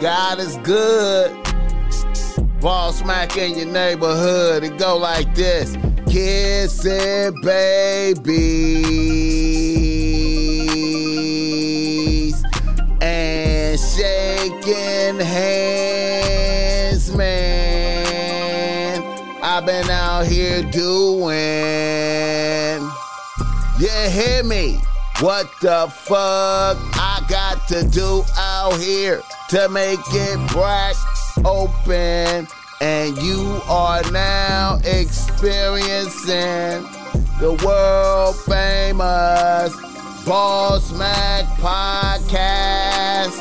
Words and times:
God 0.00 0.38
is 0.38 0.56
good. 0.58 1.36
Boss 2.60 3.04
Mac 3.04 3.36
in 3.36 3.58
your 3.58 3.66
neighborhood. 3.66 4.62
It 4.62 4.78
go 4.78 4.96
like 4.96 5.34
this. 5.34 5.76
Kissing 6.08 7.34
babies 7.42 8.24
and 13.00 13.80
shaking 13.80 15.18
hands, 15.18 17.12
man. 17.16 19.02
I've 19.42 19.66
been 19.66 19.90
out 19.90 20.26
here 20.26 20.62
doing. 20.62 21.28
You 23.80 23.90
hear 24.10 24.44
me? 24.44 24.80
What 25.18 25.50
the 25.60 25.88
fuck 25.90 26.76
I 26.94 27.20
got 27.28 27.66
to 27.66 27.82
do 27.88 28.22
out 28.36 28.78
here 28.78 29.20
to 29.48 29.68
make 29.70 29.98
it 30.12 30.52
black 30.52 30.94
open? 31.44 32.46
And 32.80 33.16
you 33.18 33.60
are 33.66 34.02
now 34.12 34.78
experiencing 34.84 36.84
the 37.40 37.60
world 37.64 38.36
famous 38.46 39.74
Boss 40.24 40.92
Mac 40.92 41.44
podcast. 41.58 43.36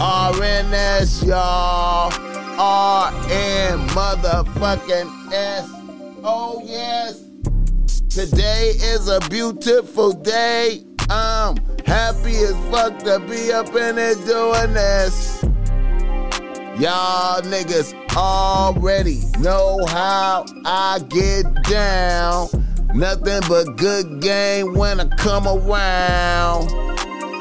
RNS, 0.00 1.26
y'all. 1.26 2.10
RN 2.52 3.88
motherfucking 3.88 5.32
S. 5.32 5.68
Oh, 6.24 6.62
yes. 6.64 7.20
Today 8.08 8.70
is 8.76 9.08
a 9.08 9.20
beautiful 9.28 10.12
day. 10.12 10.84
I'm 11.10 11.56
happy 11.84 12.36
as 12.36 12.54
fuck 12.70 12.98
to 13.00 13.18
be 13.20 13.52
up 13.52 13.74
in 13.74 13.98
it 13.98 14.16
doing 14.26 14.72
this. 14.74 15.42
Y'all 16.78 17.42
niggas 17.42 17.94
already 18.16 19.20
know 19.38 19.84
how 19.88 20.44
I 20.64 21.00
get 21.08 21.44
down. 21.64 22.48
Nothing 22.94 23.40
but 23.48 23.76
good 23.76 24.20
game 24.20 24.74
when 24.74 25.00
I 25.00 25.08
come 25.16 25.46
around. 25.46 26.68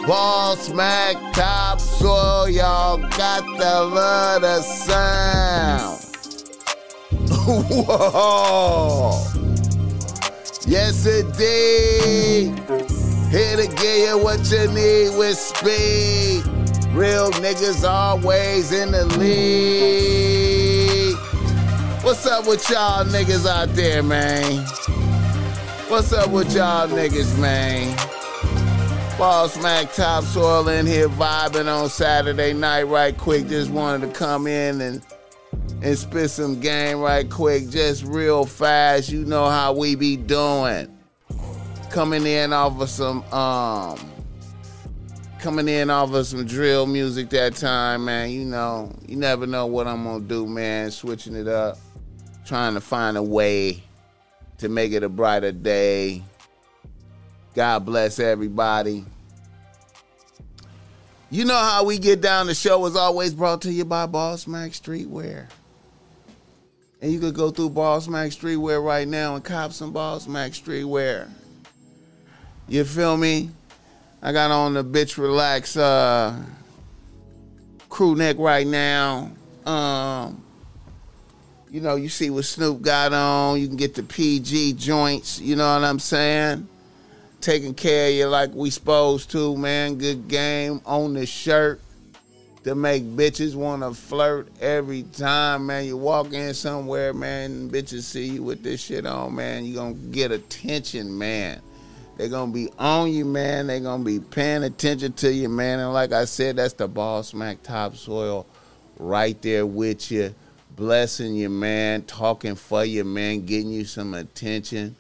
Boss 0.08 0.70
Mac 0.72 1.16
top 1.34 1.80
soil, 1.80 2.50
y'all 2.50 2.98
got 2.98 3.44
the 3.58 3.96
love 3.96 4.42
the 4.42 4.62
sound. 4.62 6.00
Whoa. 7.88 9.24
Yes, 10.68 11.06
indeed. 11.06 13.11
Here 13.32 13.56
to 13.56 13.66
give 13.66 14.10
you 14.10 14.18
what 14.22 14.52
you 14.52 14.68
need 14.74 15.18
with 15.18 15.38
speed. 15.38 16.44
Real 16.92 17.32
niggas 17.32 17.88
always 17.90 18.74
in 18.74 18.92
the 18.92 19.06
lead. 19.18 21.16
What's 22.04 22.26
up 22.26 22.46
with 22.46 22.70
y'all 22.70 23.06
niggas 23.06 23.48
out 23.48 23.74
there, 23.74 24.04
man? 24.04 24.66
What's 25.88 26.12
up 26.12 26.30
with 26.30 26.54
y'all 26.54 26.90
niggas, 26.90 27.40
man? 27.40 27.96
Boss 29.18 29.56
Mac 29.64 29.94
topsoil 29.94 30.68
in 30.68 30.86
here 30.86 31.08
vibing 31.08 31.74
on 31.74 31.88
Saturday 31.88 32.52
night 32.52 32.84
right 32.84 33.18
quick. 33.18 33.48
Just 33.48 33.72
wanted 33.72 34.08
to 34.08 34.14
come 34.14 34.46
in 34.46 34.82
and 34.82 35.02
and 35.82 35.98
spit 35.98 36.32
some 36.32 36.60
game 36.60 37.00
right 37.00 37.30
quick, 37.30 37.70
just 37.70 38.04
real 38.04 38.46
fast. 38.46 39.10
You 39.10 39.24
know 39.24 39.48
how 39.48 39.72
we 39.72 39.96
be 39.96 40.18
doing. 40.18 40.98
Coming 41.92 42.26
in 42.26 42.54
off 42.54 42.80
of 42.80 42.90
some 42.90 43.22
um 43.34 44.00
coming 45.40 45.68
in 45.68 45.90
off 45.90 46.14
of 46.14 46.26
some 46.26 46.46
drill 46.46 46.86
music 46.86 47.30
that 47.32 47.56
time, 47.56 48.06
man. 48.06 48.30
You 48.30 48.46
know, 48.46 48.96
you 49.06 49.18
never 49.18 49.46
know 49.46 49.66
what 49.66 49.88
I'm 49.88 50.06
gonna 50.06 50.24
do, 50.24 50.48
man. 50.48 50.90
Switching 50.92 51.36
it 51.36 51.50
up, 51.50 51.78
trying 52.46 52.76
to 52.76 52.82
find 52.82 53.18
a 53.18 53.24
way 53.24 53.84
to 54.60 54.70
make 54.70 54.94
it 54.94 55.04
a 55.04 55.10
brighter 55.10 55.52
day. 55.52 56.24
God 57.56 57.86
bless 57.86 58.20
everybody. 58.20 59.04
You 61.30 61.44
know 61.44 61.58
how 61.58 61.84
we 61.84 61.98
get 61.98 62.22
down. 62.22 62.48
The 62.48 62.56
show 62.56 62.86
is 62.86 62.96
always 62.96 63.34
brought 63.34 63.64
to 63.64 63.72
you 63.72 63.84
by 63.84 64.06
Boss 64.06 64.48
Mac 64.48 64.72
Streetwear. 64.72 65.48
And 67.02 67.12
you 67.12 67.20
could 67.20 67.34
go 67.34 67.52
through 67.52 67.72
Boss 67.72 68.08
Mac 68.08 68.30
Streetwear 68.30 68.82
right 68.82 69.08
now 69.08 69.36
and 69.36 69.44
cop 69.44 69.74
some 69.74 69.92
Boss 69.92 70.28
Mac 70.28 70.52
Streetwear. 70.52 71.30
You 72.72 72.86
feel 72.86 73.18
me? 73.18 73.50
I 74.22 74.32
got 74.32 74.50
on 74.50 74.76
the 74.76 74.82
bitch 74.82 75.18
relax 75.18 75.76
uh, 75.76 76.42
crew 77.90 78.16
neck 78.16 78.38
right 78.40 78.66
now. 78.66 79.30
Um, 79.66 80.42
you 81.70 81.82
know, 81.82 81.96
you 81.96 82.08
see 82.08 82.30
what 82.30 82.46
Snoop 82.46 82.82
got 82.82 83.12
on. 83.12 83.60
You 83.60 83.68
can 83.68 83.76
get 83.76 83.96
the 83.96 84.04
PG 84.04 84.76
joints. 84.76 85.42
You 85.42 85.58
know 85.58 85.74
what 85.74 85.84
I'm 85.84 86.00
saying? 86.00 86.66
Taking 87.42 87.74
care 87.74 88.08
of 88.08 88.14
you 88.14 88.28
like 88.28 88.54
we 88.54 88.70
supposed 88.70 89.30
to, 89.32 89.58
man. 89.58 89.98
Good 89.98 90.30
game 90.30 90.80
on 90.86 91.14
the 91.14 91.26
shirt 91.26 91.82
to 92.64 92.74
make 92.74 93.04
bitches 93.04 93.54
want 93.54 93.82
to 93.82 93.94
flirt 93.94 94.48
every 94.62 95.04
time, 95.04 95.66
man. 95.66 95.84
You 95.84 95.98
walk 95.98 96.32
in 96.32 96.54
somewhere, 96.54 97.14
man, 97.14 97.70
bitches 97.70 98.04
see 98.04 98.28
you 98.28 98.44
with 98.44 98.64
this 98.64 98.80
shit 98.80 99.06
on, 99.06 99.36
man. 99.36 99.66
You 99.66 99.76
gonna 99.76 99.94
get 99.94 100.32
attention, 100.32 101.18
man. 101.18 101.62
They're 102.22 102.30
gonna 102.30 102.52
be 102.52 102.70
on 102.78 103.12
you, 103.12 103.26
man. 103.26 103.66
They're 103.66 103.80
gonna 103.80 104.04
be 104.04 104.20
paying 104.20 104.62
attention 104.62 105.14
to 105.14 105.34
you, 105.34 105.50
man. 105.50 105.80
And 105.80 105.92
like 105.92 106.12
I 106.12 106.26
said, 106.26 106.58
that's 106.58 106.74
the 106.74 106.88
Boss 106.88 107.34
Mac 107.34 107.64
topsoil 107.64 108.46
right 109.00 109.42
there 109.42 109.66
with 109.66 110.12
you, 110.12 110.36
blessing 110.76 111.34
you, 111.34 111.50
man, 111.50 112.04
talking 112.04 112.54
for 112.54 112.86
you, 112.86 113.04
man, 113.04 113.48
getting 113.48 113.72
you 113.72 113.86
some 113.86 114.14
attention. 114.14 114.96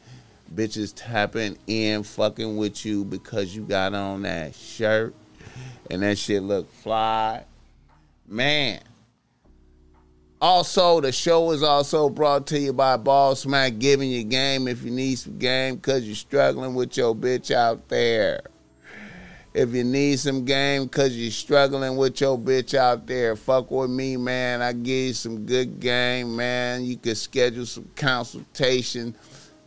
Bitches 0.56 0.94
tapping 0.96 1.60
in, 1.68 2.02
fucking 2.02 2.58
with 2.58 2.84
you 2.84 3.06
because 3.06 3.56
you 3.56 3.66
got 3.66 3.94
on 3.94 4.24
that 4.24 4.56
shirt 4.56 5.14
and 5.92 6.02
that 6.02 6.18
shit 6.18 6.42
look 6.42 6.74
fly. 6.74 7.44
Man. 8.28 8.80
Also, 10.42 11.00
the 11.00 11.12
show 11.12 11.52
is 11.52 11.62
also 11.62 12.10
brought 12.10 12.48
to 12.48 12.58
you 12.58 12.74
by 12.74 12.98
Boss 12.98 13.46
Mac 13.46 13.78
giving 13.78 14.10
you 14.10 14.24
game 14.24 14.68
if 14.68 14.82
you 14.82 14.90
need 14.90 15.20
some 15.20 15.38
game 15.38 15.76
because 15.76 16.04
you're 16.04 16.16
struggling 16.16 16.74
with 16.74 16.98
your 16.98 17.16
bitch 17.16 17.52
out 17.52 17.88
there. 17.90 18.42
If 19.54 19.76
you 19.76 19.84
need 19.84 20.18
some 20.18 20.44
game 20.44 20.86
because 20.86 21.16
you're 21.16 21.30
struggling 21.30 21.96
with 21.96 22.20
your 22.20 22.40
bitch 22.40 22.74
out 22.74 23.06
there, 23.06 23.36
fuck 23.36 23.70
with 23.70 23.92
me, 23.92 24.18
man. 24.18 24.64
I 24.64 24.74
give 24.74 24.88
you 24.88 25.14
some 25.14 25.46
good 25.46 25.80
game, 25.80 26.36
man. 26.36 26.86
You 26.86 26.98
can 26.98 27.14
schedule 27.14 27.68
some 27.68 27.92
consultation. 27.96 29.16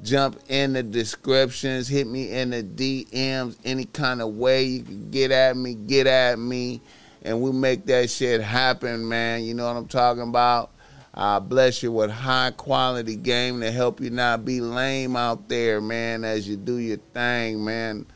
Jump 0.02 0.40
in 0.48 0.72
the 0.72 0.82
descriptions, 0.82 1.86
hit 1.86 2.08
me 2.08 2.32
in 2.32 2.50
the 2.50 2.64
DMs, 2.64 3.56
any 3.64 3.84
kind 3.84 4.20
of 4.20 4.34
way 4.34 4.64
you 4.64 4.82
can 4.82 5.08
get 5.12 5.30
at 5.30 5.56
me, 5.56 5.74
get 5.74 6.08
at 6.08 6.36
me 6.36 6.80
and 7.24 7.40
we 7.40 7.50
make 7.50 7.86
that 7.86 8.10
shit 8.10 8.42
happen, 8.42 9.08
man. 9.08 9.42
You 9.42 9.54
know 9.54 9.66
what 9.66 9.76
I'm 9.76 9.88
talking 9.88 10.22
about? 10.22 10.70
I 11.14 11.38
bless 11.38 11.82
you 11.82 11.92
with 11.92 12.10
high 12.10 12.50
quality 12.50 13.16
game 13.16 13.60
to 13.60 13.70
help 13.70 14.00
you 14.00 14.10
not 14.10 14.44
be 14.44 14.60
lame 14.60 15.16
out 15.16 15.48
there, 15.48 15.80
man, 15.80 16.24
as 16.24 16.46
you 16.46 16.56
do 16.56 16.76
your 16.76 16.98
thing, 17.14 17.64
man. 17.64 18.06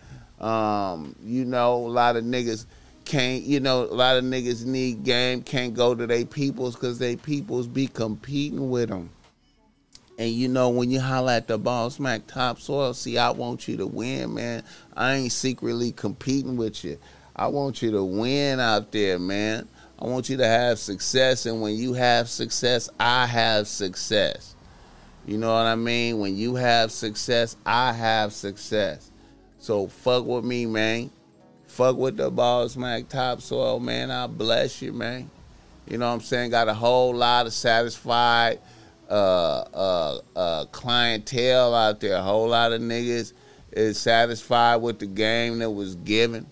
Um, 0.40 1.14
you 1.22 1.44
know, 1.44 1.76
a 1.76 1.88
lot 1.88 2.16
of 2.16 2.24
niggas 2.24 2.66
can't, 3.04 3.44
you 3.44 3.60
know, 3.60 3.84
a 3.84 3.94
lot 3.94 4.16
of 4.16 4.24
niggas 4.24 4.66
need 4.66 5.04
game, 5.04 5.42
can't 5.42 5.74
go 5.74 5.94
to 5.94 6.06
their 6.06 6.24
peoples 6.24 6.74
because 6.74 6.98
they 6.98 7.16
peoples 7.16 7.66
be 7.66 7.86
competing 7.86 8.68
with 8.68 8.88
them. 8.88 9.10
And 10.18 10.30
you 10.32 10.48
know, 10.48 10.68
when 10.68 10.90
you 10.90 11.00
holler 11.00 11.32
at 11.32 11.46
the 11.46 11.56
Boss 11.56 12.00
Mac 12.00 12.26
topsoil, 12.26 12.92
see, 12.94 13.16
I 13.16 13.30
want 13.30 13.68
you 13.68 13.76
to 13.76 13.86
win, 13.86 14.34
man. 14.34 14.64
I 14.96 15.14
ain't 15.14 15.32
secretly 15.32 15.92
competing 15.92 16.56
with 16.56 16.84
you. 16.84 16.98
I 17.38 17.46
want 17.46 17.82
you 17.82 17.92
to 17.92 18.02
win 18.02 18.58
out 18.58 18.90
there, 18.90 19.20
man. 19.20 19.68
I 19.96 20.06
want 20.06 20.28
you 20.28 20.36
to 20.38 20.46
have 20.46 20.80
success. 20.80 21.46
And 21.46 21.62
when 21.62 21.76
you 21.76 21.92
have 21.92 22.28
success, 22.28 22.90
I 22.98 23.26
have 23.26 23.68
success. 23.68 24.56
You 25.24 25.38
know 25.38 25.52
what 25.52 25.66
I 25.66 25.76
mean? 25.76 26.18
When 26.18 26.36
you 26.36 26.56
have 26.56 26.90
success, 26.90 27.56
I 27.64 27.92
have 27.92 28.32
success. 28.32 29.12
So 29.60 29.86
fuck 29.86 30.24
with 30.24 30.44
me, 30.44 30.66
man. 30.66 31.10
Fuck 31.66 31.96
with 31.96 32.16
the 32.16 32.28
Boss 32.28 32.76
Mac 32.76 33.08
topsoil, 33.08 33.78
man. 33.78 34.10
I 34.10 34.26
bless 34.26 34.82
you, 34.82 34.92
man. 34.92 35.30
You 35.86 35.98
know 35.98 36.08
what 36.08 36.14
I'm 36.14 36.20
saying? 36.20 36.50
Got 36.50 36.66
a 36.66 36.74
whole 36.74 37.14
lot 37.14 37.46
of 37.46 37.52
satisfied 37.52 38.58
uh, 39.08 39.12
uh, 39.72 40.18
uh, 40.34 40.64
clientele 40.66 41.74
out 41.74 42.00
there. 42.00 42.16
A 42.16 42.22
whole 42.22 42.48
lot 42.48 42.72
of 42.72 42.80
niggas 42.80 43.32
is 43.70 43.98
satisfied 43.98 44.76
with 44.76 44.98
the 44.98 45.06
game 45.06 45.60
that 45.60 45.70
was 45.70 45.94
given. 45.94 46.46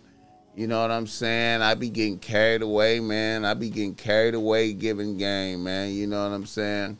You 0.56 0.66
know 0.66 0.80
what 0.80 0.90
I'm 0.90 1.06
saying? 1.06 1.60
I 1.60 1.74
be 1.74 1.90
getting 1.90 2.18
carried 2.18 2.62
away, 2.62 2.98
man. 2.98 3.44
I 3.44 3.52
be 3.52 3.68
getting 3.68 3.94
carried 3.94 4.34
away 4.34 4.72
giving 4.72 5.18
game, 5.18 5.64
man. 5.64 5.92
You 5.92 6.06
know 6.06 6.26
what 6.26 6.34
I'm 6.34 6.46
saying? 6.46 6.96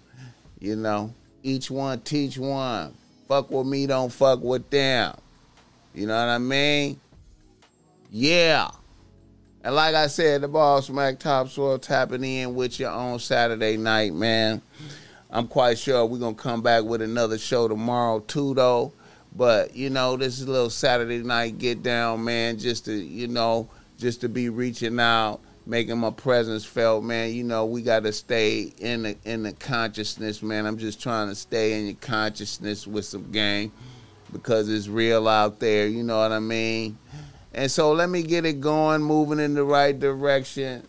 You 0.61 0.77
know, 0.77 1.15
each 1.43 1.71
one 1.71 2.01
teach 2.01 2.37
one. 2.37 2.93
Fuck 3.27 3.51
with 3.51 3.67
me, 3.67 3.87
don't 3.87 4.13
fuck 4.13 4.43
with 4.43 4.69
them. 4.69 5.17
You 5.95 6.07
know 6.07 6.15
what 6.15 6.29
I 6.29 6.37
mean? 6.37 7.01
Yeah. 8.11 8.69
And 9.65 9.75
like 9.75 9.95
I 9.95 10.09
said, 10.09 10.43
the 10.43 10.49
Boss 10.49 10.91
Mac 10.91 11.19
topsoil 11.19 11.79
tapping 11.79 12.25
in 12.25 12.55
with 12.55 12.79
you 12.79 12.87
on 12.89 13.19
Saturday 13.19 13.79
night, 13.79 14.13
man. 14.13 14.61
I'm 15.31 15.49
quite 15.49 15.79
sure 15.79 16.05
we're 16.05 16.19
gonna 16.19 16.35
come 16.35 16.61
back 16.61 16.85
with 16.85 17.01
another 17.01 17.39
show 17.39 17.69
tomorrow 17.69 18.21
too, 18.21 18.53
though. 18.53 18.93
But 19.37 19.77
you 19.77 19.91
know, 19.91 20.17
this 20.17 20.41
is 20.41 20.47
a 20.47 20.51
little 20.51 20.71
Saturday 20.71 21.23
night 21.23 21.59
get 21.59 21.83
down, 21.83 22.25
man. 22.25 22.59
Just 22.59 22.87
to 22.87 22.93
you 22.93 23.29
know, 23.29 23.69
just 23.99 24.23
to 24.23 24.29
be 24.29 24.49
reaching 24.49 24.99
out, 24.99 25.41
making 25.67 25.99
my 25.99 26.11
presence 26.11 26.65
felt, 26.65 27.05
man. 27.05 27.33
You 27.33 27.45
know, 27.45 27.67
we 27.67 27.83
got 27.83 28.05
to 28.05 28.13
stay 28.13 28.73
in 28.79 29.03
the 29.03 29.17
in 29.25 29.43
the 29.43 29.53
consciousness, 29.53 30.43
man. 30.43 30.65
I'm 30.65 30.79
just 30.79 31.03
trying 31.03 31.29
to 31.29 31.35
stay 31.35 31.79
in 31.79 31.87
your 31.87 31.97
consciousness 31.97 32.87
with 32.87 33.05
some 33.05 33.31
game 33.31 33.73
because 34.33 34.69
it's 34.69 34.89
real 34.89 35.29
out 35.29 35.61
there. 35.61 35.87
You 35.87 36.03
know 36.03 36.19
what 36.19 36.33
I 36.33 36.41
mean? 36.41 36.99
And 37.53 37.71
so 37.71 37.93
let 37.93 38.09
me 38.09 38.23
get 38.23 38.45
it 38.45 38.61
going, 38.61 39.03
moving 39.03 39.39
in 39.39 39.55
the 39.55 39.65
right 39.65 39.99
direction. 39.99 40.87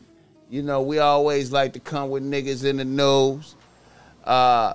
You 0.49 0.61
know, 0.61 0.81
we 0.81 0.99
always 0.99 1.51
like 1.51 1.73
to 1.73 1.79
come 1.79 2.09
with 2.09 2.23
niggas 2.23 2.63
in 2.63 2.77
the 2.77 2.85
news. 2.85 3.55
Uh, 4.23 4.73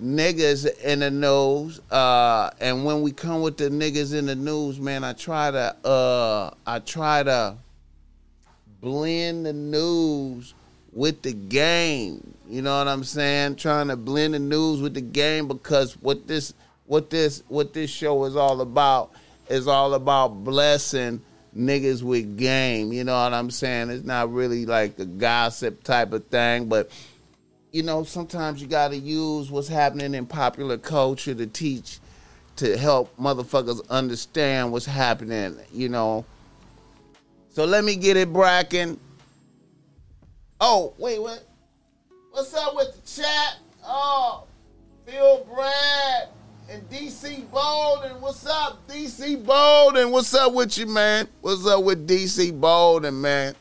niggas 0.00 0.80
in 0.80 1.00
the 1.00 1.10
news. 1.10 1.80
Uh, 1.90 2.50
and 2.60 2.84
when 2.84 3.02
we 3.02 3.12
come 3.12 3.42
with 3.42 3.56
the 3.56 3.68
niggas 3.68 4.14
in 4.14 4.26
the 4.26 4.34
news, 4.34 4.80
man, 4.80 5.04
I 5.04 5.12
try 5.12 5.50
to 5.50 5.76
uh, 5.86 6.50
I 6.66 6.78
try 6.80 7.22
to 7.22 7.56
blend 8.80 9.46
the 9.46 9.52
news 9.52 10.54
with 10.92 11.22
the 11.22 11.32
game. 11.32 12.34
You 12.48 12.62
know 12.62 12.78
what 12.78 12.88
I'm 12.88 13.04
saying? 13.04 13.56
Trying 13.56 13.88
to 13.88 13.96
blend 13.96 14.34
the 14.34 14.38
news 14.38 14.80
with 14.80 14.94
the 14.94 15.00
game 15.00 15.48
because 15.48 15.94
what 15.94 16.26
this 16.26 16.54
what 16.86 17.10
this 17.10 17.42
what 17.48 17.72
this 17.72 17.90
show 17.90 18.24
is 18.24 18.36
all 18.36 18.60
about 18.60 19.10
is 19.48 19.68
all 19.68 19.94
about 19.94 20.28
blessing 20.44 21.20
niggas 21.56 22.02
with 22.02 22.36
game. 22.36 22.92
You 22.92 23.04
know 23.04 23.20
what 23.20 23.32
I'm 23.32 23.50
saying? 23.50 23.90
It's 23.90 24.04
not 24.04 24.32
really 24.32 24.66
like 24.66 24.98
a 24.98 25.04
gossip 25.06 25.82
type 25.82 26.12
of 26.12 26.26
thing, 26.26 26.68
but 26.68 26.90
you 27.76 27.82
know, 27.82 28.04
sometimes 28.04 28.62
you 28.62 28.66
got 28.66 28.88
to 28.88 28.96
use 28.96 29.50
what's 29.50 29.68
happening 29.68 30.14
in 30.14 30.24
popular 30.24 30.78
culture 30.78 31.34
to 31.34 31.46
teach, 31.46 31.98
to 32.56 32.74
help 32.74 33.14
motherfuckers 33.18 33.86
understand 33.90 34.72
what's 34.72 34.86
happening, 34.86 35.58
you 35.70 35.90
know. 35.90 36.24
So 37.50 37.66
let 37.66 37.84
me 37.84 37.94
get 37.96 38.16
it 38.16 38.32
Bracken. 38.32 38.98
Oh, 40.58 40.94
wait, 40.96 41.20
what? 41.20 41.44
What's 42.30 42.54
up 42.54 42.74
with 42.74 42.94
the 42.94 43.22
chat? 43.22 43.58
Oh, 43.84 44.44
Phil 45.04 45.44
Brad 45.44 46.30
and 46.70 46.88
DC 46.88 47.50
Bolden. 47.50 48.22
What's 48.22 48.46
up, 48.46 48.88
DC 48.88 49.44
Bolden? 49.44 50.12
What's 50.12 50.32
up 50.34 50.54
with 50.54 50.78
you, 50.78 50.86
man? 50.86 51.28
What's 51.42 51.66
up 51.66 51.84
with 51.84 52.08
DC 52.08 52.58
Bolden, 52.58 53.20
man? 53.20 53.54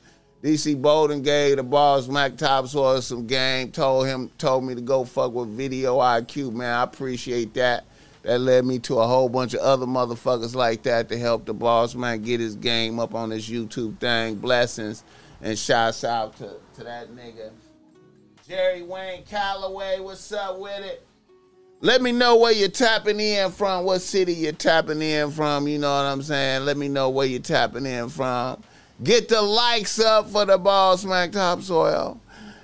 DC 0.46 0.80
Bolden 0.80 1.24
gave 1.24 1.58
the 1.58 1.64
Boss 1.64 2.08
Mac 2.08 2.38
topsoil 2.38 3.02
some 3.02 3.26
game. 3.26 3.72
Told 3.72 4.06
him, 4.06 4.30
told 4.38 4.64
me 4.64 4.76
to 4.76 4.82
go 4.82 5.04
fuck 5.04 5.34
with 5.34 5.50
Video 5.50 5.98
IQ, 5.98 6.54
man. 6.54 6.72
I 6.72 6.84
appreciate 6.84 7.56
that. 7.56 7.86
That 8.22 8.38
led 8.42 8.64
me 8.64 8.78
to 8.80 9.00
a 9.00 9.08
whole 9.08 9.28
bunch 9.28 9.56
of 9.56 9.62
other 9.62 9.88
motherfuckers 9.88 10.54
like 10.54 10.84
that 10.84 11.10
to 11.10 11.18
help 11.18 11.46
the 11.46 11.54
boss 11.56 11.96
man 11.96 12.22
get 12.22 12.40
his 12.40 12.56
game 12.56 13.00
up 13.00 13.16
on 13.16 13.30
this 13.30 13.50
YouTube 13.50 14.00
thing. 14.00 14.36
Blessings 14.36 15.04
and 15.42 15.58
shouts 15.58 16.04
out 16.04 16.38
to, 16.38 16.58
to 16.76 16.84
that 16.84 17.10
nigga. 17.10 17.50
Jerry 18.48 18.84
Wayne 18.84 19.24
Calloway, 19.24 20.00
what's 20.00 20.32
up 20.32 20.60
with 20.60 20.86
it? 20.86 21.08
Let 21.82 22.04
me 22.04 22.12
know 22.12 22.36
where 22.36 22.54
you're 22.54 22.70
tapping 22.70 23.20
in 23.20 23.50
from, 23.52 23.84
what 23.84 24.00
city 24.02 24.34
you're 24.34 24.52
tapping 24.52 25.02
in 25.02 25.32
from, 25.32 25.68
you 25.68 25.80
know 25.80 25.90
what 25.90 26.06
I'm 26.06 26.22
saying? 26.22 26.66
Let 26.66 26.78
me 26.78 26.88
know 26.88 27.10
where 27.10 27.26
you're 27.26 27.40
tapping 27.40 27.88
in 27.88 28.10
from. 28.10 28.62
Get 29.04 29.28
the 29.28 29.42
likes 29.42 30.00
up 30.00 30.30
for 30.30 30.46
the 30.46 30.58
Boss 30.58 31.04
Mac 31.04 31.32
topsoil. 31.32 32.20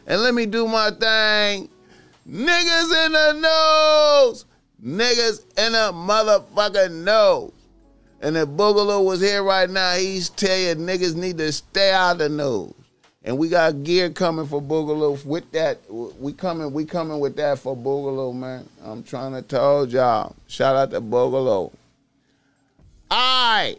And 0.07 0.21
let 0.21 0.33
me 0.33 0.45
do 0.45 0.67
my 0.67 0.91
thing. 0.91 1.69
Niggas 2.29 3.05
in 3.05 3.11
the 3.11 3.33
nose. 3.33 4.45
Niggas 4.83 5.45
in 5.57 5.73
the 5.73 5.91
motherfucking 5.93 7.03
nose. 7.03 7.51
And 8.21 8.37
if 8.37 8.47
Boogaloo 8.49 9.03
was 9.03 9.19
here 9.19 9.43
right 9.43 9.69
now, 9.69 9.95
he's 9.95 10.29
tell 10.29 10.57
you 10.57 10.75
niggas 10.75 11.15
need 11.15 11.37
to 11.39 11.51
stay 11.51 11.91
out 11.91 12.19
the 12.19 12.29
nose. 12.29 12.73
And 13.23 13.37
we 13.37 13.49
got 13.49 13.83
gear 13.83 14.09
coming 14.09 14.47
for 14.47 14.61
Boogaloo 14.61 15.23
with 15.25 15.51
that. 15.51 15.79
We 15.89 16.33
coming, 16.33 16.71
we 16.73 16.85
coming 16.85 17.19
with 17.19 17.35
that 17.35 17.59
for 17.59 17.75
Boogaloo, 17.75 18.33
man. 18.33 18.67
I'm 18.83 19.03
trying 19.03 19.33
to 19.33 19.41
tell 19.41 19.87
y'all. 19.87 20.35
Shout 20.47 20.75
out 20.75 20.91
to 20.91 21.01
Boogaloo. 21.01 21.71
All 23.11 23.53
right. 23.57 23.77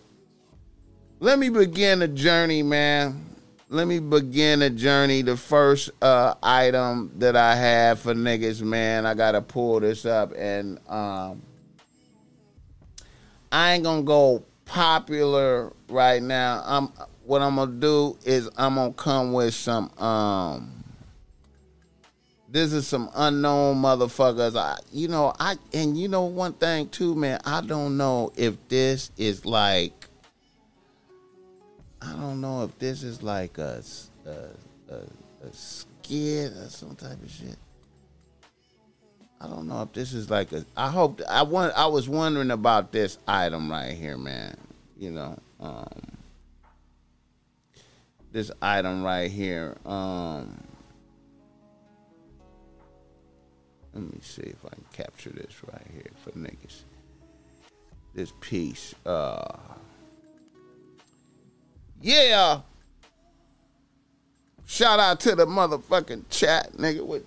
Let 1.23 1.39
me 1.39 1.51
begin 1.51 2.03
a 2.03 2.09
journey, 2.09 2.65
man. 2.65 3.25
Let 3.69 3.87
me 3.87 4.01
begin 4.01 4.61
a 4.61 4.69
journey. 4.69 5.23
The 5.23 5.37
first 5.37 5.91
uh, 6.03 6.35
item 6.43 7.13
that 7.19 7.37
I 7.37 7.55
have 7.55 8.01
for 8.01 8.13
niggas, 8.13 8.61
man, 8.61 9.07
I 9.07 9.15
gotta 9.15 9.41
pull 9.41 9.79
this 9.79 10.05
up, 10.05 10.33
and 10.37 10.81
um, 10.89 11.41
I 13.53 13.75
ain't 13.75 13.85
gonna 13.85 14.03
go 14.03 14.43
popular 14.65 15.73
right 15.89 16.21
now. 16.21 16.61
I'm 16.67 16.93
what 17.23 17.41
I'm 17.41 17.55
gonna 17.55 17.71
do 17.71 18.19
is 18.25 18.51
I'm 18.57 18.75
gonna 18.75 18.93
come 18.93 19.33
with 19.33 19.55
some 19.55 19.97
um. 19.99 20.83
This 22.49 22.73
is 22.73 22.89
some 22.89 23.09
unknown 23.15 23.77
motherfuckers. 23.77 24.57
I, 24.57 24.77
you 24.91 25.07
know, 25.07 25.33
I 25.39 25.55
and 25.73 25.97
you 25.97 26.09
know 26.09 26.25
one 26.25 26.55
thing 26.55 26.89
too, 26.89 27.15
man. 27.15 27.39
I 27.45 27.61
don't 27.61 27.97
know 27.97 28.33
if 28.37 28.57
this 28.67 29.13
is 29.17 29.47
like 29.47 30.02
I 32.05 32.13
don't 32.15 32.41
know 32.41 32.65
if 32.65 32.79
this 32.79 33.03
is 33.03 33.23
like 33.23 33.59
a 33.59 33.83
a, 34.27 34.93
a, 34.93 35.47
a 35.47 35.53
skit 35.53 36.53
or 36.53 36.69
some 36.69 36.97
type 36.97 37.23
of 37.23 37.31
shit. 37.31 37.57
I 39.41 39.47
don't 39.49 39.67
know 39.69 39.83
if 39.83 39.93
this 39.93 40.13
is 40.13 40.31
like 40.31 40.53
a. 40.53 40.65
I 40.77 40.89
hope 40.89 41.21
I 41.29 41.43
want. 41.43 41.75
I 41.77 41.87
was 41.87 42.09
wondering 42.09 42.51
about 42.51 42.93
this 42.93 43.19
item 43.27 43.71
right 43.71 43.93
here, 43.93 44.17
man. 44.17 44.57
You 44.97 45.11
know, 45.13 45.39
um, 45.61 46.17
this 48.33 48.51
item 48.61 49.03
right 49.03 49.31
here. 49.31 49.77
Um, 49.85 50.63
let 53.93 54.05
me 54.05 54.19
see 54.23 54.43
if 54.43 54.65
I 54.65 54.71
can 54.71 54.85
capture 54.93 55.31
this 55.31 55.55
right 55.73 55.87
here 55.93 56.11
for 56.23 56.31
niggas. 56.33 56.83
This 58.15 58.33
piece. 58.41 58.95
Uh, 59.05 59.59
yeah. 62.03 62.61
Shout 64.67 65.01
out 65.01 65.21
to 65.21 65.35
the 65.35 65.47
motherfucking 65.47 66.25
chat, 66.31 66.73
nigga. 66.73 67.05
With 67.07 67.25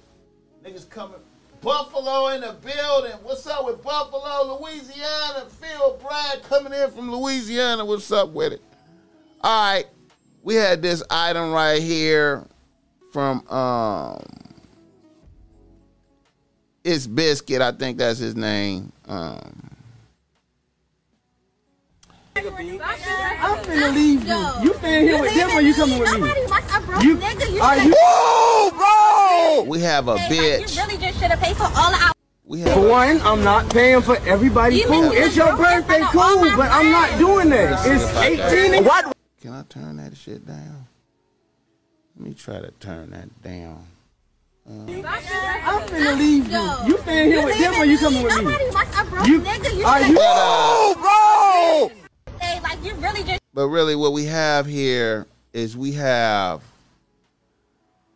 niggas 0.63 0.89
coming. 0.89 1.19
Buffalo 1.61 2.27
in 2.27 2.41
the 2.41 2.55
building. 2.63 3.11
What's 3.23 3.47
up 3.47 3.65
with 3.65 3.83
Buffalo, 3.83 4.59
Louisiana? 4.59 5.47
Phil 5.49 5.99
Brad 6.01 6.43
coming 6.43 6.73
in 6.73 6.91
from 6.91 7.11
Louisiana. 7.11 7.83
What's 7.83 8.11
up 8.11 8.29
with 8.29 8.53
it? 8.53 8.61
All 9.41 9.73
right. 9.73 9.85
We 10.43 10.55
had 10.55 10.83
this 10.83 11.01
item 11.09 11.51
right 11.51 11.81
here 11.81 12.45
from 13.11 13.47
um 13.49 14.23
it's 16.83 17.07
Biscuit, 17.07 17.61
I 17.61 17.71
think 17.71 17.97
that's 17.97 18.19
his 18.19 18.35
name. 18.35 18.91
Um 19.07 19.74
I'm 22.37 23.63
finna 23.63 23.93
leave 23.93 24.27
you. 24.27 24.63
You 24.63 24.73
staying 24.75 25.07
here 25.07 25.21
with 25.21 25.33
them 25.33 25.51
or 25.51 25.61
you 25.61 25.73
coming 25.73 25.99
with 25.99 26.19
me? 26.19 26.29
You, 27.01 27.61
are 27.61 27.77
you? 27.77 27.95
Whoa, 27.97 28.71
bro! 28.71 29.63
We 29.69 29.79
have 29.79 30.09
a 30.09 30.17
bitch. 30.17 30.75
You 30.75 30.83
really 30.83 30.97
just 30.97 31.19
should 31.19 31.31
have 31.31 31.39
paid 31.39 31.55
for 31.55 31.63
all 31.63 31.91
the 31.91 31.97
hours. 31.97 32.13
We 32.43 32.59
have 32.61 32.73
For 32.73 32.85
a, 32.85 32.89
one, 32.89 33.21
I'm 33.21 33.43
not 33.43 33.69
paying 33.69 34.01
for 34.01 34.17
everybody. 34.27 34.77
You 34.77 34.85
Cool, 34.85 35.11
it's 35.13 35.35
your 35.35 35.55
birthday, 35.55 35.99
pay 35.99 36.05
cool, 36.11 36.35
my 36.41 36.55
but 36.57 36.71
I'm 36.71 36.91
not 36.91 37.17
doing 37.17 37.49
that. 37.49 37.85
It's 37.85 38.03
if 38.03 38.17
I 38.17 38.35
can. 38.35 38.73
18 38.73 38.83
what? 38.83 39.17
Can 39.41 39.53
I 39.53 39.63
turn 39.63 39.97
that 39.97 40.17
shit 40.17 40.45
down? 40.45 40.87
Let 42.17 42.27
me 42.27 42.33
try 42.33 42.59
to 42.59 42.71
turn 42.79 43.11
that 43.11 43.41
down. 43.41 43.87
Uh, 44.67 44.71
I'm 44.71 45.87
finna 45.87 46.17
leave 46.17 46.51
you. 46.51 46.87
You 46.87 46.97
staying 46.99 47.31
here 47.31 47.45
with 47.45 47.57
them 47.57 47.75
or 47.75 47.85
you 47.85 47.97
coming 47.97 48.23
with 48.23 48.35
me? 48.37 48.43
Nobody 48.43 48.69
wants 48.71 48.99
a 48.99 49.05
broke 49.05 49.27
You, 49.27 49.39
nigga. 49.39 49.77
You 49.77 49.85
are 49.85 50.01
you? 50.01 50.17
Whoa, 50.19 50.95
bro! 51.89 52.04
Say 52.39 52.59
like 52.61 52.83
you 52.83 52.93
really 52.95 53.23
just 53.23 53.41
But 53.53 53.67
really, 53.67 53.95
what 53.95 54.13
we 54.13 54.25
have 54.25 54.65
here 54.65 55.27
is 55.53 55.77
we 55.77 55.93
have 55.93 56.61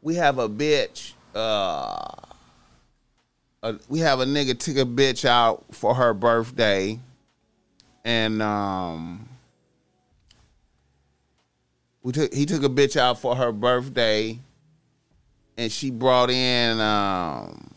we 0.01 0.15
have 0.15 0.37
a 0.37 0.49
bitch. 0.49 1.13
Uh, 1.33 2.11
a, 3.63 3.75
we 3.87 3.99
have 3.99 4.19
a 4.19 4.25
nigga 4.25 4.57
took 4.57 4.77
a 4.77 4.85
bitch 4.85 5.25
out 5.25 5.63
for 5.71 5.95
her 5.95 6.13
birthday, 6.13 6.99
and 8.03 8.41
um, 8.41 9.27
we 12.03 12.11
took 12.11 12.33
he 12.33 12.45
took 12.45 12.63
a 12.63 12.69
bitch 12.69 12.97
out 12.97 13.19
for 13.19 13.35
her 13.35 13.51
birthday, 13.51 14.39
and 15.57 15.71
she 15.71 15.91
brought 15.91 16.29
in 16.29 16.79
um, 16.79 17.69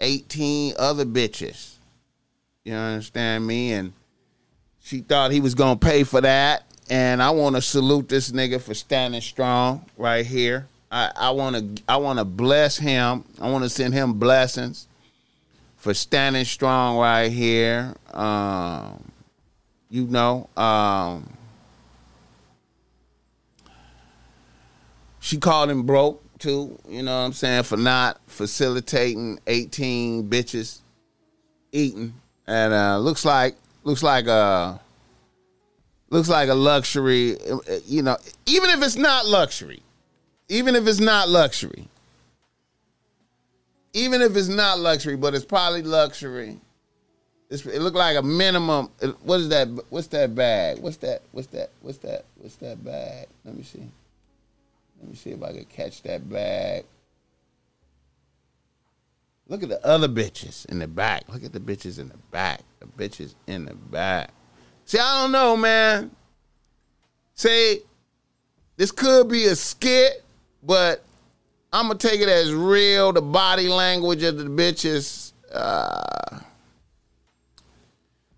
eighteen 0.00 0.74
other 0.78 1.04
bitches. 1.04 1.74
You 2.64 2.74
understand 2.74 3.46
me? 3.46 3.72
And 3.72 3.92
she 4.82 5.00
thought 5.00 5.30
he 5.30 5.40
was 5.40 5.54
gonna 5.54 5.76
pay 5.78 6.04
for 6.04 6.20
that, 6.20 6.64
and 6.88 7.22
I 7.22 7.30
want 7.30 7.56
to 7.56 7.62
salute 7.62 8.08
this 8.08 8.30
nigga 8.32 8.60
for 8.60 8.74
standing 8.74 9.20
strong 9.20 9.84
right 9.96 10.26
here. 10.26 10.66
I, 10.90 11.12
I 11.14 11.30
want 11.30 11.76
to 11.76 11.82
I 11.88 11.98
want 11.98 12.18
to 12.18 12.24
bless 12.24 12.76
him. 12.76 13.24
I 13.40 13.50
want 13.50 13.64
to 13.64 13.70
send 13.70 13.94
him 13.94 14.14
blessings 14.14 14.88
for 15.76 15.94
standing 15.94 16.44
strong 16.44 16.98
right 16.98 17.30
here. 17.30 17.94
Um, 18.12 19.12
you 19.88 20.06
know, 20.06 20.48
um, 20.56 21.28
she 25.20 25.38
called 25.38 25.70
him 25.70 25.84
broke 25.84 26.22
too. 26.38 26.78
You 26.88 27.02
know 27.02 27.12
what 27.20 27.26
I'm 27.26 27.32
saying 27.32 27.62
for 27.64 27.76
not 27.76 28.20
facilitating 28.26 29.38
18 29.46 30.28
bitches 30.28 30.80
eating, 31.72 32.14
and 32.46 32.72
uh, 32.72 32.98
looks 32.98 33.24
like 33.24 33.56
looks 33.84 34.02
like 34.02 34.26
a 34.26 34.80
looks 36.10 36.28
like 36.28 36.48
a 36.48 36.54
luxury. 36.54 37.36
You 37.86 38.02
know, 38.02 38.16
even 38.46 38.70
if 38.70 38.82
it's 38.82 38.96
not 38.96 39.26
luxury, 39.26 39.82
even 40.48 40.74
if 40.74 40.86
it's 40.86 41.00
not 41.00 41.28
luxury, 41.28 41.88
even 43.92 44.22
if 44.22 44.36
it's 44.36 44.48
not 44.48 44.78
luxury, 44.78 45.16
but 45.16 45.34
it's 45.34 45.44
probably 45.44 45.82
luxury. 45.82 46.58
It's, 47.48 47.66
it 47.66 47.80
looked 47.80 47.96
like 47.96 48.16
a 48.16 48.22
minimum. 48.22 48.90
What 49.24 49.40
is 49.40 49.48
that? 49.48 49.68
What's 49.90 50.06
that 50.08 50.34
bag? 50.34 50.78
What's 50.78 50.98
that? 50.98 51.22
What's 51.32 51.48
that? 51.48 51.70
What's 51.82 51.98
that? 51.98 52.24
What's 52.36 52.56
that 52.56 52.84
bag? 52.84 53.26
Let 53.44 53.56
me 53.56 53.64
see. 53.64 53.82
Let 55.00 55.10
me 55.10 55.16
see 55.16 55.30
if 55.30 55.42
I 55.42 55.52
can 55.52 55.64
catch 55.64 56.02
that 56.02 56.28
bag. 56.30 56.84
Look 59.50 59.64
at 59.64 59.68
the 59.68 59.84
other 59.84 60.06
bitches 60.06 60.64
in 60.66 60.78
the 60.78 60.86
back. 60.86 61.24
Look 61.28 61.42
at 61.42 61.52
the 61.52 61.58
bitches 61.58 61.98
in 61.98 62.08
the 62.08 62.16
back. 62.30 62.60
The 62.78 62.86
bitches 62.86 63.34
in 63.48 63.64
the 63.64 63.74
back. 63.74 64.30
See, 64.84 65.00
I 65.00 65.22
don't 65.22 65.32
know, 65.32 65.56
man. 65.56 66.12
Say, 67.34 67.80
this 68.76 68.92
could 68.92 69.28
be 69.28 69.46
a 69.46 69.56
skit, 69.56 70.24
but 70.62 71.04
I'm 71.72 71.88
gonna 71.88 71.98
take 71.98 72.20
it 72.20 72.28
as 72.28 72.54
real. 72.54 73.12
The 73.12 73.22
body 73.22 73.68
language 73.68 74.22
of 74.22 74.38
the 74.38 74.44
bitches. 74.44 75.32
Uh, 75.52 76.38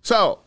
so, 0.01 0.39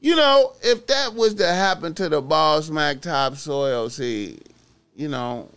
you 0.00 0.14
know, 0.14 0.52
if 0.62 0.86
that 0.86 1.14
was 1.14 1.34
to 1.34 1.48
happen 1.48 1.92
to 1.94 2.08
the 2.08 2.22
Boss 2.22 2.70
Mac 2.70 3.00
Topsoil, 3.00 3.90
see, 3.90 4.38
you 4.94 5.08
know, 5.08 5.50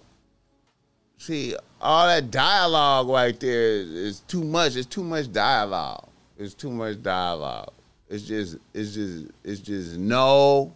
see, 1.20 1.56
all 1.86 2.08
that 2.08 2.32
dialogue 2.32 3.08
right 3.08 3.40
there 3.40 3.62
is, 3.62 3.90
is 3.90 4.20
too 4.22 4.44
much. 4.44 4.76
It's 4.76 4.88
too 4.88 5.04
much 5.04 5.32
dialogue. 5.32 6.08
It's 6.38 6.54
too 6.54 6.72
much 6.72 7.02
dialogue. 7.02 7.72
It's 8.10 8.24
just, 8.24 8.58
it's 8.74 8.94
just, 8.94 9.28
it's 9.44 9.62
just 9.62 9.98
no. 9.98 10.74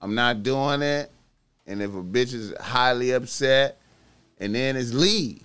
I'm 0.00 0.14
not 0.14 0.42
doing 0.42 0.82
it. 0.82 1.10
And 1.66 1.82
if 1.82 1.90
a 1.90 2.02
bitch 2.02 2.32
is 2.32 2.54
highly 2.58 3.10
upset, 3.12 3.78
and 4.38 4.54
then 4.54 4.76
it's 4.76 4.92
leave. 4.92 5.44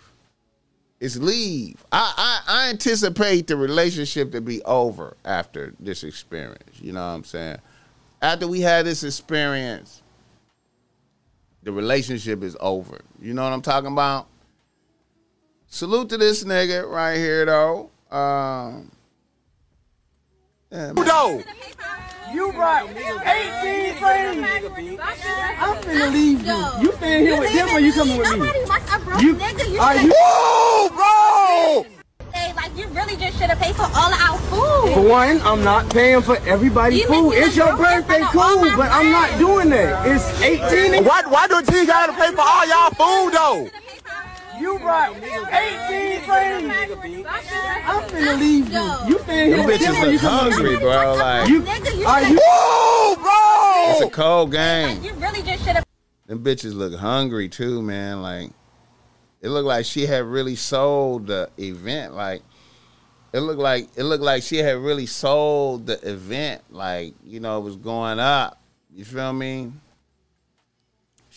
It's 0.99 1.17
leave. 1.17 1.83
I, 1.91 2.13
I, 2.15 2.65
I 2.65 2.69
anticipate 2.69 3.47
the 3.47 3.57
relationship 3.57 4.31
to 4.31 4.41
be 4.41 4.61
over 4.63 5.17
after 5.25 5.73
this 5.79 6.03
experience. 6.03 6.79
You 6.79 6.93
know 6.93 7.01
what 7.01 7.13
I'm 7.13 7.23
saying? 7.25 7.57
After 8.21 8.47
we 8.47 8.61
had 8.61 8.85
this 8.85 9.03
experience, 9.03 10.01
the 11.63 11.73
relationship 11.73 12.41
is 12.41 12.55
over. 12.61 13.01
You 13.21 13.33
know 13.33 13.43
what 13.43 13.51
I'm 13.51 13.61
talking 13.61 13.91
about? 13.91 14.27
Salute 15.73 16.09
to 16.09 16.17
this 16.19 16.43
nigga 16.43 16.87
right 16.87 17.17
here 17.17 17.47
though. 17.47 17.89
Um, 18.11 18.91
yeah, 20.69 20.93
though. 20.93 21.41
You 22.31 22.51
brought 22.51 22.91
18 22.91 23.95
friends. 23.95 24.47
I'm 25.57 25.75
finna 25.81 26.13
leave 26.13 26.45
you. 26.45 26.63
You 26.79 26.91
staying 26.97 27.25
here 27.25 27.39
with 27.39 27.53
them 27.53 27.69
or 27.69 27.79
you 27.79 27.91
coming 27.91 28.19
with 28.19 28.31
me? 28.33 28.37
Nobody 28.37 28.59
wants 28.69 28.93
a 28.93 28.99
broke 28.99 29.21
You, 29.23 29.33
nigga. 29.33 29.73
You 29.73 29.79
are 29.79 29.93
should 29.95 30.03
you? 30.03 30.13
Whoa, 30.15 30.89
bro! 30.89 32.03
say, 32.33 32.53
like, 32.53 32.77
you 32.77 32.87
really 32.89 33.15
just 33.15 33.39
should 33.39 33.49
have 33.49 33.59
paid 33.59 33.75
for 33.75 33.89
all 33.95 34.13
of 34.13 34.21
our 34.21 34.37
food. 34.49 34.93
For 34.93 35.01
one, 35.01 35.41
I'm 35.41 35.63
not 35.63 35.89
paying 35.91 36.21
for 36.21 36.37
everybody's 36.47 37.01
You 37.01 37.07
food. 37.07 37.31
It's 37.31 37.55
your 37.55 37.75
birthday, 37.75 38.21
in 38.21 38.27
front 38.27 38.35
of 38.35 38.37
all 38.37 38.53
cool, 38.57 38.69
my 38.69 38.75
but 38.75 38.91
I'm 38.91 39.11
not 39.11 39.39
doing 39.39 39.69
that. 39.69 40.05
It's 40.05 40.39
18 40.39 41.03
Why, 41.03 41.23
why 41.27 41.47
do 41.47 41.63
T 41.63 41.85
gotta 41.87 42.13
pay 42.13 42.29
for 42.31 42.41
all 42.41 42.67
y'all 42.67 42.91
food 42.91 43.33
though? 43.33 43.69
You 44.59 44.79
brought 44.79 45.15
18 45.15 46.21
friends. 46.21 46.73
I'm 47.85 48.03
finna 48.09 48.39
leave 48.39 48.69
you. 48.71 49.09
You 49.09 49.19
staying 49.19 49.53
here 49.53 49.57
them 49.57 49.69
bitches 49.69 50.03
or 50.03 50.05
you 50.05 50.11
look 50.13 50.21
coming 50.21 50.45
with 50.45 50.63
me? 50.63 50.69
hungry, 50.69 50.77
bro. 50.77 51.15
Like 51.15 51.49
You, 51.49 51.61
Nigga, 51.61 51.97
you 51.97 52.05
are 52.05 52.21
should 52.21 52.31
you? 52.31 52.39
Whoa, 52.43 53.15
bro! 53.15 53.91
it's 53.91 54.01
a 54.01 54.09
cold 54.09 54.51
game. 54.51 55.03
You 55.03 55.13
really 55.13 55.41
just 55.41 55.63
should 55.63 55.75
have. 55.75 55.85
Them 56.27 56.43
bitches 56.43 56.73
look 56.73 56.93
hungry 56.95 57.49
too, 57.49 57.81
man. 57.81 58.21
Like 58.21 58.51
it 59.41 59.49
looked 59.49 59.67
like 59.67 59.85
she 59.85 60.05
had 60.05 60.23
really 60.23 60.55
sold 60.55 61.27
the 61.27 61.49
event. 61.57 62.15
Like 62.15 62.41
it 63.33 63.39
looked 63.39 63.59
like 63.59 63.89
it 63.95 64.03
looked 64.03 64.23
like 64.23 64.43
she 64.43 64.57
had 64.57 64.77
really 64.77 65.05
sold 65.05 65.87
the 65.87 65.99
event. 66.09 66.61
Like 66.69 67.13
you 67.23 67.39
know, 67.39 67.57
it 67.57 67.61
was 67.61 67.75
going 67.75 68.19
up. 68.19 68.61
You 68.93 69.03
feel 69.05 69.33
me? 69.33 69.73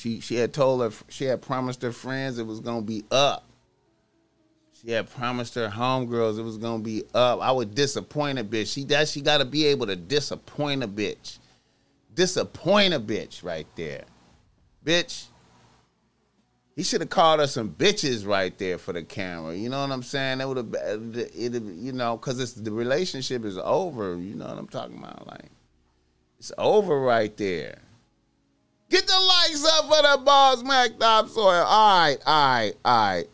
She 0.06 0.20
she 0.20 0.36
had 0.36 0.52
told 0.52 0.82
her 0.82 0.96
she 1.08 1.24
had 1.24 1.42
promised 1.42 1.82
her 1.82 1.90
friends 1.90 2.38
it 2.38 2.46
was 2.46 2.60
gonna 2.60 2.82
be 2.82 3.04
up. 3.10 3.44
She 4.80 4.92
had 4.92 5.10
promised 5.10 5.56
her 5.56 5.68
homegirls 5.68 6.38
it 6.38 6.42
was 6.42 6.58
gonna 6.58 6.82
be 6.82 7.02
up. 7.12 7.40
I 7.40 7.50
would 7.50 7.74
disappoint 7.74 8.38
a 8.38 8.44
bitch. 8.44 8.72
She 8.72 8.84
that 8.84 9.08
she 9.08 9.20
got 9.20 9.38
to 9.38 9.44
be 9.44 9.66
able 9.66 9.86
to 9.86 9.96
disappoint 9.96 10.84
a 10.84 10.88
bitch. 10.88 11.40
Disappoint 12.14 12.94
a 12.94 13.00
bitch 13.00 13.42
right 13.42 13.66
there 13.74 14.04
bitch. 14.84 15.26
He 16.76 16.84
should 16.84 17.00
have 17.00 17.10
called 17.10 17.40
us 17.40 17.54
some 17.54 17.70
bitches 17.70 18.24
right 18.24 18.56
there 18.58 18.78
for 18.78 18.92
the 18.92 19.02
camera. 19.02 19.56
You 19.56 19.70
know 19.70 19.80
what 19.80 19.90
I'm 19.90 20.04
saying? 20.04 20.38
That 20.38 20.46
would 20.46 20.58
have, 20.58 20.74
it, 20.74 21.34
you 21.34 21.92
know, 21.92 22.16
because 22.16 22.38
it's 22.38 22.52
the 22.52 22.70
relationship 22.70 23.44
is 23.44 23.58
over. 23.58 24.14
You 24.16 24.36
know 24.36 24.46
what 24.46 24.58
I'm 24.58 24.68
talking 24.68 24.98
about? 24.98 25.26
Like, 25.26 25.50
it's 26.38 26.52
over 26.58 27.00
right 27.00 27.36
there. 27.36 27.80
Get 28.88 29.06
the 29.06 29.18
likes 29.18 29.64
up 29.64 29.84
for 29.86 30.02
the 30.02 30.22
Boss 30.24 30.62
Mac 30.62 30.98
Topsoil. 30.98 31.64
All 31.64 32.00
right, 32.00 32.18
all 32.24 32.54
right, 32.54 32.72
all 32.84 33.14
right. 33.14 33.26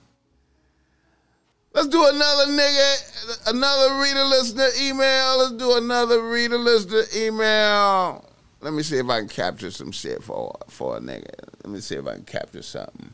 Let's 1.75 1.89
do 1.89 2.07
another 2.07 2.53
nigga, 2.53 3.49
another 3.49 4.01
reader 4.01 4.25
listener 4.25 4.69
email. 4.81 5.39
Let's 5.39 5.53
do 5.53 5.77
another 5.77 6.29
reader 6.29 6.59
listener 6.59 7.03
email. 7.17 8.29
Let 8.61 8.75
me 8.75 8.83
see 8.83 8.99
if 8.99 9.09
I 9.09 9.21
can 9.21 9.29
capture 9.29 9.71
some 9.71 9.91
shit 9.91 10.23
for 10.23 10.55
for 10.69 10.97
a 10.97 11.01
nigga. 11.01 11.35
Let 11.65 11.73
me 11.73 11.81
see 11.81 11.97
if 11.97 12.07
I 12.07 12.15
can 12.15 12.25
capture 12.25 12.63
something. 12.63 13.13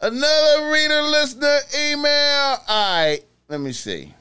Another 0.00 0.70
reader 0.70 1.02
listener 1.02 1.58
email. 1.76 2.56
All 2.68 2.94
right, 2.96 3.20
let 3.48 3.60
me 3.60 3.72
see. 3.72 4.14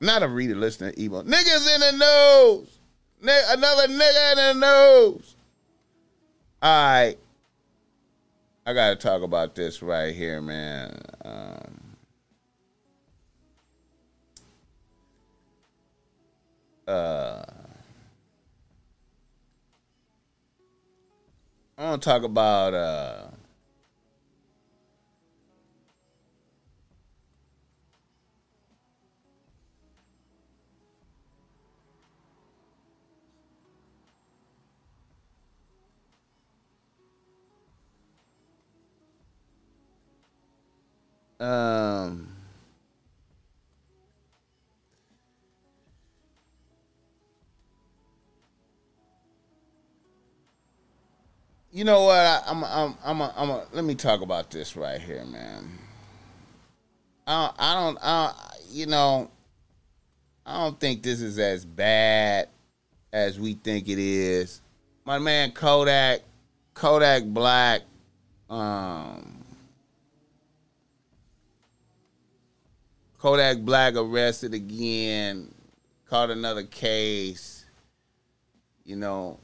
Not 0.00 0.22
a 0.22 0.28
reader 0.28 0.54
listener 0.54 0.92
email. 0.98 1.24
Niggas 1.24 1.74
in 1.74 1.80
the 1.80 1.92
news. 1.92 2.68
Another 3.22 3.88
nigga 3.88 4.54
in 4.54 4.58
the 4.58 5.12
news. 5.14 5.36
Right. 6.62 7.16
I 8.66 8.72
gotta 8.74 8.96
talk 8.96 9.22
about 9.22 9.54
this 9.54 9.82
right 9.82 10.14
here, 10.14 10.40
man. 10.40 11.00
Um, 11.24 11.96
uh, 16.86 17.42
I 21.78 21.84
want 21.84 22.02
to 22.02 22.08
talk 22.08 22.22
about 22.22 22.74
uh, 22.74 23.29
um, 41.40 42.28
you 51.72 51.84
know 51.84 52.04
what? 52.04 52.18
I, 52.18 52.42
I'm, 52.46 52.64
I'm, 52.64 52.94
I'm, 53.04 53.20
a, 53.20 53.34
I'm. 53.36 53.50
A, 53.50 53.66
let 53.72 53.84
me 53.84 53.94
talk 53.94 54.20
about 54.20 54.50
this 54.50 54.76
right 54.76 55.00
here, 55.00 55.24
man. 55.24 55.78
I, 57.26 57.52
I 57.58 57.74
don't, 57.74 57.98
I, 58.02 58.34
you 58.70 58.86
know, 58.86 59.30
I 60.44 60.64
don't 60.64 60.78
think 60.78 61.02
this 61.02 61.20
is 61.20 61.38
as 61.38 61.64
bad 61.64 62.48
as 63.12 63.38
we 63.38 63.54
think 63.54 63.88
it 63.88 63.98
is. 63.98 64.60
My 65.04 65.18
man 65.18 65.52
Kodak, 65.52 66.20
Kodak 66.74 67.24
Black, 67.24 67.82
um, 68.48 69.39
Kodak 73.20 73.58
Black 73.58 73.96
arrested 73.96 74.54
again, 74.54 75.54
caught 76.08 76.30
another 76.30 76.62
case. 76.62 77.66
you 78.82 78.96
know, 78.96 79.38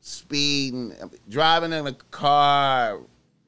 speeding, 0.00 0.94
driving 1.28 1.72
in 1.72 1.88
a 1.88 1.92
car, 1.92 3.00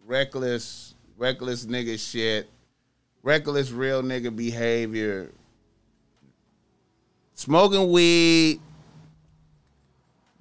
reckless, 0.04 0.94
reckless 1.16 1.64
nigga 1.64 1.96
shit, 1.96 2.50
reckless 3.22 3.70
real 3.70 4.02
nigga 4.02 4.34
behavior, 4.34 5.30
smoking 7.34 7.92
weed, 7.92 8.60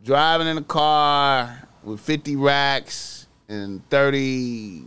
driving 0.03 0.47
in 0.47 0.57
a 0.57 0.63
car 0.63 1.69
with 1.83 2.01
50 2.01 2.35
racks 2.37 3.27
and 3.47 3.87
30 3.91 4.83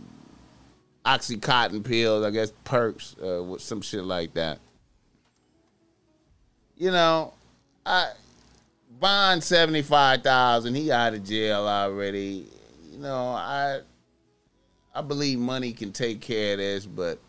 oxycontin 1.05 1.83
pills, 1.83 2.25
I 2.25 2.31
guess 2.31 2.51
perks, 2.63 3.15
uh, 3.23 3.43
with 3.43 3.61
some 3.61 3.81
shit 3.81 4.03
like 4.03 4.33
that. 4.35 4.59
You 6.75 6.91
know, 6.91 7.33
I 7.85 8.11
bond 8.99 9.43
seventy 9.43 9.81
five 9.81 10.23
thousand. 10.23 10.75
He 10.75 10.91
out 10.91 11.13
of 11.13 11.23
jail 11.23 11.67
already. 11.67 12.47
You 12.91 12.99
know, 12.99 13.29
I 13.29 13.81
I 14.93 15.01
believe 15.01 15.39
money 15.39 15.73
can 15.73 15.91
take 15.91 16.21
care 16.21 16.53
of 16.53 16.59
this, 16.59 16.85
but 16.85 17.19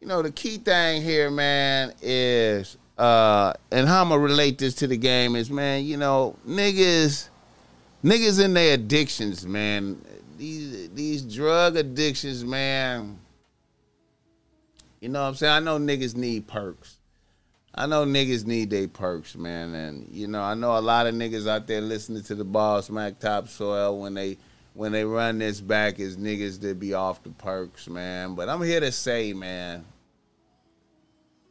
you 0.00 0.06
know, 0.06 0.22
the 0.22 0.30
key 0.30 0.58
thing 0.58 1.02
here, 1.02 1.30
man, 1.30 1.92
is 2.02 2.76
uh 2.96 3.52
and 3.70 3.86
how 3.86 4.02
I'm 4.02 4.08
gonna 4.08 4.20
relate 4.20 4.58
this 4.58 4.74
to 4.76 4.86
the 4.86 4.96
game 4.96 5.36
is, 5.36 5.50
man, 5.50 5.84
you 5.84 5.96
know, 5.96 6.36
niggas 6.46 7.28
niggas 8.04 8.42
in 8.42 8.54
their 8.54 8.74
addictions, 8.74 9.46
man. 9.46 10.00
These 10.38 10.90
these 10.90 11.22
drug 11.22 11.76
addictions, 11.76 12.44
man. 12.44 13.18
You 15.00 15.08
know 15.08 15.20
what 15.22 15.28
I'm 15.28 15.34
saying? 15.34 15.52
I 15.52 15.58
know 15.58 15.78
niggas 15.78 16.14
need 16.14 16.46
perks. 16.46 16.96
I 17.74 17.86
know 17.86 18.04
niggas 18.04 18.46
need 18.46 18.70
their 18.70 18.86
perks, 18.86 19.34
man, 19.36 19.74
and 19.74 20.08
you 20.10 20.28
know 20.28 20.40
I 20.40 20.54
know 20.54 20.78
a 20.78 20.80
lot 20.80 21.08
of 21.08 21.14
niggas 21.14 21.48
out 21.48 21.66
there 21.66 21.80
listening 21.80 22.22
to 22.24 22.36
the 22.36 22.44
Boss 22.44 22.88
Mac 22.88 23.18
topsoil 23.18 24.00
when 24.00 24.14
they 24.14 24.38
when 24.74 24.92
they 24.92 25.04
run 25.04 25.38
this 25.38 25.60
back 25.60 25.98
is 25.98 26.16
niggas 26.16 26.60
that 26.60 26.78
be 26.78 26.94
off 26.94 27.22
the 27.24 27.30
perks, 27.30 27.88
man. 27.88 28.36
But 28.36 28.48
I'm 28.48 28.62
here 28.62 28.78
to 28.78 28.92
say, 28.92 29.32
man, 29.32 29.84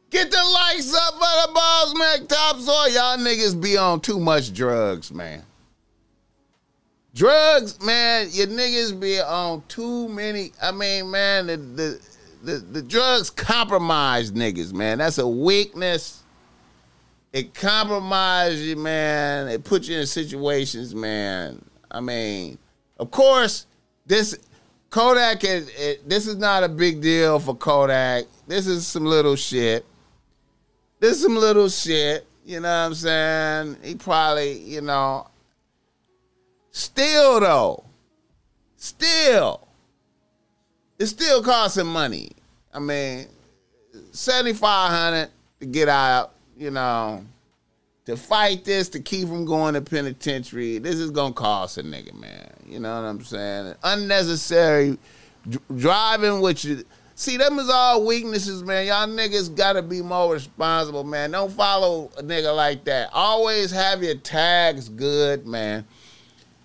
get 0.08 0.30
the 0.30 0.42
lights 0.42 0.94
up 0.94 1.12
for 1.12 1.46
the 1.46 1.52
Boss 1.52 1.94
Mac 1.94 2.26
topsoil. 2.26 2.88
Y'all 2.88 3.18
niggas 3.18 3.60
be 3.60 3.76
on 3.76 4.00
too 4.00 4.18
much 4.18 4.54
drugs, 4.54 5.12
man. 5.12 5.44
Drugs, 7.18 7.82
man, 7.84 8.28
your 8.30 8.46
niggas 8.46 9.00
be 9.00 9.20
on 9.20 9.64
too 9.66 10.08
many. 10.08 10.52
I 10.62 10.70
mean, 10.70 11.10
man, 11.10 11.48
the 11.48 11.56
the 11.56 12.00
the, 12.44 12.58
the 12.58 12.80
drugs 12.80 13.28
compromise 13.28 14.30
niggas, 14.30 14.72
man. 14.72 14.98
That's 14.98 15.18
a 15.18 15.26
weakness. 15.26 16.22
It 17.32 17.54
compromises 17.54 18.64
you, 18.64 18.76
man. 18.76 19.48
It 19.48 19.64
puts 19.64 19.88
you 19.88 19.98
in 19.98 20.06
situations, 20.06 20.94
man. 20.94 21.60
I 21.90 21.98
mean, 21.98 22.56
of 23.00 23.10
course, 23.10 23.66
this 24.06 24.38
Kodak 24.90 25.42
is 25.42 25.68
it, 25.70 26.08
this 26.08 26.28
is 26.28 26.36
not 26.36 26.62
a 26.62 26.68
big 26.68 27.00
deal 27.00 27.40
for 27.40 27.56
Kodak. 27.56 28.26
This 28.46 28.68
is 28.68 28.86
some 28.86 29.04
little 29.04 29.34
shit. 29.34 29.84
This 31.00 31.16
is 31.16 31.24
some 31.24 31.34
little 31.34 31.68
shit. 31.68 32.28
You 32.46 32.60
know 32.60 32.68
what 32.68 32.86
I'm 32.86 32.94
saying? 32.94 33.76
He 33.82 33.96
probably, 33.96 34.52
you 34.60 34.82
know. 34.82 35.26
Still 36.78 37.40
though, 37.40 37.84
still, 38.76 39.66
it's 41.00 41.10
still 41.10 41.42
costing 41.42 41.88
money. 41.88 42.30
I 42.72 42.78
mean, 42.78 43.26
seventy 44.12 44.52
five 44.52 44.92
hundred 44.92 45.30
to 45.58 45.66
get 45.66 45.88
out, 45.88 46.34
you 46.56 46.70
know, 46.70 47.24
to 48.04 48.16
fight 48.16 48.64
this, 48.64 48.88
to 48.90 49.00
keep 49.00 49.26
him 49.26 49.44
going 49.44 49.74
to 49.74 49.80
penitentiary. 49.80 50.78
This 50.78 51.00
is 51.00 51.10
gonna 51.10 51.34
cost 51.34 51.78
a 51.78 51.82
nigga, 51.82 52.14
man. 52.14 52.48
You 52.64 52.78
know 52.78 52.94
what 52.94 53.08
I'm 53.08 53.24
saying? 53.24 53.74
Unnecessary 53.82 54.98
driving 55.76 56.40
with 56.40 56.64
you. 56.64 56.84
See, 57.16 57.38
them 57.38 57.58
is 57.58 57.68
all 57.68 58.06
weaknesses, 58.06 58.62
man. 58.62 58.86
Y'all 58.86 59.08
niggas 59.08 59.56
gotta 59.56 59.82
be 59.82 60.00
more 60.00 60.32
responsible, 60.32 61.02
man. 61.02 61.32
Don't 61.32 61.50
follow 61.50 62.12
a 62.16 62.22
nigga 62.22 62.54
like 62.54 62.84
that. 62.84 63.10
Always 63.12 63.72
have 63.72 64.04
your 64.04 64.14
tags 64.14 64.88
good, 64.88 65.44
man 65.44 65.84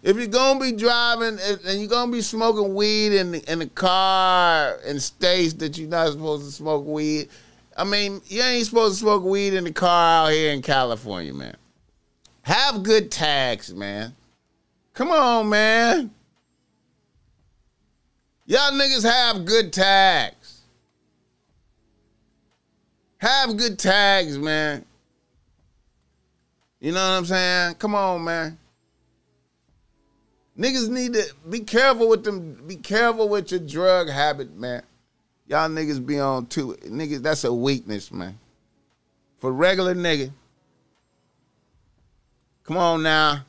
if 0.04 0.18
you're 0.18 0.28
gonna 0.28 0.60
be 0.60 0.74
driving 0.74 1.40
and 1.40 1.80
you're 1.80 1.88
gonna 1.88 2.12
be 2.12 2.22
smoking 2.22 2.76
weed 2.76 3.14
in 3.14 3.32
the, 3.32 3.52
in 3.52 3.60
the 3.60 3.68
car 3.68 4.78
in 4.86 5.00
states 5.00 5.54
that 5.54 5.78
you're 5.78 5.88
not 5.88 6.12
supposed 6.12 6.46
to 6.46 6.52
smoke 6.52 6.86
weed, 6.86 7.30
I 7.78 7.86
mean, 7.86 8.22
you 8.28 8.42
ain't 8.42 8.66
supposed 8.66 8.96
to 8.96 9.00
smoke 9.00 9.24
weed 9.24 9.54
in 9.54 9.64
the 9.64 9.72
car 9.72 10.28
out 10.28 10.34
here 10.34 10.52
in 10.52 10.62
California, 10.62 11.34
man. 11.34 11.56
Have 12.42 12.84
good 12.84 13.12
tags, 13.12 13.74
man. 13.74 14.14
Come 14.94 15.10
on, 15.10 15.48
man. 15.48 16.12
Y'all 18.46 18.74
niggas 18.74 19.10
have 19.10 19.46
good 19.46 19.72
tags. 19.72 20.64
Have 23.20 23.56
good 23.56 23.80
tags, 23.80 24.38
man. 24.38 24.84
You 26.82 26.92
know 26.92 27.00
what 27.00 27.18
I'm 27.20 27.26
saying? 27.26 27.76
Come 27.76 27.96
on, 27.96 28.26
man. 28.26 28.58
Niggas 30.58 30.90
need 30.90 31.14
to 31.14 31.24
be 31.50 31.62
careful 31.62 32.10
with 32.10 32.24
them. 32.24 32.54
Be 32.68 32.76
careful 32.76 33.28
with 33.28 33.52
your 33.52 33.60
drug 33.60 34.10
habit, 34.10 34.56
man. 34.56 34.84
Y'all 35.48 35.68
niggas 35.68 36.06
be 36.06 36.20
on 36.20 36.46
too. 36.46 36.78
Niggas, 36.86 37.24
that's 37.24 37.44
a 37.44 37.54
weakness, 37.54 38.12
man. 38.12 38.38
For 39.40 39.52
regular 39.52 39.96
nigga. 39.96 40.32
Come 42.64 42.78
on 42.78 43.04
now. 43.04 43.44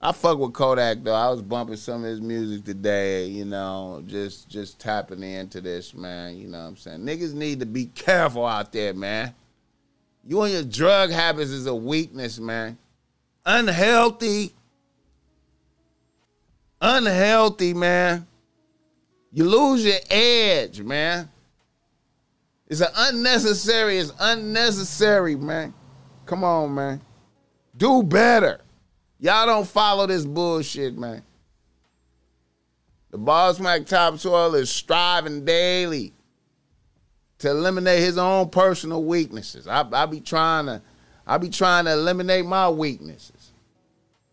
I 0.00 0.12
fuck 0.12 0.38
with 0.38 0.52
Kodak 0.52 1.02
though. 1.02 1.14
I 1.14 1.28
was 1.30 1.42
bumping 1.42 1.76
some 1.76 2.04
of 2.04 2.10
his 2.10 2.20
music 2.20 2.64
today, 2.64 3.26
you 3.26 3.44
know, 3.44 4.02
just 4.06 4.48
just 4.48 4.78
tapping 4.80 5.22
into 5.22 5.60
this, 5.60 5.94
man. 5.94 6.36
You 6.36 6.48
know 6.48 6.58
what 6.58 6.68
I'm 6.68 6.76
saying? 6.76 7.00
Niggas 7.00 7.34
need 7.34 7.60
to 7.60 7.66
be 7.66 7.86
careful 7.86 8.44
out 8.44 8.72
there, 8.72 8.92
man. 8.94 9.32
You 10.24 10.42
and 10.42 10.52
your 10.52 10.64
drug 10.64 11.10
habits 11.10 11.50
is 11.50 11.66
a 11.66 11.74
weakness, 11.74 12.38
man 12.38 12.78
unhealthy, 13.44 14.54
unhealthy, 16.80 17.74
man. 17.74 18.26
You 19.32 19.44
lose 19.44 19.84
your 19.84 19.98
edge, 20.10 20.80
man. 20.80 21.28
It's 22.68 22.80
an 22.80 22.88
unnecessary, 22.96 23.98
it's 23.98 24.12
unnecessary, 24.18 25.36
man. 25.36 25.74
Come 26.26 26.44
on, 26.44 26.74
man. 26.74 27.00
Do 27.76 28.02
better. 28.02 28.60
Y'all 29.18 29.46
don't 29.46 29.66
follow 29.66 30.06
this 30.06 30.24
bullshit, 30.24 30.96
man. 30.96 31.22
The 33.10 33.18
Boss 33.18 33.60
Mac 33.60 33.84
Topsoil 33.84 34.54
is 34.54 34.70
striving 34.70 35.44
daily 35.44 36.14
to 37.38 37.50
eliminate 37.50 37.98
his 37.98 38.16
own 38.16 38.48
personal 38.48 39.04
weaknesses. 39.04 39.66
I, 39.66 39.86
I 39.92 40.06
be 40.06 40.20
trying 40.20 40.66
to 40.66 40.82
I 41.26 41.38
be 41.38 41.48
trying 41.48 41.84
to 41.84 41.92
eliminate 41.92 42.44
my 42.44 42.68
weaknesses. 42.68 43.52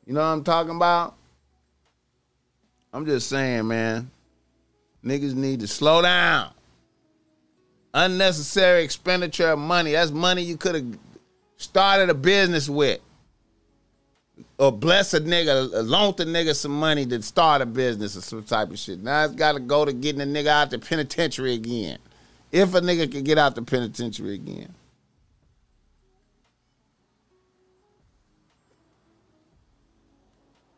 You 0.06 0.14
know 0.14 0.22
what 0.22 0.28
I'm 0.28 0.44
talking 0.44 0.76
about? 0.76 1.16
I'm 2.92 3.06
just 3.06 3.30
saying, 3.30 3.68
man. 3.68 4.10
Niggas 5.06 5.36
need 5.36 5.60
to 5.62 5.68
slow 5.68 6.02
down. 6.02 6.52
Unnecessary 7.94 8.84
expenditure 8.84 9.50
of 9.50 9.60
money. 9.60 9.94
That's 9.94 10.12
money 10.12 10.42
you 10.42 10.58
could 10.58 10.76
have 10.76 10.98
started 11.58 12.10
a 12.10 12.14
business 12.14 12.68
with. 12.68 13.00
Or 14.58 14.72
bless 14.72 15.14
a 15.14 15.22
nigga, 15.22 15.70
loan 15.86 16.14
the 16.18 16.26
nigga 16.26 16.56
some 16.56 16.78
money 16.78 17.06
to 17.06 17.22
start 17.22 17.62
a 17.62 17.66
business 17.66 18.18
or 18.18 18.22
some 18.22 18.44
type 18.44 18.72
of 18.72 18.80
shit. 18.80 19.00
Now 19.02 19.26
it's 19.26 19.36
got 19.36 19.54
to 19.54 19.60
go 19.60 19.86
to 19.86 19.94
getting 19.94 20.22
a 20.22 20.26
nigga 20.26 20.48
out 20.48 20.70
the 20.70 20.80
penitentiary 20.80 21.54
again. 21.54 22.00
If 22.52 22.74
a 22.74 22.82
nigga 22.82 23.12
can 23.12 23.24
get 23.24 23.38
out 23.38 23.56
the 23.56 23.62
penitentiary 23.62 24.36
again. 24.36 24.74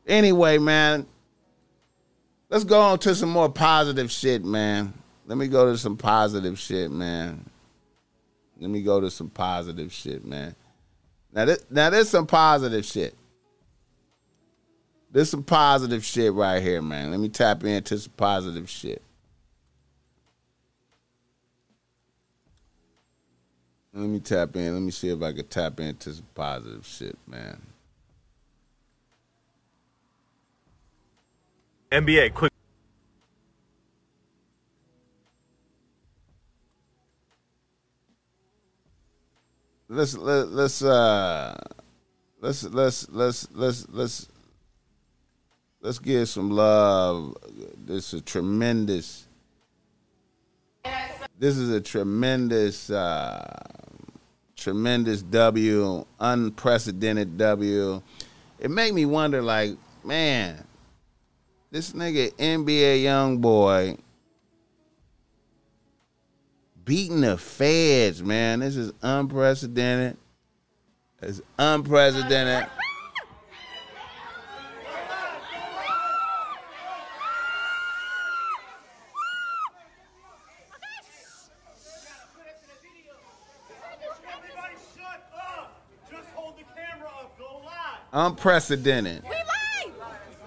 Anyway, 0.07 0.57
man, 0.57 1.05
let's 2.49 2.63
go 2.63 2.79
on 2.79 2.99
to 2.99 3.15
some 3.15 3.29
more 3.29 3.49
positive 3.49 4.11
shit, 4.11 4.43
man. 4.43 4.93
Let 5.25 5.37
me 5.37 5.47
go 5.47 5.71
to 5.71 5.77
some 5.77 5.97
positive 5.97 6.59
shit, 6.59 6.91
man. 6.91 7.49
Let 8.59 8.69
me 8.69 8.81
go 8.81 8.99
to 8.99 9.09
some 9.09 9.29
positive 9.29 9.91
shit, 9.91 10.25
man. 10.25 10.55
Now, 11.33 11.45
this, 11.45 11.65
now 11.69 11.89
there's 11.89 12.09
some 12.09 12.27
positive 12.27 12.85
shit. 12.85 13.15
There's 15.11 15.29
some 15.29 15.43
positive 15.43 16.05
shit 16.05 16.33
right 16.33 16.61
here, 16.61 16.81
man. 16.81 17.11
Let 17.11 17.19
me 17.19 17.29
tap 17.29 17.63
into 17.63 17.97
some 17.97 18.13
positive 18.15 18.69
shit. 18.69 19.01
Let 23.93 24.07
me 24.07 24.19
tap 24.19 24.55
in. 24.55 24.73
Let 24.73 24.81
me 24.81 24.91
see 24.91 25.09
if 25.09 25.21
I 25.21 25.33
can 25.33 25.47
tap 25.47 25.79
into 25.79 26.13
some 26.13 26.27
positive 26.33 26.85
shit, 26.85 27.17
man. 27.27 27.59
NBA 31.91 32.33
quick. 32.33 32.51
Let's 39.89 40.15
let, 40.15 40.47
let's 40.47 40.81
uh 40.81 41.53
let's 42.39 42.63
let's 42.63 43.09
let's 43.09 43.47
let's 43.51 43.89
let's 43.89 44.29
let's 45.81 45.99
give 45.99 46.29
some 46.29 46.49
love. 46.49 47.35
This 47.85 48.13
is 48.13 48.21
tremendous. 48.21 49.27
This 51.37 51.57
is 51.57 51.71
a 51.71 51.81
tremendous, 51.81 52.89
uh, 52.91 53.67
tremendous 54.55 55.23
W, 55.23 56.05
unprecedented 56.19 57.37
W. 57.37 58.01
It 58.59 58.69
made 58.69 58.93
me 58.93 59.07
wonder, 59.07 59.41
like, 59.41 59.75
man, 60.03 60.63
this 61.71 61.93
nigga 61.93 62.33
NBA 62.33 63.03
YoungBoy 63.03 63.97
beating 66.83 67.21
the 67.21 67.37
feds, 67.37 68.21
man. 68.21 68.59
This 68.59 68.75
is 68.75 68.91
unprecedented. 69.01 70.17
It's 71.21 71.41
unprecedented. 71.57 72.67
Everybody 84.27 84.75
shut 84.95 85.21
up! 85.35 85.79
Just 86.09 86.27
hold 86.35 86.55
the 86.57 86.63
camera 86.75 87.07
up. 87.07 87.37
Go 87.37 87.61
live. 87.63 87.99
Unprecedented. 88.11 89.23
We 89.23 89.29
lied. 89.29 89.93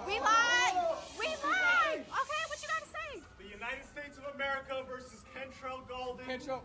We 0.05 0.19
lied. 0.19 0.95
We 1.17 1.27
lied. 1.27 1.99
Okay, 1.99 2.41
what 2.47 2.61
you 2.61 2.67
gotta 2.67 2.89
say? 2.91 3.21
The 3.39 3.45
United 3.47 3.85
States 3.91 4.17
of 4.17 4.35
America 4.35 4.83
versus 4.89 5.23
Kentrell 5.33 5.87
Gaulden. 5.87 6.25
Kentrell. 6.25 6.61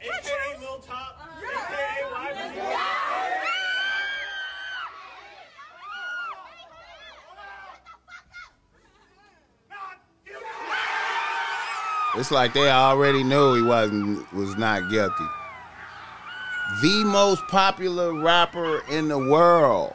AKA 0.00 0.60
Lil 0.60 0.78
Top. 0.78 1.20
AKA 1.42 2.10
Live. 2.12 2.36
Not 9.70 9.96
guilty. 10.24 10.44
It's 12.18 12.32
like 12.32 12.52
they 12.52 12.68
already 12.68 13.22
knew 13.22 13.54
he 13.54 13.62
wasn't 13.62 14.32
was 14.32 14.56
not 14.56 14.90
guilty. 14.90 15.24
The 16.82 17.04
most 17.04 17.46
popular 17.46 18.12
rapper 18.12 18.82
in 18.90 19.06
the 19.06 19.18
world. 19.18 19.94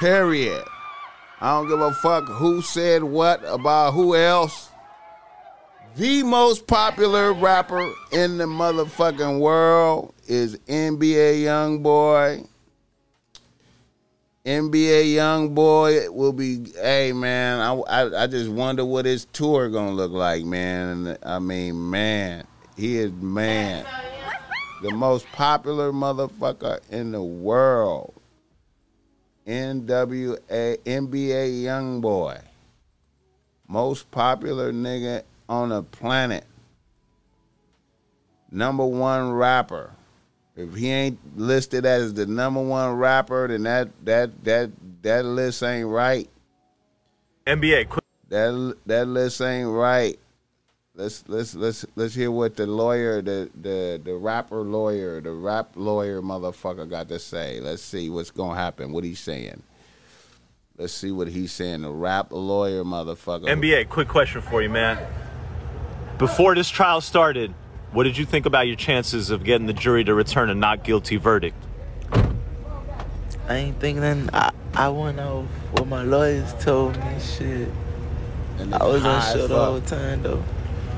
Period. 0.00 0.64
I 1.40 1.52
don't 1.52 1.68
give 1.68 1.80
a 1.80 1.92
fuck 1.92 2.24
who 2.24 2.62
said 2.62 3.04
what 3.04 3.44
about 3.46 3.94
who 3.94 4.16
else. 4.16 4.70
The 5.94 6.24
most 6.24 6.66
popular 6.66 7.32
rapper 7.32 7.92
in 8.10 8.38
the 8.38 8.44
motherfucking 8.46 9.38
world 9.38 10.14
is 10.26 10.58
NBA 10.66 11.42
YoungBoy. 11.42 12.48
NBA 14.46 15.14
YoungBoy 15.14 16.14
will 16.14 16.32
be. 16.32 16.70
Hey 16.80 17.12
man, 17.12 17.58
I, 17.58 17.72
I 17.72 18.22
I 18.22 18.26
just 18.28 18.48
wonder 18.48 18.84
what 18.84 19.04
his 19.04 19.24
tour 19.24 19.68
gonna 19.68 19.90
look 19.90 20.12
like, 20.12 20.44
man. 20.44 21.18
I 21.24 21.40
mean, 21.40 21.90
man, 21.90 22.46
he 22.76 22.96
is 22.96 23.10
man, 23.10 23.84
the 24.82 24.92
most 24.92 25.26
popular 25.32 25.90
motherfucker 25.90 26.78
in 26.90 27.10
the 27.10 27.24
world. 27.24 28.14
NWA 29.48 30.38
NBA 30.48 31.62
YoungBoy, 31.64 32.40
most 33.66 34.08
popular 34.12 34.72
nigga 34.72 35.24
on 35.48 35.70
the 35.70 35.82
planet. 35.82 36.44
Number 38.52 38.86
one 38.86 39.32
rapper. 39.32 39.95
If 40.56 40.74
he 40.74 40.90
ain't 40.90 41.18
listed 41.38 41.84
as 41.84 42.14
the 42.14 42.24
number 42.24 42.62
one 42.62 42.94
rapper, 42.94 43.46
then 43.48 43.64
that 43.64 43.90
that 44.06 44.44
that 44.44 44.70
that 45.02 45.24
list 45.24 45.62
ain't 45.62 45.86
right. 45.86 46.28
NBA, 47.46 47.90
quick. 47.90 48.04
That 48.28 48.76
that 48.86 49.06
list 49.06 49.40
ain't 49.42 49.68
right. 49.68 50.18
Let's 50.94 51.24
let's 51.28 51.54
let's 51.54 51.84
let's 51.94 52.14
hear 52.14 52.30
what 52.30 52.56
the 52.56 52.66
lawyer, 52.66 53.20
the 53.20 53.50
the 53.60 54.00
the 54.02 54.14
rapper 54.14 54.62
lawyer, 54.62 55.20
the 55.20 55.32
rap 55.32 55.72
lawyer 55.74 56.22
motherfucker 56.22 56.88
got 56.88 57.08
to 57.08 57.18
say. 57.18 57.60
Let's 57.60 57.82
see 57.82 58.08
what's 58.08 58.30
gonna 58.30 58.58
happen. 58.58 58.92
What 58.92 59.04
he's 59.04 59.20
saying. 59.20 59.62
Let's 60.78 60.94
see 60.94 61.10
what 61.10 61.28
he's 61.28 61.52
saying. 61.52 61.82
The 61.82 61.90
rap 61.90 62.28
lawyer 62.30 62.82
motherfucker. 62.82 63.44
NBA, 63.44 63.90
quick 63.90 64.08
question 64.08 64.40
for 64.40 64.62
you, 64.62 64.70
man. 64.70 64.98
Before 66.16 66.54
this 66.54 66.70
trial 66.70 67.02
started, 67.02 67.52
what 67.92 68.04
did 68.04 68.16
you 68.18 68.24
think 68.24 68.46
about 68.46 68.66
your 68.66 68.76
chances 68.76 69.30
of 69.30 69.44
getting 69.44 69.66
the 69.66 69.72
jury 69.72 70.04
to 70.04 70.14
return 70.14 70.50
a 70.50 70.54
not 70.54 70.84
guilty 70.84 71.16
verdict? 71.16 71.56
I 73.48 73.54
ain't 73.56 73.78
thinking 73.80 74.02
nothing. 74.02 74.30
I, 74.32 74.50
I 74.74 74.88
went 74.88 75.20
off 75.20 75.44
what 75.72 75.86
my 75.86 76.02
lawyers 76.02 76.52
told 76.60 76.96
me. 76.96 77.20
Shit. 77.20 77.68
That 78.58 78.74
I 78.74 78.78
nigga 78.78 78.92
was 78.92 79.02
high 79.02 79.18
as 79.18 79.34
unsure 79.34 79.48
the 79.48 79.64
whole 79.64 79.80
time 79.82 80.22
though. 80.22 80.42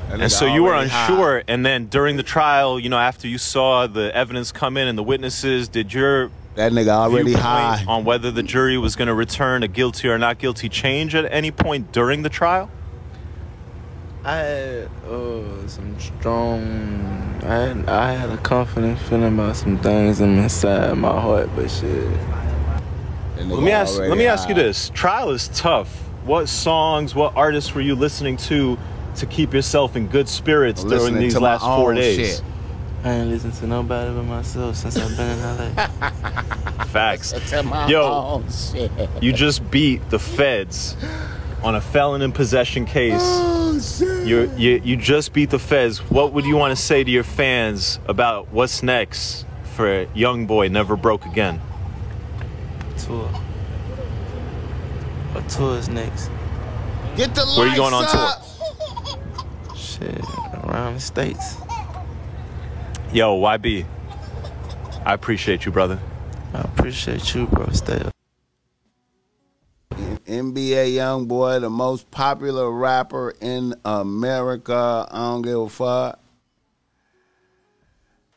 That 0.08 0.20
And 0.22 0.32
so 0.32 0.46
you 0.46 0.62
were 0.62 0.70
already 0.74 0.88
high. 0.88 1.10
unsure, 1.12 1.42
and 1.46 1.66
then 1.66 1.86
during 1.86 2.16
the 2.16 2.22
trial, 2.22 2.80
you 2.80 2.88
know, 2.88 2.96
after 2.98 3.28
you 3.28 3.36
saw 3.36 3.86
the 3.86 4.14
evidence 4.16 4.50
come 4.52 4.76
in 4.78 4.88
and 4.88 4.96
the 4.96 5.02
witnesses, 5.02 5.68
did 5.68 5.92
your 5.92 6.30
That 6.54 6.72
nigga 6.72 6.88
already 6.88 7.34
high. 7.34 7.84
on 7.86 8.04
whether 8.04 8.30
the 8.30 8.42
jury 8.42 8.78
was 8.78 8.96
going 8.96 9.08
to 9.08 9.14
return 9.14 9.62
a 9.62 9.68
guilty 9.68 10.08
or 10.08 10.16
not 10.16 10.38
guilty 10.38 10.70
change 10.70 11.14
at 11.14 11.30
any 11.30 11.50
point 11.50 11.92
during 11.92 12.22
the 12.22 12.30
trial? 12.30 12.70
I 14.24 14.36
had 14.36 14.88
uh, 15.06 15.66
some 15.68 15.98
strong. 16.00 17.40
I 17.44 17.54
had, 17.54 17.88
I 17.88 18.12
had 18.12 18.30
a 18.30 18.36
confident 18.38 18.98
feeling 18.98 19.34
about 19.34 19.56
some 19.56 19.78
things 19.78 20.20
inside 20.20 20.96
my 20.98 21.20
heart, 21.20 21.48
but 21.54 21.70
shit. 21.70 22.10
Let 23.36 23.62
me 23.62 23.70
ask. 23.70 23.98
Let 23.98 24.18
me 24.18 24.26
ask 24.26 24.48
you 24.48 24.54
this: 24.54 24.90
Trial 24.90 25.30
is 25.30 25.48
tough. 25.48 25.88
What 26.24 26.48
songs, 26.48 27.14
what 27.14 27.34
artists 27.36 27.74
were 27.74 27.80
you 27.80 27.94
listening 27.94 28.36
to 28.48 28.76
to 29.16 29.26
keep 29.26 29.54
yourself 29.54 29.96
in 29.96 30.08
good 30.08 30.28
spirits 30.28 30.82
I'm 30.82 30.90
during 30.90 31.18
these 31.18 31.38
last 31.38 31.62
four 31.62 31.94
days? 31.94 32.16
shit. 32.38 32.42
I 33.04 33.12
ain't 33.12 33.30
listened 33.30 33.54
to 33.54 33.66
nobody 33.68 34.12
but 34.12 34.24
myself 34.24 34.76
since 34.76 34.96
I've 34.96 35.16
been 35.16 35.38
in 35.38 35.76
LA. 35.76 35.86
Facts. 36.86 37.32
To 37.50 37.62
my 37.62 37.86
Yo, 37.86 38.02
own 38.02 38.50
shit. 38.50 38.90
you 39.22 39.32
just 39.32 39.70
beat 39.70 40.10
the 40.10 40.18
feds 40.18 40.96
on 41.62 41.74
a 41.74 41.80
felon 41.80 42.22
in 42.22 42.32
possession 42.32 42.84
case. 42.84 43.20
Oh, 43.22 43.78
shit. 43.80 44.26
You 44.26 44.50
you 44.56 44.80
you 44.84 44.96
just 44.96 45.32
beat 45.32 45.50
the 45.50 45.58
feds. 45.58 45.98
What 46.10 46.32
would 46.32 46.44
you 46.44 46.56
want 46.56 46.76
to 46.76 46.82
say 46.82 47.04
to 47.04 47.10
your 47.10 47.24
fans 47.24 47.98
about 48.06 48.48
what's 48.52 48.82
next 48.82 49.46
for 49.74 50.06
YoungBoy 50.06 50.70
Never 50.70 50.96
Broke 50.96 51.26
Again? 51.26 51.60
tour. 52.98 53.28
What 55.32 55.48
tour 55.48 55.78
is 55.78 55.88
next? 55.88 56.30
Get 57.16 57.34
the 57.34 57.46
Where 57.56 57.68
you 57.68 57.76
going 57.76 57.94
on 57.94 58.02
lights 58.02 58.12
tour? 58.12 59.76
Shit, 59.76 60.24
around 60.64 60.94
the 60.94 61.00
states. 61.00 61.56
Yo, 63.12 63.40
YB. 63.40 63.86
I 65.04 65.14
appreciate 65.14 65.64
you, 65.64 65.72
brother. 65.72 65.98
I 66.52 66.60
appreciate 66.60 67.34
you, 67.34 67.46
bro. 67.46 67.68
Stay 67.72 68.00
up. 68.00 68.17
NBA 70.28 70.92
YoungBoy, 70.92 71.62
the 71.62 71.70
most 71.70 72.10
popular 72.10 72.70
rapper 72.70 73.34
in 73.40 73.74
America. 73.84 75.08
I 75.10 75.16
don't 75.16 75.42
give 75.42 75.58
a 75.58 75.68
fuck. 75.68 76.18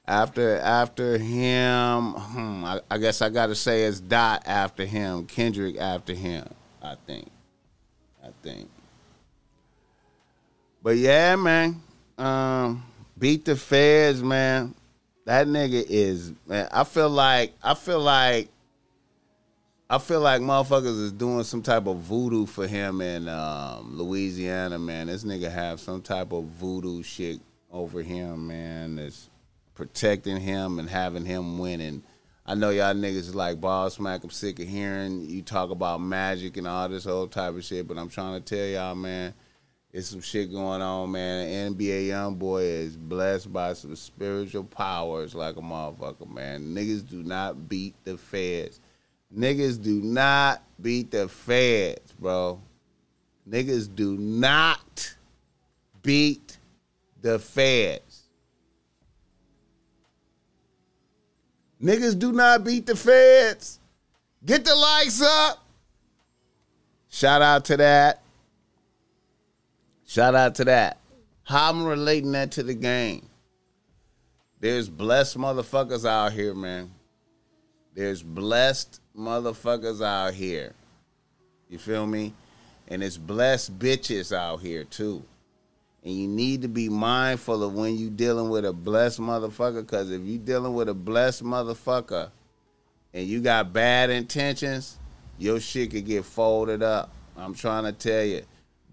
After 0.08 0.58
after 0.58 1.17
him, 1.17 2.13
hmm, 2.13 2.65
I, 2.65 2.80
I 2.89 2.97
guess 2.97 3.21
I 3.21 3.30
gotta 3.30 3.56
say 3.56 3.84
it's 3.84 3.99
Dot 3.99 4.43
after 4.45 4.86
him, 4.86 5.25
Kendrick 5.25 5.77
after 5.77 6.13
him. 6.13 6.47
I 6.82 6.95
think, 7.06 7.27
I 8.23 8.30
think. 8.41 8.69
But 10.82 10.97
yeah, 10.97 11.36
man, 11.36 11.82
um, 12.17 12.84
beat 13.17 13.45
the 13.45 13.56
feds, 13.56 14.23
man. 14.23 14.75
That 15.25 15.47
nigga 15.47 15.86
is 15.88 16.34
man. 16.47 16.67
I 16.71 16.84
feel 16.84 17.10
like 17.10 17.54
I 17.62 17.73
feel 17.73 17.99
like 17.99 18.49
I 19.91 19.97
feel 19.97 20.21
like 20.21 20.39
motherfuckers 20.39 21.04
is 21.04 21.12
doing 21.12 21.43
some 21.43 21.62
type 21.62 21.86
of 21.86 21.97
voodoo 21.97 22.45
for 22.45 22.65
him 22.65 23.01
in 23.01 23.27
um, 23.27 23.97
Louisiana, 23.97 24.80
man. 24.80 25.08
This 25.08 25.25
nigga 25.25 25.51
have 25.51 25.82
some 25.82 26.01
type 26.01 26.32
of 26.32 26.45
voodoo 26.45 27.04
shit 27.04 27.41
over 27.69 28.01
him, 28.01 28.47
man. 28.47 28.95
That's 28.95 29.30
protecting 29.75 30.39
him 30.39 30.80
and 30.80 30.89
having 30.89 31.25
him 31.25 31.58
winning. 31.60 32.04
I 32.45 32.56
know 32.56 32.69
y'all 32.69 32.93
niggas 32.93 33.36
like 33.36 33.60
Boss 33.60 33.99
Mac. 33.99 34.23
I'm 34.23 34.30
sick 34.30 34.60
of 34.60 34.67
hearing 34.69 35.30
you 35.30 35.41
talk 35.41 35.71
about 35.71 35.99
magic 35.99 36.56
and 36.56 36.67
all 36.67 36.88
this 36.88 37.04
whole 37.04 37.27
type 37.27 37.54
of 37.54 37.65
shit, 37.65 37.86
but 37.86 37.97
I'm 37.97 38.08
trying 38.08 38.41
to 38.41 38.56
tell 38.56 38.65
y'all, 38.65 38.95
man, 38.95 39.34
it's 39.91 40.08
some 40.08 40.21
shit 40.21 40.54
going 40.54 40.82
on, 40.82 41.12
man. 41.12 41.73
NBA 41.73 42.08
YoungBoy 42.08 42.63
is 42.63 42.95
blessed 42.95 43.51
by 43.51 43.73
some 43.73 43.97
spiritual 43.97 44.63
powers 44.63 45.36
like 45.36 45.58
a 45.58 45.62
motherfucker, 45.62 46.34
man. 46.34 46.73
Niggas 46.73 47.10
do 47.10 47.23
not 47.23 47.67
beat 47.67 47.95
the 48.06 48.17
feds. 48.17 48.80
Niggas 49.36 49.82
do 49.82 50.02
not 50.02 50.62
beat 50.82 51.12
the 51.12 51.28
feds, 51.28 52.12
bro. 52.13 52.60
Niggas 53.50 53.94
do 53.94 54.17
not 54.17 55.15
beat 56.02 56.58
the 57.22 57.39
feds. 57.39 58.24
Niggas 61.82 62.17
do 62.17 62.32
not 62.32 62.63
beat 62.63 62.86
the 62.86 62.96
feds. 62.96 63.80
Get 64.46 64.65
the 64.65 64.76
likes 64.76 65.22
up. 65.22 65.65
Shout 67.10 67.41
out 67.41 67.65
to 67.65 67.78
that. 67.78 68.22
Shout 70.06 70.36
out 70.36 70.56
to 70.56 70.65
that. 70.65 70.98
How 71.44 71.70
I'm 71.70 71.84
relating 71.84 72.32
that 72.34 72.52
to 72.52 72.63
the 72.63 72.74
game. 72.74 73.28
There's 74.60 74.89
blessed 74.89 75.38
motherfuckers 75.38 76.06
out 76.06 76.34
here, 76.34 76.54
man. 76.54 76.91
There's 77.96 78.22
blessed 78.22 79.01
motherfuckers 79.17 80.04
out 80.04 80.34
here. 80.34 80.74
You 81.69 81.78
feel 81.78 82.06
me? 82.06 82.34
And 82.88 83.02
it's 83.02 83.17
blessed 83.17 83.80
bitches 83.80 84.36
out 84.36 84.62
here 84.62 84.84
too. 84.84 85.24
And 86.04 86.13
you 86.13 86.28
need 86.28 86.63
to 86.63 86.67
be 86.67 86.89
mindful 86.89 87.63
of 87.63 87.74
when 87.74 87.95
you 87.95 88.10
dealing 88.10 88.50
with 88.50 88.65
a 88.65 88.74
blessed 88.74 89.19
motherfucker, 89.19 89.82
because 89.82 90.10
if 90.12 90.21
you 90.24 90.38
dealing 90.38 90.74
with 90.74 90.89
a 90.89 90.93
blessed 90.93 91.43
motherfucker 91.43 92.32
and 93.13 93.28
you 93.28 93.39
got 93.39 93.71
bad 93.71 94.10
intentions, 94.10 94.97
your 95.38 95.60
shit 95.60 95.91
could 95.91 96.06
get 96.06 96.26
folded 96.26 96.82
up. 96.82 97.12
I'm 97.38 97.54
trying 97.54 97.84
to 97.86 97.93
tell 97.93 98.24
you. 98.24 98.41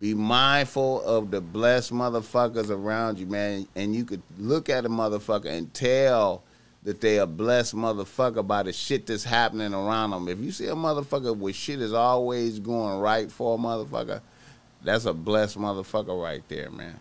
Be 0.01 0.15
mindful 0.15 1.03
of 1.03 1.31
the 1.31 1.41
blessed 1.41 1.93
motherfuckers 1.93 2.71
around 2.71 3.19
you, 3.19 3.27
man. 3.27 3.67
And 3.75 3.97
you 3.97 4.05
could 4.05 4.23
look 4.39 4.69
at 4.69 4.85
a 4.85 4.89
motherfucker 4.89 5.47
and 5.47 5.73
tell 5.75 6.45
that 6.89 7.03
they 7.03 7.19
a 7.19 7.27
blessed 7.27 7.75
motherfucker 7.75 8.47
by 8.47 8.63
the 8.63 8.73
shit 8.73 9.05
that's 9.05 9.23
happening 9.23 9.75
around 9.75 10.09
them. 10.09 10.27
If 10.27 10.39
you 10.41 10.51
see 10.51 10.69
a 10.69 10.75
motherfucker 10.75 11.37
where 11.37 11.53
shit 11.53 11.83
is 11.83 11.93
always 11.93 12.59
going 12.61 12.99
right 12.99 13.31
for 13.31 13.57
a 13.57 13.59
motherfucker, 13.59 14.23
that's 14.83 15.05
a 15.05 15.13
blessed 15.13 15.59
motherfucker 15.59 16.19
right 16.19 16.43
there, 16.49 16.71
man. 16.71 16.99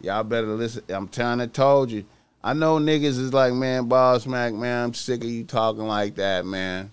Y'all 0.00 0.22
better 0.22 0.46
listen. 0.46 0.84
I'm 0.88 1.08
trying 1.08 1.38
to 1.38 1.48
told 1.48 1.90
you. 1.90 2.04
I 2.44 2.52
know 2.52 2.78
niggas 2.78 3.18
is 3.18 3.34
like, 3.34 3.52
man, 3.54 3.88
boss 3.88 4.24
Mac, 4.24 4.54
man, 4.54 4.84
I'm 4.84 4.94
sick 4.94 5.24
of 5.24 5.28
you 5.28 5.42
talking 5.42 5.88
like 5.88 6.14
that, 6.14 6.46
man. 6.46 6.92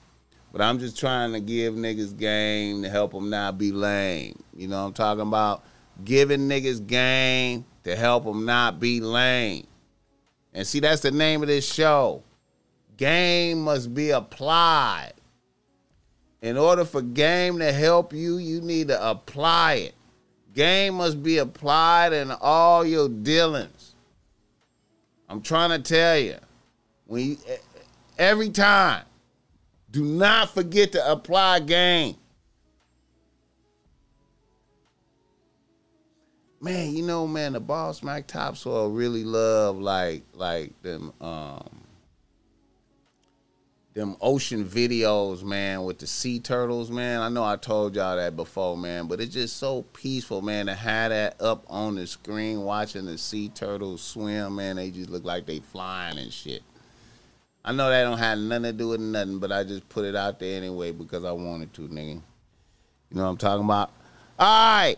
But 0.52 0.62
I'm 0.62 0.80
just 0.80 0.98
trying 0.98 1.32
to 1.34 1.40
give 1.40 1.76
niggas 1.76 2.18
game 2.18 2.82
to 2.82 2.90
help 2.90 3.12
them 3.12 3.30
not 3.30 3.60
be 3.60 3.72
lame. 3.72 4.42
You 4.56 4.68
know 4.68 4.82
what 4.82 4.88
I'm 4.88 4.94
talking 4.94 5.28
about? 5.28 5.64
Giving 6.04 6.50
niggas 6.50 6.88
game 6.88 7.66
to 7.84 7.96
help 7.96 8.24
them 8.24 8.46
not 8.46 8.80
be 8.80 9.00
lame. 9.00 9.68
And 10.56 10.66
see, 10.66 10.80
that's 10.80 11.02
the 11.02 11.12
name 11.12 11.42
of 11.42 11.50
this 11.50 11.72
show. 11.72 12.24
Game 12.96 13.62
must 13.62 13.94
be 13.94 14.12
applied. 14.12 15.12
In 16.42 16.58
order 16.58 16.86
for 16.86 17.02
game 17.02 17.60
to 17.60 17.74
help 17.74 18.14
you, 18.14 18.38
you 18.38 18.62
need 18.62 18.88
to 18.88 19.10
apply 19.10 19.74
it. 19.74 19.96
Game 20.54 20.96
must 20.96 21.22
be 21.22 21.40
applied 21.40 22.14
in 22.14 22.32
all 22.32 22.86
your 22.86 23.10
dealings. 23.10 23.96
I'm 25.28 25.42
trying 25.42 25.72
to 25.72 25.80
tell 25.80 26.18
you, 26.18 26.38
when 27.06 27.32
you, 27.32 27.38
every 28.18 28.50
time, 28.50 29.04
do 29.92 30.06
not 30.06 30.54
forget 30.54 30.94
to 30.94 31.12
apply 31.12 31.60
game. 31.60 32.16
Man, 36.66 36.96
you 36.96 37.04
know, 37.04 37.28
man, 37.28 37.54
the 37.54 37.60
Boss 37.60 38.02
Mac 38.02 38.26
topsoil 38.26 38.90
really 38.90 39.24
love 39.24 39.78
like 39.78 40.24
like 40.34 40.74
them 40.82 41.14
um 41.22 41.70
them 43.94 44.18
ocean 44.20 44.66
videos, 44.66 45.44
man, 45.44 45.84
with 45.84 46.00
the 46.00 46.08
sea 46.08 46.40
turtles, 46.40 46.90
man. 46.90 47.22
I 47.22 47.30
know 47.30 47.44
I 47.44 47.58
told 47.58 47.96
y'all 47.96 48.16
that 48.16 48.36
before, 48.36 48.76
man, 48.76 49.06
but 49.06 49.22
it's 49.22 49.36
just 49.36 49.58
so 49.58 49.84
peaceful, 49.94 50.42
man, 50.42 50.66
to 50.66 50.74
have 50.74 51.12
that 51.12 51.40
up 51.40 51.66
on 51.68 51.98
the 51.98 52.08
screen 52.08 52.62
watching 52.62 53.06
the 53.06 53.20
sea 53.20 53.50
turtles 53.50 54.02
swim, 54.02 54.56
man. 54.56 54.78
They 54.78 54.90
just 54.90 55.12
look 55.12 55.24
like 55.24 55.46
they 55.46 55.60
flying 55.60 56.18
and 56.18 56.34
shit. 56.34 56.64
I 57.64 57.74
know 57.74 57.92
that 57.92 58.02
don't 58.02 58.18
have 58.18 58.40
nothing 58.40 58.64
to 58.64 58.74
do 58.74 58.88
with 58.88 59.02
nothing, 59.02 59.38
but 59.38 59.52
I 59.52 59.66
just 59.66 59.88
put 59.88 60.04
it 60.04 60.16
out 60.16 60.40
there 60.40 60.58
anyway 60.58 60.94
because 60.94 61.26
I 61.26 61.32
wanted 61.32 61.76
to, 61.76 61.82
nigga. 61.82 62.16
You 62.16 62.22
know 63.12 63.26
what 63.26 63.30
I'm 63.30 63.38
talking 63.38 63.66
about? 63.66 63.92
All 64.40 64.78
right. 64.78 64.98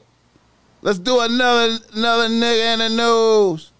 Let's 0.81 0.99
do 0.99 1.19
another 1.19 1.77
another 1.93 2.27
nigga 2.27 2.73
in 2.73 2.79
the 2.79 2.89
news. 2.89 3.71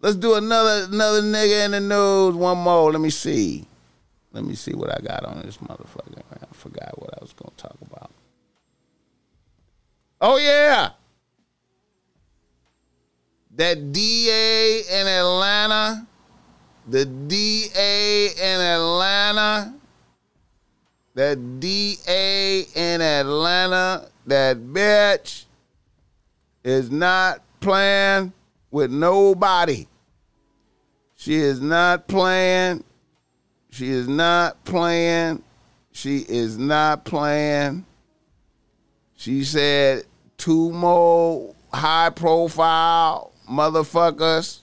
Let's 0.00 0.16
do 0.16 0.34
another 0.34 0.86
another 0.90 1.22
nigga 1.22 1.64
in 1.66 1.70
the 1.72 1.80
news. 1.80 2.34
One 2.34 2.58
more. 2.58 2.92
Let 2.92 3.00
me 3.00 3.10
see. 3.10 3.66
Let 4.32 4.44
me 4.44 4.54
see 4.54 4.74
what 4.74 4.90
I 4.90 5.00
got 5.00 5.24
on 5.24 5.42
this 5.42 5.58
motherfucker. 5.58 6.22
I 6.30 6.54
forgot 6.54 7.00
what 7.00 7.10
I 7.14 7.18
was 7.22 7.32
gonna 7.32 7.54
talk 7.56 7.76
about. 7.82 8.10
Oh 10.20 10.36
yeah. 10.38 10.90
That 13.54 13.92
DA 13.92 14.80
in 14.80 15.06
Atlanta, 15.06 16.06
the 16.86 17.06
DA 17.06 18.28
in 18.28 18.60
Atlanta, 18.60 19.74
that 21.14 21.58
DA 21.60 22.66
in 22.74 23.00
Atlanta, 23.00 24.10
that 24.26 24.58
bitch 24.58 25.45
is 26.66 26.90
not 26.90 27.42
playing 27.60 28.32
with 28.72 28.90
nobody. 28.90 29.86
She 31.14 31.36
is 31.36 31.60
not 31.60 32.08
playing. 32.08 32.82
She 33.70 33.88
is 33.88 34.08
not 34.08 34.64
playing. 34.64 35.44
She 35.92 36.26
is 36.28 36.58
not 36.58 37.04
playing. 37.04 37.86
She 39.14 39.44
said 39.44 40.06
two 40.38 40.72
more 40.72 41.54
high 41.72 42.10
profile 42.10 43.32
motherfuckers 43.48 44.62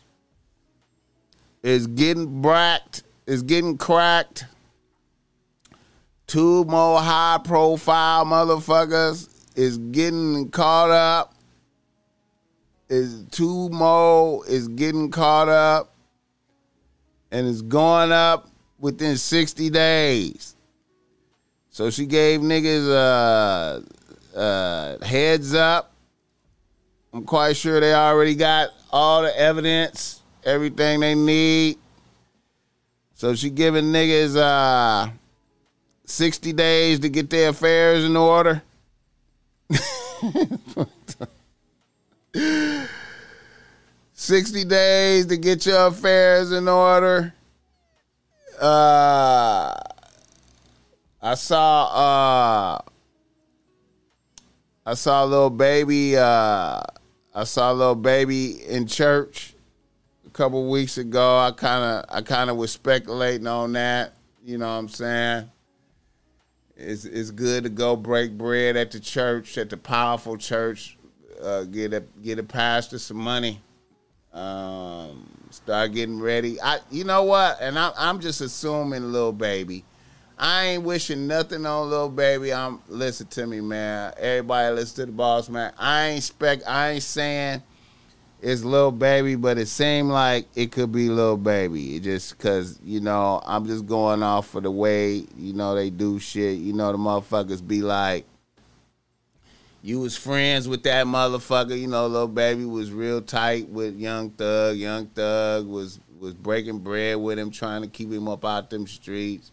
is 1.64 1.88
getting 1.88 2.42
bracked, 2.42 3.04
is 3.28 3.44
getting 3.44 3.78
cracked. 3.78 4.44
Two 6.28 6.66
more 6.66 7.00
high 7.00 7.40
profile 7.42 8.26
motherfuckers 8.26 9.30
is 9.56 9.78
getting 9.78 10.50
caught 10.50 10.92
up 10.92 11.33
is 12.94 13.26
two 13.32 13.70
more 13.70 14.46
is 14.48 14.68
getting 14.68 15.10
caught 15.10 15.50
up 15.50 15.96
and 17.32 17.48
is 17.48 17.64
going 17.64 18.12
up 18.12 18.50
within 18.80 19.18
60 19.18 19.70
days. 19.72 20.56
So 21.72 21.90
she 21.90 22.06
gave 22.06 22.42
niggas 22.42 22.88
uh 22.88 24.38
uh 24.38 25.04
heads 25.04 25.56
up. 25.56 25.92
I'm 27.12 27.24
quite 27.24 27.58
sure 27.58 27.80
they 27.80 27.94
already 27.96 28.36
got 28.36 28.70
all 28.92 29.24
the 29.24 29.38
evidence, 29.40 30.22
everything 30.44 31.00
they 31.00 31.16
need. 31.16 31.80
So 33.16 33.34
she 33.34 33.50
giving 33.50 33.86
niggas 33.86 34.38
uh 34.38 35.10
60 36.06 36.54
days 36.54 37.00
to 37.00 37.10
get 37.10 37.32
their 37.32 37.50
affairs 37.50 38.06
in 38.06 38.16
order. 38.16 38.62
60 42.34 42.88
days 44.66 45.28
to 45.28 45.38
get 45.38 45.66
your 45.66 45.88
affairs 45.88 46.52
in 46.52 46.68
order. 46.68 47.34
Uh, 48.60 49.74
I 51.22 51.36
saw 51.36 51.86
uh, 51.86 52.82
I 54.86 54.94
saw 54.96 55.24
a 55.24 55.26
Lil 55.26 55.50
Baby 55.52 56.18
uh, 56.18 56.82
I 57.36 57.44
saw 57.44 57.72
a 57.72 57.74
Lil 57.74 57.96
Baby 57.96 58.64
in 58.64 58.88
church 58.88 59.54
a 60.26 60.30
couple 60.30 60.70
weeks 60.70 60.98
ago. 60.98 61.38
I 61.38 61.52
kind 61.52 61.84
of 61.84 62.16
I 62.16 62.22
kind 62.22 62.50
of 62.50 62.58
was 62.58 62.72
speculating 62.72 63.48
on 63.48 63.74
that, 63.74 64.14
you 64.44 64.58
know 64.58 64.68
what 64.68 64.80
I'm 64.80 64.90
saying? 64.90 65.52
It's 66.76 67.06
it's 67.06 67.32
good 67.32 67.64
to 67.64 67.70
go 67.70 67.96
break 67.96 68.38
bread 68.38 68.76
at 68.76 68.92
the 68.92 69.00
church, 69.00 69.58
at 69.58 69.70
the 69.70 69.78
powerful 69.78 70.38
church 70.38 70.98
uh, 71.44 71.64
get 71.66 71.94
a 71.94 72.02
get 72.22 72.40
a 72.40 72.44
pastor 72.44 72.98
some 72.98 73.18
money. 73.18 73.62
Um, 74.34 75.30
start 75.52 75.94
getting 75.94 76.20
ready. 76.20 76.60
I, 76.60 76.80
you 76.90 77.04
know 77.04 77.24
what? 77.24 77.58
And 77.62 77.78
I, 77.78 77.92
I'm 77.98 78.20
just 78.20 78.42
assuming, 78.42 79.12
Lil 79.12 79.32
Baby. 79.32 79.86
I 80.40 80.66
ain't 80.66 80.84
wishing 80.84 81.28
nothing 81.28 81.66
on 81.66 81.90
Lil 81.90 82.10
Baby. 82.10 82.52
I'm 82.52 82.82
listen 82.88 83.28
to 83.28 83.46
me, 83.46 83.62
man. 83.62 84.14
Everybody 84.18 84.76
listen 84.76 84.96
to 84.96 85.06
the 85.06 85.12
boss, 85.12 85.50
man. 85.50 85.72
I 85.78 86.08
ain't 86.08 86.24
spec. 86.24 86.68
I 86.68 86.92
ain't 86.92 87.04
saying 87.04 87.62
it's 88.42 88.64
Lil 88.64 88.92
Baby, 88.92 89.36
but 89.36 89.60
it 89.60 89.68
seemed 89.68 90.10
like 90.10 90.48
it 90.56 90.72
could 90.72 90.92
be 90.92 91.10
Lil 91.10 91.38
Baby. 91.38 91.96
It 91.96 92.02
just 92.02 92.38
cause 92.40 92.80
you 92.84 93.00
know 93.00 93.42
I'm 93.46 93.68
just 93.68 93.86
going 93.86 94.24
off 94.24 94.48
for 94.48 94.60
the 94.60 94.72
way 94.72 95.26
you 95.38 95.54
know 95.54 95.76
they 95.76 95.92
do 95.92 96.20
shit. 96.20 96.58
You 96.58 96.74
know 96.74 96.92
the 96.92 96.98
motherfuckers 96.98 97.66
be 97.66 97.84
like 97.84 98.26
you 99.84 100.00
was 100.00 100.16
friends 100.16 100.68
with 100.68 100.84
that 100.84 101.06
motherfucker. 101.06 101.78
You 101.78 101.88
know, 101.88 102.08
Lil 102.08 102.30
Baby 102.30 102.64
was 102.64 102.90
real 102.92 103.22
tight 103.22 103.68
with 103.68 103.98
Young 103.98 104.30
Thug. 104.32 104.78
Young 104.78 105.08
Thug 105.08 105.68
was 105.68 106.00
was 106.20 106.34
breaking 106.34 106.80
bread 106.80 107.18
with 107.18 107.38
him, 107.38 107.52
trying 107.52 107.82
to 107.82 107.88
keep 107.90 108.10
him 108.10 108.30
up 108.30 108.46
out 108.46 108.70
them 108.70 108.88
streets. 108.88 109.52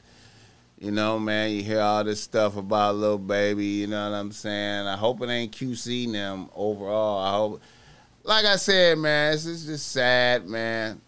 You 0.78 0.92
know, 0.92 1.18
man, 1.18 1.50
you 1.50 1.64
hear 1.64 1.80
all 1.80 2.04
this 2.04 2.20
stuff 2.20 2.56
about 2.56 2.94
Lil 2.94 3.18
Baby. 3.18 3.66
You 3.66 3.88
know 3.88 4.08
what 4.08 4.16
I'm 4.16 4.30
saying? 4.30 4.86
I 4.86 4.96
hope 4.96 5.20
it 5.20 5.28
ain't 5.28 5.52
QC 5.52 6.10
them 6.12 6.48
overall. 6.54 7.18
I 7.18 7.32
hope, 7.32 7.62
like 8.22 8.44
I 8.46 8.54
said, 8.54 8.98
man, 8.98 9.32
this 9.32 9.46
is 9.46 9.66
just 9.66 9.90
sad, 9.90 10.48
man. 10.48 11.00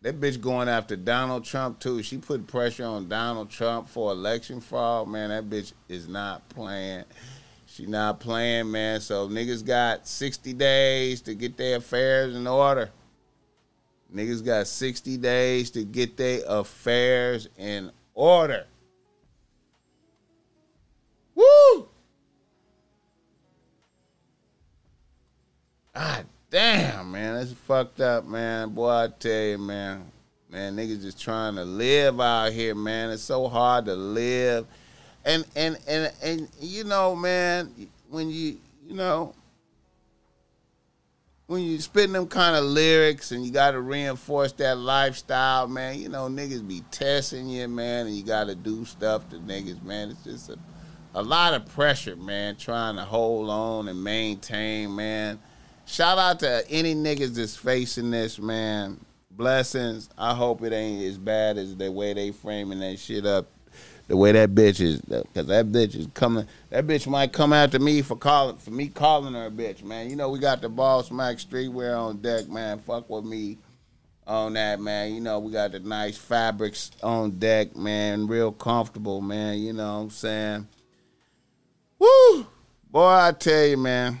That 0.00 0.18
bitch 0.18 0.40
going 0.40 0.68
after 0.68 0.96
Donald 0.96 1.44
Trump 1.44 1.78
too. 1.78 2.02
She 2.02 2.16
put 2.16 2.46
pressure 2.46 2.86
on 2.86 3.06
Donald 3.06 3.50
Trump 3.50 3.86
for 3.86 4.12
election 4.12 4.62
fraud. 4.62 5.08
Man, 5.08 5.28
that 5.28 5.48
bitch 5.48 5.74
is 5.90 6.08
not 6.08 6.48
playing. 6.48 7.04
She 7.72 7.86
not 7.86 8.20
playing, 8.20 8.70
man. 8.70 9.00
So 9.00 9.28
niggas 9.28 9.64
got 9.64 10.06
60 10.06 10.52
days 10.52 11.22
to 11.22 11.34
get 11.34 11.56
their 11.56 11.78
affairs 11.78 12.36
in 12.36 12.46
order. 12.46 12.90
Niggas 14.14 14.44
got 14.44 14.66
60 14.66 15.16
days 15.16 15.70
to 15.70 15.82
get 15.82 16.18
their 16.18 16.42
affairs 16.46 17.48
in 17.56 17.90
order. 18.12 18.66
Woo! 21.34 21.88
God 25.94 26.26
damn, 26.50 27.10
man, 27.10 27.36
that's 27.36 27.52
fucked 27.52 28.02
up, 28.02 28.26
man. 28.26 28.68
Boy, 28.68 28.90
I 28.90 29.08
tell 29.18 29.44
you, 29.44 29.56
man, 29.56 30.04
man, 30.50 30.76
niggas 30.76 31.00
just 31.00 31.18
trying 31.18 31.54
to 31.54 31.64
live 31.64 32.20
out 32.20 32.52
here, 32.52 32.74
man. 32.74 33.08
It's 33.10 33.22
so 33.22 33.48
hard 33.48 33.86
to 33.86 33.94
live, 33.94 34.66
and 35.24 35.44
and 35.56 35.78
and 35.86 36.12
and 36.22 36.48
you 36.60 36.84
know, 36.84 37.14
man, 37.16 37.72
when 38.08 38.28
you 38.30 38.58
you 38.86 38.94
know 38.94 39.34
when 41.52 41.62
you 41.62 41.78
spitting 41.80 42.14
them 42.14 42.26
kind 42.26 42.56
of 42.56 42.64
lyrics 42.64 43.30
and 43.30 43.44
you 43.44 43.52
got 43.52 43.72
to 43.72 43.80
reinforce 43.82 44.52
that 44.52 44.78
lifestyle, 44.78 45.68
man, 45.68 45.98
you 45.98 46.08
know, 46.08 46.26
niggas 46.26 46.66
be 46.66 46.82
testing 46.90 47.46
you, 47.46 47.68
man, 47.68 48.06
and 48.06 48.16
you 48.16 48.22
got 48.22 48.44
to 48.44 48.54
do 48.54 48.86
stuff 48.86 49.28
to 49.28 49.36
niggas, 49.36 49.82
man. 49.82 50.10
It's 50.10 50.24
just 50.24 50.48
a, 50.48 50.58
a 51.14 51.22
lot 51.22 51.52
of 51.52 51.66
pressure, 51.66 52.16
man, 52.16 52.56
trying 52.56 52.96
to 52.96 53.02
hold 53.02 53.50
on 53.50 53.88
and 53.88 54.02
maintain, 54.02 54.96
man. 54.96 55.38
Shout 55.84 56.16
out 56.16 56.40
to 56.40 56.64
any 56.70 56.94
niggas 56.94 57.34
that's 57.34 57.54
facing 57.54 58.10
this, 58.10 58.38
man. 58.38 58.98
Blessings. 59.30 60.08
I 60.16 60.34
hope 60.34 60.62
it 60.62 60.72
ain't 60.72 61.02
as 61.02 61.18
bad 61.18 61.58
as 61.58 61.76
the 61.76 61.92
way 61.92 62.14
they 62.14 62.30
framing 62.30 62.80
that 62.80 62.98
shit 62.98 63.26
up. 63.26 63.51
The 64.12 64.18
way 64.18 64.32
that 64.32 64.54
bitch 64.54 64.78
is, 64.78 65.00
because 65.00 65.46
that 65.46 65.72
bitch 65.72 65.94
is 65.94 66.06
coming. 66.12 66.46
That 66.68 66.86
bitch 66.86 67.06
might 67.06 67.32
come 67.32 67.54
after 67.54 67.78
me 67.78 68.02
for 68.02 68.14
calling 68.14 68.58
for 68.58 68.70
me 68.70 68.88
calling 68.88 69.32
her 69.32 69.46
a 69.46 69.50
bitch, 69.50 69.82
man. 69.82 70.10
You 70.10 70.16
know 70.16 70.28
we 70.28 70.38
got 70.38 70.60
the 70.60 70.68
Boss 70.68 71.10
Mac 71.10 71.38
streetwear 71.38 71.98
on 71.98 72.18
deck, 72.18 72.46
man. 72.46 72.78
Fuck 72.80 73.08
with 73.08 73.24
me 73.24 73.56
on 74.26 74.52
that, 74.52 74.80
man. 74.80 75.14
You 75.14 75.22
know 75.22 75.38
we 75.38 75.50
got 75.50 75.72
the 75.72 75.80
nice 75.80 76.18
fabrics 76.18 76.90
on 77.02 77.38
deck, 77.38 77.74
man. 77.74 78.26
Real 78.26 78.52
comfortable, 78.52 79.22
man. 79.22 79.60
You 79.60 79.72
know 79.72 79.94
what 79.94 80.02
I'm 80.02 80.10
saying. 80.10 80.68
Woo, 81.98 82.46
boy, 82.90 83.06
I 83.06 83.32
tell 83.32 83.64
you, 83.64 83.78
man. 83.78 84.20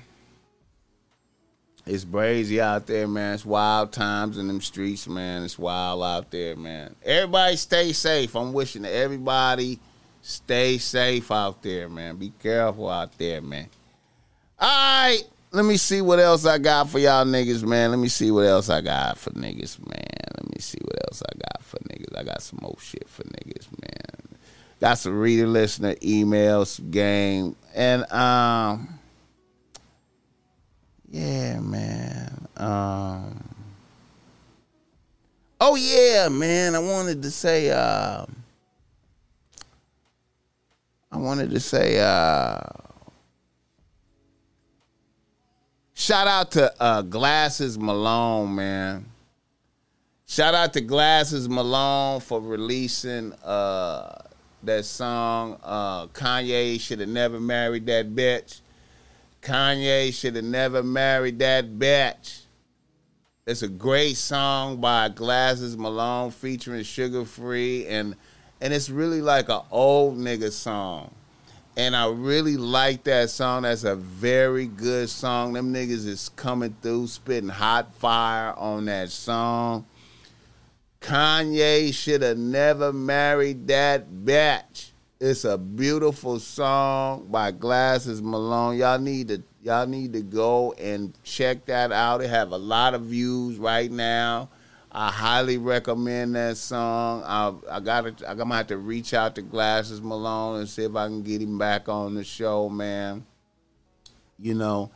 It's 1.84 2.04
crazy 2.04 2.60
out 2.60 2.86
there, 2.86 3.08
man. 3.08 3.34
It's 3.34 3.44
wild 3.44 3.92
times 3.92 4.38
in 4.38 4.46
them 4.46 4.60
streets, 4.60 5.08
man. 5.08 5.42
It's 5.42 5.58
wild 5.58 6.02
out 6.02 6.30
there, 6.30 6.54
man. 6.54 6.94
Everybody 7.04 7.56
stay 7.56 7.92
safe. 7.92 8.36
I'm 8.36 8.52
wishing 8.52 8.84
everybody 8.84 9.80
stay 10.20 10.78
safe 10.78 11.30
out 11.32 11.60
there, 11.62 11.88
man. 11.88 12.16
Be 12.16 12.32
careful 12.40 12.88
out 12.88 13.18
there, 13.18 13.40
man. 13.40 13.68
All 14.60 14.68
right. 14.68 15.22
Let 15.50 15.64
me 15.66 15.76
see 15.76 16.00
what 16.00 16.18
else 16.18 16.46
I 16.46 16.56
got 16.58 16.88
for 16.88 16.98
y'all 16.98 17.26
niggas, 17.26 17.62
man. 17.62 17.90
Let 17.90 17.98
me 17.98 18.08
see 18.08 18.30
what 18.30 18.46
else 18.46 18.70
I 18.70 18.80
got 18.80 19.18
for 19.18 19.30
niggas, 19.30 19.78
man. 19.86 20.28
Let 20.38 20.50
me 20.50 20.60
see 20.60 20.78
what 20.80 20.96
else 21.04 21.22
I 21.22 21.34
got 21.36 21.62
for 21.62 21.78
niggas. 21.80 22.16
I 22.16 22.22
got 22.22 22.40
some 22.42 22.60
more 22.62 22.76
shit 22.80 23.06
for 23.08 23.24
niggas, 23.24 23.66
man. 23.82 24.38
Got 24.80 24.98
some 24.98 25.18
reader 25.18 25.46
listener 25.46 25.94
emails, 25.96 26.90
game. 26.90 27.56
And 27.74 28.10
um 28.12 28.98
yeah, 31.12 31.60
man. 31.60 32.48
Um, 32.56 33.44
oh 35.60 35.74
yeah, 35.76 36.28
man. 36.30 36.74
I 36.74 36.78
wanted 36.78 37.22
to 37.22 37.30
say. 37.30 37.70
Uh, 37.70 38.24
I 41.12 41.16
wanted 41.18 41.50
to 41.50 41.60
say. 41.60 42.00
Uh, 42.00 42.60
shout 45.92 46.26
out 46.26 46.50
to 46.52 46.72
uh, 46.82 47.02
Glasses 47.02 47.78
Malone, 47.78 48.54
man. 48.54 49.04
Shout 50.26 50.54
out 50.54 50.72
to 50.72 50.80
Glasses 50.80 51.46
Malone 51.46 52.20
for 52.20 52.40
releasing 52.40 53.34
uh, 53.44 54.16
that 54.62 54.86
song. 54.86 55.58
Uh, 55.62 56.06
Kanye 56.06 56.80
should 56.80 57.00
have 57.00 57.10
never 57.10 57.38
married 57.38 57.84
that 57.84 58.14
bitch. 58.14 58.61
Kanye 59.42 60.14
should 60.14 60.36
have 60.36 60.44
never 60.44 60.84
married 60.84 61.40
that 61.40 61.66
bitch. 61.72 62.42
It's 63.44 63.62
a 63.62 63.68
great 63.68 64.16
song 64.16 64.80
by 64.80 65.08
Glasses 65.08 65.76
Malone 65.76 66.30
featuring 66.30 66.82
Suga 66.82 67.26
Free 67.26 67.84
and 67.88 68.14
and 68.60 68.72
it's 68.72 68.88
really 68.88 69.20
like 69.20 69.48
an 69.48 69.62
old 69.72 70.16
nigga 70.16 70.52
song. 70.52 71.12
And 71.76 71.96
I 71.96 72.08
really 72.08 72.56
like 72.56 73.02
that 73.04 73.30
song. 73.30 73.62
That's 73.62 73.82
a 73.82 73.96
very 73.96 74.66
good 74.66 75.10
song. 75.10 75.54
Them 75.54 75.74
niggas 75.74 76.06
is 76.06 76.28
coming 76.36 76.76
through, 76.80 77.08
spitting 77.08 77.48
hot 77.48 77.92
fire 77.94 78.54
on 78.56 78.84
that 78.84 79.10
song. 79.10 79.86
Kanye 81.00 81.92
should 81.92 82.22
have 82.22 82.38
never 82.38 82.92
married 82.92 83.66
that 83.66 84.08
bitch. 84.08 84.91
It's 85.24 85.44
a 85.44 85.56
beautiful 85.56 86.40
song 86.40 87.28
by 87.30 87.52
Glasses 87.52 88.20
Malone. 88.20 88.76
Y'all 88.76 88.98
need 88.98 89.28
to 89.28 89.40
y'all 89.62 89.86
need 89.86 90.12
to 90.14 90.20
go 90.20 90.72
and 90.72 91.16
check 91.22 91.64
that 91.66 91.92
out. 91.92 92.22
It 92.22 92.28
have 92.28 92.50
a 92.50 92.56
lot 92.56 92.92
of 92.92 93.02
views 93.02 93.56
right 93.56 93.88
now. 93.88 94.48
I 94.90 95.12
highly 95.12 95.58
recommend 95.58 96.34
that 96.34 96.56
song. 96.56 97.22
I, 97.24 97.54
I 97.70 97.78
got 97.78 98.04
I'm 98.26 98.36
gonna 98.36 98.52
have 98.52 98.66
to 98.66 98.78
reach 98.78 99.14
out 99.14 99.36
to 99.36 99.42
Glasses 99.42 100.02
Malone 100.02 100.58
and 100.58 100.68
see 100.68 100.82
if 100.82 100.96
I 100.96 101.06
can 101.06 101.22
get 101.22 101.40
him 101.40 101.56
back 101.56 101.88
on 101.88 102.16
the 102.16 102.24
show, 102.24 102.68
man. 102.68 103.24
You 104.40 104.54
know, 104.54 104.90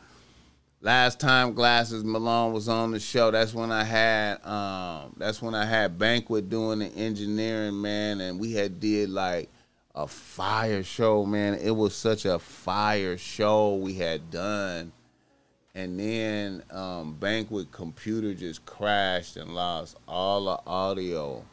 last 0.81 1.21
time 1.21 1.53
Glasses 1.53 2.03
Malone 2.03 2.51
was 2.51 2.67
on 2.67 2.91
the 2.91 2.99
show, 2.99 3.31
that's 3.31 3.53
when 3.53 3.71
I 3.71 3.85
had 3.85 4.45
um 4.45 5.15
that's 5.15 5.41
when 5.41 5.55
I 5.55 5.63
had 5.63 5.97
Banquet 5.97 6.49
doing 6.49 6.79
the 6.79 6.87
engineering, 6.87 7.81
man, 7.81 8.19
and 8.19 8.37
we 8.37 8.51
had 8.51 8.81
did 8.81 9.09
like 9.09 9.49
a 9.97 10.05
fire 10.05 10.83
show, 10.83 11.25
man. 11.25 11.55
It 11.55 11.71
was 11.71 11.95
such 11.95 12.25
a 12.25 12.37
fire 12.37 13.17
show 13.17 13.75
we 13.75 13.95
had 13.95 14.29
done. 14.29 14.91
And 15.73 15.99
then 15.99 16.63
um, 16.69 17.15
Banquet 17.15 17.71
computer 17.71 18.35
just 18.35 18.63
crashed 18.65 19.37
and 19.37 19.55
lost 19.55 19.97
all 20.07 20.45
the 20.45 20.59
audio. 20.67 21.43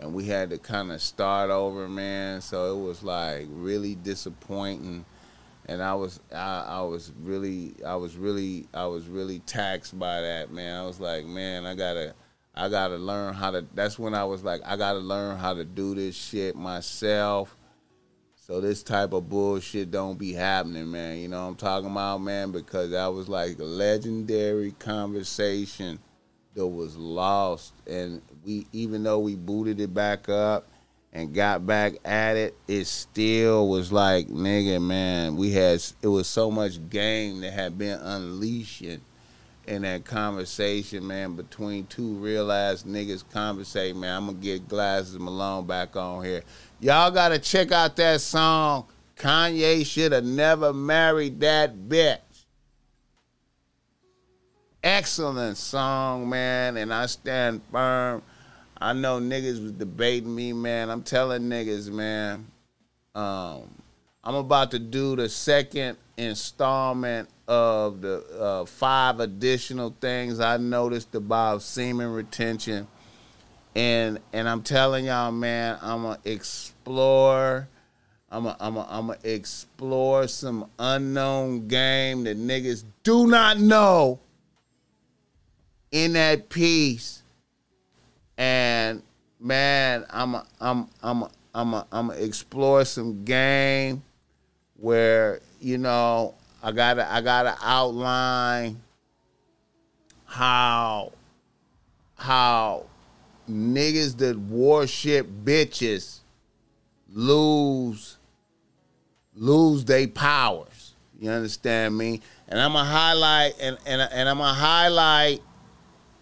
And 0.00 0.12
we 0.12 0.24
had 0.24 0.50
to 0.50 0.58
kind 0.58 0.90
of 0.90 1.00
start 1.00 1.50
over, 1.50 1.88
man. 1.88 2.40
So 2.40 2.76
it 2.76 2.84
was 2.84 3.04
like 3.04 3.46
really 3.50 3.94
disappointing. 3.94 5.04
And 5.66 5.80
I 5.80 5.94
was 5.94 6.18
I, 6.34 6.64
I 6.68 6.80
was 6.82 7.12
really 7.22 7.74
I 7.86 7.94
was 7.94 8.16
really 8.16 8.66
I 8.74 8.86
was 8.86 9.06
really 9.06 9.38
taxed 9.40 9.96
by 9.96 10.20
that, 10.22 10.50
man. 10.50 10.80
I 10.80 10.84
was 10.84 10.98
like, 10.98 11.24
man, 11.24 11.66
I 11.66 11.76
gotta 11.76 12.14
I 12.56 12.68
gotta 12.68 12.96
learn 12.96 13.34
how 13.34 13.52
to 13.52 13.64
that's 13.74 13.96
when 13.96 14.12
I 14.12 14.24
was 14.24 14.42
like, 14.42 14.60
I 14.64 14.76
gotta 14.76 14.98
learn 14.98 15.38
how 15.38 15.54
to 15.54 15.64
do 15.64 15.94
this 15.94 16.16
shit 16.16 16.56
myself 16.56 17.56
so 18.52 18.60
this 18.60 18.82
type 18.82 19.14
of 19.14 19.30
bullshit 19.30 19.90
don't 19.90 20.18
be 20.18 20.34
happening, 20.34 20.90
man. 20.90 21.16
You 21.16 21.28
know 21.28 21.48
I'm 21.48 21.54
talking 21.54 21.90
about, 21.90 22.18
man? 22.18 22.52
Because 22.52 22.90
that 22.90 23.06
was 23.06 23.26
like 23.26 23.58
a 23.58 23.64
legendary 23.64 24.72
conversation 24.72 25.98
that 26.52 26.66
was 26.66 26.94
lost. 26.94 27.72
And 27.86 28.20
we 28.44 28.66
even 28.72 29.04
though 29.04 29.20
we 29.20 29.36
booted 29.36 29.80
it 29.80 29.94
back 29.94 30.28
up 30.28 30.68
and 31.14 31.32
got 31.32 31.66
back 31.66 31.94
at 32.04 32.36
it, 32.36 32.54
it 32.68 32.84
still 32.84 33.70
was 33.70 33.90
like, 33.90 34.28
nigga, 34.28 34.82
man, 34.82 35.36
we 35.36 35.52
had 35.52 35.82
it 36.02 36.08
was 36.08 36.26
so 36.26 36.50
much 36.50 36.90
game 36.90 37.40
that 37.40 37.54
had 37.54 37.78
been 37.78 37.98
unleashing 38.00 39.00
in 39.66 39.82
that 39.82 40.04
conversation, 40.04 41.06
man, 41.06 41.36
between 41.36 41.86
two 41.86 42.14
real 42.16 42.52
ass 42.52 42.82
niggas 42.82 43.24
conversating, 43.32 44.00
man. 44.00 44.14
I'm 44.14 44.26
gonna 44.26 44.38
get 44.38 44.68
Glasses 44.68 45.18
Malone 45.18 45.66
back 45.66 45.96
on 45.96 46.22
here. 46.24 46.42
Y'all 46.82 47.12
gotta 47.12 47.38
check 47.38 47.70
out 47.70 47.94
that 47.94 48.20
song. 48.20 48.84
Kanye 49.16 49.86
should 49.86 50.10
have 50.10 50.24
never 50.24 50.72
married 50.72 51.38
that 51.38 51.76
bitch. 51.76 52.18
Excellent 54.82 55.56
song, 55.56 56.28
man, 56.28 56.76
and 56.76 56.92
I 56.92 57.06
stand 57.06 57.60
firm. 57.70 58.20
I 58.80 58.94
know 58.94 59.20
niggas 59.20 59.62
was 59.62 59.70
debating 59.70 60.34
me, 60.34 60.52
man. 60.52 60.90
I'm 60.90 61.04
telling 61.04 61.42
niggas, 61.42 61.88
man. 61.88 62.48
Um, 63.14 63.62
I'm 64.24 64.34
about 64.34 64.72
to 64.72 64.80
do 64.80 65.14
the 65.14 65.28
second 65.28 65.98
installment 66.16 67.28
of 67.46 68.00
the 68.00 68.24
uh, 68.36 68.64
five 68.64 69.20
additional 69.20 69.94
things 70.00 70.40
I 70.40 70.56
noticed 70.56 71.14
about 71.14 71.62
semen 71.62 72.12
retention 72.12 72.88
and 73.74 74.20
and 74.32 74.48
I'm 74.48 74.62
telling 74.62 75.06
y'all, 75.06 75.32
man, 75.32 75.78
I'm 75.80 76.02
gonna 76.02 76.18
explore. 76.24 77.68
I'm 78.30 78.44
gonna 78.44 78.56
I'm 78.60 78.74
gonna 78.74 78.88
I'm 78.90 79.06
gonna 79.08 79.18
explore 79.24 80.28
some 80.28 80.70
unknown 80.78 81.68
game 81.68 82.24
that 82.24 82.38
niggas 82.38 82.84
do 83.02 83.26
not 83.26 83.58
know 83.58 84.20
in 85.90 86.14
that 86.14 86.48
piece. 86.48 87.22
and 88.38 89.02
man, 89.38 90.06
I'm 90.10 90.34
a, 90.34 90.46
I'm 90.60 90.88
I'm 91.02 91.22
a, 91.22 91.30
I'm 91.54 91.74
a, 91.74 91.86
I'm 91.92 92.10
a 92.10 92.14
explore 92.14 92.84
some 92.84 93.24
game 93.24 94.02
where 94.76 95.40
you 95.60 95.78
know 95.78 96.34
I 96.62 96.72
gotta 96.72 97.10
I 97.10 97.20
gotta 97.20 97.56
outline 97.62 98.80
how 100.24 101.12
how 102.16 102.86
niggas 103.52 104.18
that 104.18 104.38
worship 104.38 105.28
bitches 105.44 106.20
lose 107.08 108.18
lose 109.34 109.84
their 109.84 110.08
powers. 110.08 110.94
You 111.18 111.30
understand 111.30 111.96
me? 111.96 112.20
And 112.48 112.60
I'm 112.60 112.72
gonna 112.72 112.88
highlight 112.88 113.54
and 113.60 113.78
and 113.86 114.02
and 114.02 114.28
I'm 114.28 114.38
gonna 114.38 114.52
highlight. 114.52 115.40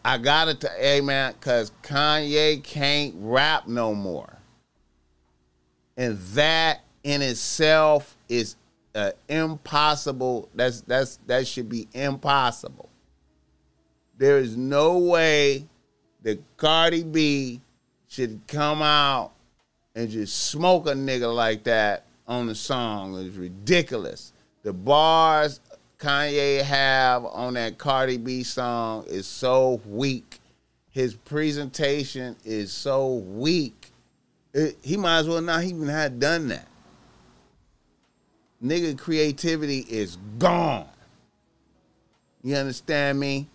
I 0.05 0.19
got 0.19 0.49
it 0.49 0.61
to 0.61 0.69
hey 0.79 1.01
man, 1.01 1.35
cause 1.41 1.73
Kanye 1.83 2.63
can't 2.63 3.15
rap 3.19 3.69
no 3.69 3.95
more, 3.95 4.39
and 5.97 6.19
that 6.35 6.81
in 7.03 7.23
itself 7.23 8.17
is 8.29 8.57
uh, 8.95 9.13
impossible. 9.29 10.49
That's 10.55 10.81
that's 10.83 11.19
that 11.27 11.47
should 11.47 11.69
be 11.69 11.89
impossible. 11.93 12.89
There 14.17 14.39
is 14.39 14.57
no 14.57 14.99
way 14.99 15.67
that 16.23 16.41
Cardi 16.57 17.03
B 17.03 17.61
should 18.09 18.41
come 18.47 18.83
out 18.83 19.33
and 19.95 20.11
just 20.11 20.49
smoke 20.49 20.87
a 20.87 20.93
nigga 20.93 21.35
like 21.35 21.65
that 21.65 22.05
on 22.27 22.47
the 22.47 22.55
song. 22.55 23.17
It's 23.25 23.37
ridiculous. 23.37 24.33
The 24.63 24.73
bars 24.73 25.61
Kanye 25.99 26.63
have 26.63 27.25
on 27.25 27.55
that 27.55 27.79
Cardi 27.79 28.17
B 28.17 28.43
song 28.43 29.05
is 29.07 29.27
so 29.27 29.81
weak. 29.87 30.41
His 30.91 31.15
presentation 31.15 32.37
is 32.45 32.73
so 32.73 33.15
weak. 33.15 33.93
It- 34.53 34.79
he 34.83 34.97
might 34.97 35.21
as 35.21 35.29
well 35.29 35.41
not 35.41 35.65
even 35.65 35.89
have 35.89 36.19
done 36.19 36.49
that. 36.49 36.67
Nigga 38.63 38.99
creativity 38.99 39.81
is 39.89 40.17
gone. 40.39 40.89
You 42.43 42.57
understand 42.57 43.21
me? 43.21 43.49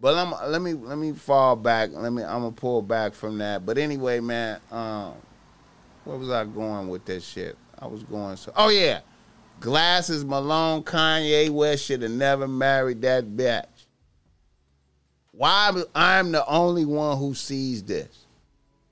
But 0.00 0.16
I'm, 0.16 0.32
let 0.50 0.62
me 0.62 0.72
let 0.72 0.96
me 0.96 1.12
fall 1.12 1.56
back. 1.56 1.90
Let 1.92 2.12
me 2.12 2.22
I'm 2.22 2.40
gonna 2.40 2.52
pull 2.52 2.80
back 2.80 3.12
from 3.12 3.38
that. 3.38 3.66
But 3.66 3.76
anyway, 3.76 4.20
man, 4.20 4.58
um, 4.70 5.12
where 6.04 6.16
was 6.16 6.30
I 6.30 6.44
going 6.44 6.88
with 6.88 7.04
this 7.04 7.26
shit? 7.26 7.56
I 7.78 7.86
was 7.86 8.02
going 8.04 8.36
so. 8.36 8.52
Oh 8.56 8.70
yeah, 8.70 9.00
Glasses 9.60 10.24
Malone 10.24 10.82
Kanye 10.82 11.50
West 11.50 11.84
should 11.84 12.00
have 12.00 12.10
never 12.10 12.48
married 12.48 13.02
that 13.02 13.26
bitch. 13.26 13.66
Why 15.32 15.82
I'm 15.94 16.32
the 16.32 16.46
only 16.46 16.86
one 16.86 17.18
who 17.18 17.34
sees 17.34 17.82
this? 17.82 18.26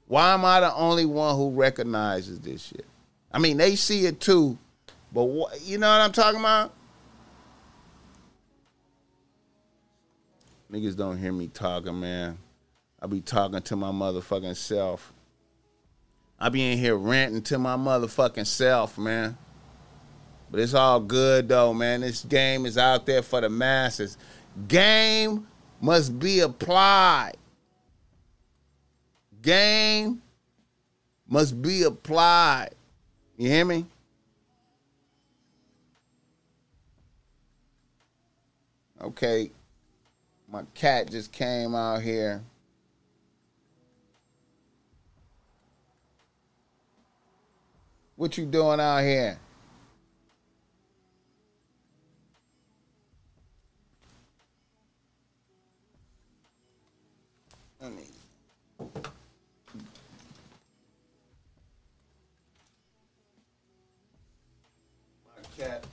Why 0.07 0.33
am 0.33 0.45
I 0.45 0.61
the 0.61 0.75
only 0.75 1.05
one 1.05 1.37
who 1.37 1.51
recognizes 1.51 2.41
this 2.41 2.63
shit? 2.63 2.87
I 3.33 3.39
mean, 3.39 3.59
they 3.59 3.77
see 3.77 4.07
it 4.07 4.21
too, 4.21 4.57
but 5.13 5.25
what, 5.25 5.61
you 5.63 5.77
know 5.77 5.91
what 5.91 6.01
I'm 6.01 6.13
talking 6.13 6.41
about? 6.41 6.73
Niggas 10.71 10.97
don't 10.97 11.17
hear 11.17 11.33
me 11.33 11.49
talking, 11.49 11.99
man. 11.99 12.39
I 13.01 13.07
be 13.07 13.21
talking 13.21 13.63
to 13.63 13.77
my 13.77 13.91
motherfucking 13.91 14.57
self. 14.57 15.13
I 16.39 16.51
be 16.51 16.73
in 16.73 16.79
here 16.79 16.97
ranting 16.97 17.43
to 17.43 17.59
my 17.59 17.77
motherfucking 17.77 18.47
self, 18.47 18.99
man. 18.99 19.37
But 20.51 20.61
it's 20.61 20.75
all 20.75 21.01
good 21.01 21.49
though, 21.49 21.73
man. 21.73 22.03
This 22.03 22.25
game 22.25 22.67
is 22.67 22.77
out 22.77 23.07
there 23.07 23.23
for 23.23 23.41
the 23.41 23.49
masses. 23.49 24.19
Game 24.67 25.47
must 25.81 26.19
be 26.19 26.41
applied. 26.41 27.37
Game 29.41 30.21
must 31.27 31.61
be 31.61 31.83
applied. 31.83 32.71
You 33.37 33.49
hear 33.49 33.65
me? 33.65 33.87
Okay. 39.01 39.51
My 40.51 40.63
cat 40.75 41.11
just 41.11 41.31
came 41.31 41.75
out 41.75 42.01
here. 42.01 42.43
What 48.17 48.39
you 48.39 48.47
doing 48.47 48.81
out 48.81 49.03
here? 49.03 49.39
Let. 57.81 57.93
My 58.81 58.89
cat. 65.57 65.85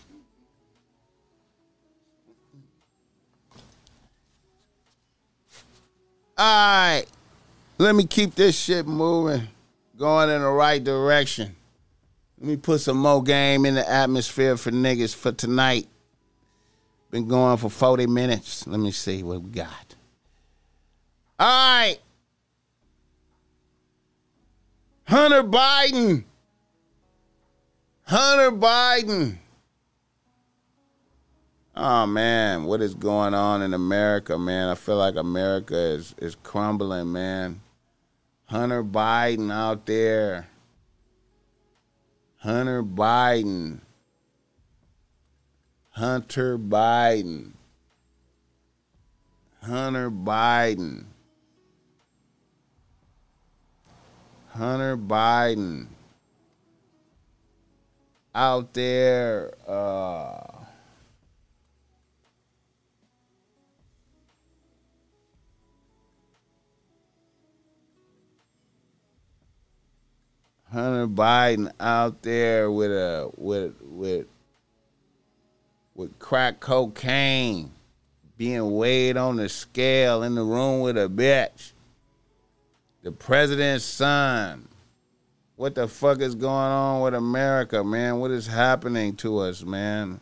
All 6.37 6.45
right. 6.45 7.05
Let 7.77 7.95
me 7.95 8.05
keep 8.05 8.35
this 8.35 8.57
shit 8.57 8.87
moving, 8.87 9.47
going 9.97 10.29
in 10.29 10.41
the 10.41 10.49
right 10.49 10.83
direction. 10.83 11.55
Let 12.39 12.47
me 12.47 12.57
put 12.57 12.81
some 12.81 12.97
more 12.97 13.23
game 13.23 13.65
in 13.65 13.75
the 13.75 13.89
atmosphere 13.89 14.57
for 14.57 14.71
niggas 14.71 15.15
for 15.15 15.31
tonight. 15.31 15.87
Been 17.11 17.27
going 17.27 17.57
for 17.57 17.69
40 17.69 18.07
minutes. 18.07 18.67
Let 18.67 18.79
me 18.79 18.91
see 18.91 19.23
what 19.23 19.41
we 19.41 19.49
got. 19.49 19.95
All 21.39 21.47
right. 21.47 21.97
Hunter 25.07 25.43
Biden. 25.43 26.23
Hunter 28.03 28.51
Biden. 28.51 29.37
Oh 31.77 32.05
man, 32.05 32.63
what 32.63 32.81
is 32.81 32.93
going 32.93 33.33
on 33.33 33.61
in 33.61 33.73
America, 33.73 34.37
man? 34.37 34.69
I 34.69 34.75
feel 34.75 34.95
like 34.95 35.17
America 35.17 35.75
is 35.75 36.15
is 36.17 36.37
crumbling, 36.41 37.11
man. 37.11 37.59
Hunter 38.45 38.81
Biden 38.81 39.51
out 39.51 39.85
there. 39.85 40.47
Hunter 42.37 42.81
Biden. 42.81 43.79
Hunter 45.89 46.57
Biden. 46.57 47.51
Hunter 49.61 50.11
Biden. 50.11 51.05
Hunter 54.49 54.95
Biden. 54.95 55.87
Out 58.33 58.73
there, 58.73 59.53
uh, 59.67 60.54
Hunter 70.75 71.07
Biden 71.07 71.71
out 71.79 72.21
there 72.21 72.69
with 72.69 72.91
a 72.91 73.31
with 73.37 73.75
with 73.81 74.27
with 75.93 76.19
crack 76.19 76.59
cocaine 76.59 77.71
being 78.35 78.75
weighed 78.75 79.15
on 79.15 79.37
the 79.37 79.47
scale 79.47 80.21
in 80.21 80.35
the 80.35 80.43
room 80.43 80.81
with 80.81 80.97
a 80.97 81.07
bitch. 81.07 81.71
The 83.03 83.13
president's 83.13 83.85
son. 83.85 84.67
What 85.55 85.75
the 85.75 85.87
fuck 85.87 86.19
is 86.19 86.35
going 86.35 86.51
on 86.51 87.03
with 87.03 87.13
America, 87.13 87.81
man? 87.81 88.19
What 88.19 88.31
is 88.31 88.45
happening 88.45 89.15
to 89.17 89.37
us, 89.37 89.63
man? 89.63 90.19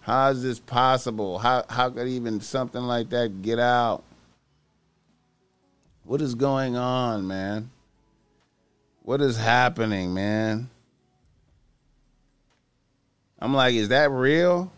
How 0.00 0.30
is 0.30 0.42
this 0.42 0.58
possible? 0.58 1.38
How 1.38 1.64
how 1.68 1.90
could 1.90 2.08
even 2.08 2.40
something 2.40 2.82
like 2.82 3.10
that 3.10 3.40
get 3.42 3.60
out? 3.60 4.02
What 6.02 6.20
is 6.20 6.34
going 6.34 6.74
on, 6.76 7.24
man? 7.28 7.70
What 9.02 9.20
is 9.20 9.36
happening, 9.36 10.14
man? 10.14 10.70
I'm 13.40 13.52
like, 13.52 13.74
is 13.74 13.88
that 13.88 14.10
real? 14.12 14.72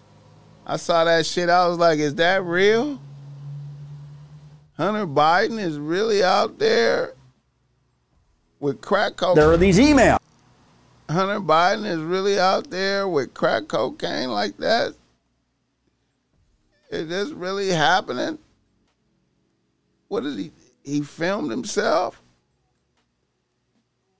I 0.67 0.79
saw 0.79 1.05
that 1.05 1.27
shit. 1.27 1.51
I 1.51 1.69
was 1.69 1.77
like, 1.77 1.99
is 1.99 2.15
that 2.15 2.43
real? 2.43 2.99
Hunter 4.79 5.07
Biden 5.07 5.59
is 5.59 5.79
really 5.79 6.25
out 6.25 6.59
there 6.59 7.15
with 8.61 8.81
crack 8.81 9.17
cocaine. 9.17 9.37
There 9.37 9.53
are 9.53 9.59
these 9.59 9.79
emails. 9.79 10.17
Hunter 11.11 11.41
Biden 11.41 11.85
is 11.85 12.01
really 12.01 12.39
out 12.39 12.71
there 12.71 13.07
with 13.07 13.35
crack 13.35 13.69
cocaine 13.69 14.31
like 14.31 14.57
that? 14.57 14.95
Is 16.91 17.09
this 17.09 17.29
really 17.31 17.69
happening? 17.69 18.39
What 20.09 20.25
is 20.25 20.37
he? 20.37 20.51
He 20.83 21.03
filmed 21.03 21.51
himself? 21.51 22.23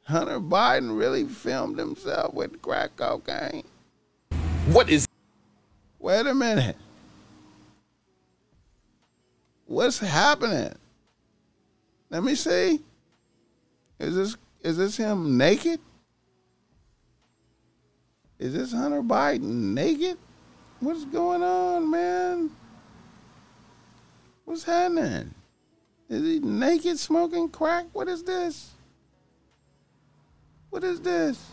Hunter 0.05 0.41
Biden 0.41 0.99
really 0.99 1.25
filmed 1.25 1.79
himself 1.79 2.35
with 2.35 2.61
crack 2.63 2.97
cocaine? 2.97 3.65
What 4.67 4.89
is 4.89 5.07
Wait 6.05 6.27
a 6.27 6.35
minute. 6.35 6.77
What's 9.65 9.99
happening? 9.99 10.75
Let 12.11 12.23
me 12.23 12.35
see. 12.35 12.81
Is 13.99 14.15
this 14.15 14.37
is 14.61 14.77
this 14.77 14.99
him 14.99 15.39
naked? 15.39 15.81
Is 18.39 18.53
this 18.53 18.73
Hunter 18.75 19.01
Biden 19.01 19.73
naked? 19.73 20.19
What's 20.81 21.07
going 21.07 21.43
on, 21.43 21.91
man? 21.91 22.51
What's 24.45 24.65
happening? 24.65 25.33
Is 26.11 26.21
he 26.23 26.39
naked 26.41 26.99
smoking 26.99 27.49
crack? 27.49 27.87
What 27.95 28.09
is 28.09 28.23
this? 28.25 28.74
What 30.75 30.83
is 30.83 31.01
this? 31.01 31.53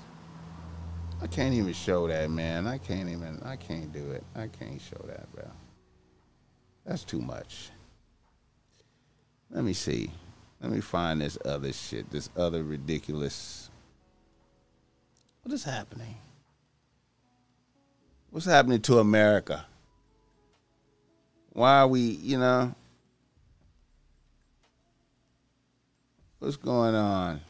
I 1.22 1.28
can't 1.28 1.53
even 1.53 1.74
show 1.74 2.07
that, 2.07 2.32
man. 2.32 2.65
I 2.65 2.80
can't 2.80 3.07
even. 3.07 3.39
I 3.45 3.55
can't 3.55 3.93
do 3.93 4.13
it. 4.13 4.24
I 4.34 4.47
can't 4.47 4.82
show 4.82 4.99
that, 5.05 5.32
bro. 5.32 5.43
That's 6.88 7.03
too 7.03 7.22
much. 7.22 7.69
Let 9.51 9.63
me 9.63 9.74
see. 9.74 10.09
Let 10.59 10.72
me 10.72 10.82
find 10.82 11.22
this 11.22 11.38
other 11.45 11.72
shit. 11.72 12.09
This 12.09 12.32
other 12.36 12.63
ridiculous. 12.63 13.69
What 15.43 15.53
is 15.53 15.65
happening? 15.65 16.17
What's 18.32 18.47
happening 18.47 18.82
to 18.82 18.97
America? 18.97 19.67
Why 21.53 21.82
are 21.82 21.88
we, 21.88 21.99
you 21.99 22.39
know? 22.39 22.74
What's 26.39 26.57
going 26.57 26.95
on? 26.95 27.41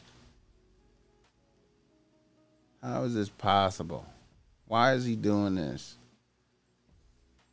How 2.82 3.04
is 3.04 3.14
this 3.14 3.28
possible? 3.28 4.04
Why 4.66 4.94
is 4.94 5.04
he 5.04 5.14
doing 5.14 5.54
this? 5.54 5.96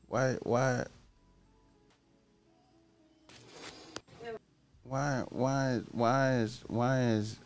Why 0.08 0.38
why 0.42 0.86
why 4.84 5.24
why 5.30 5.82
why 5.92 6.38
is 6.38 6.64
why 6.66 7.02
is 7.02 7.38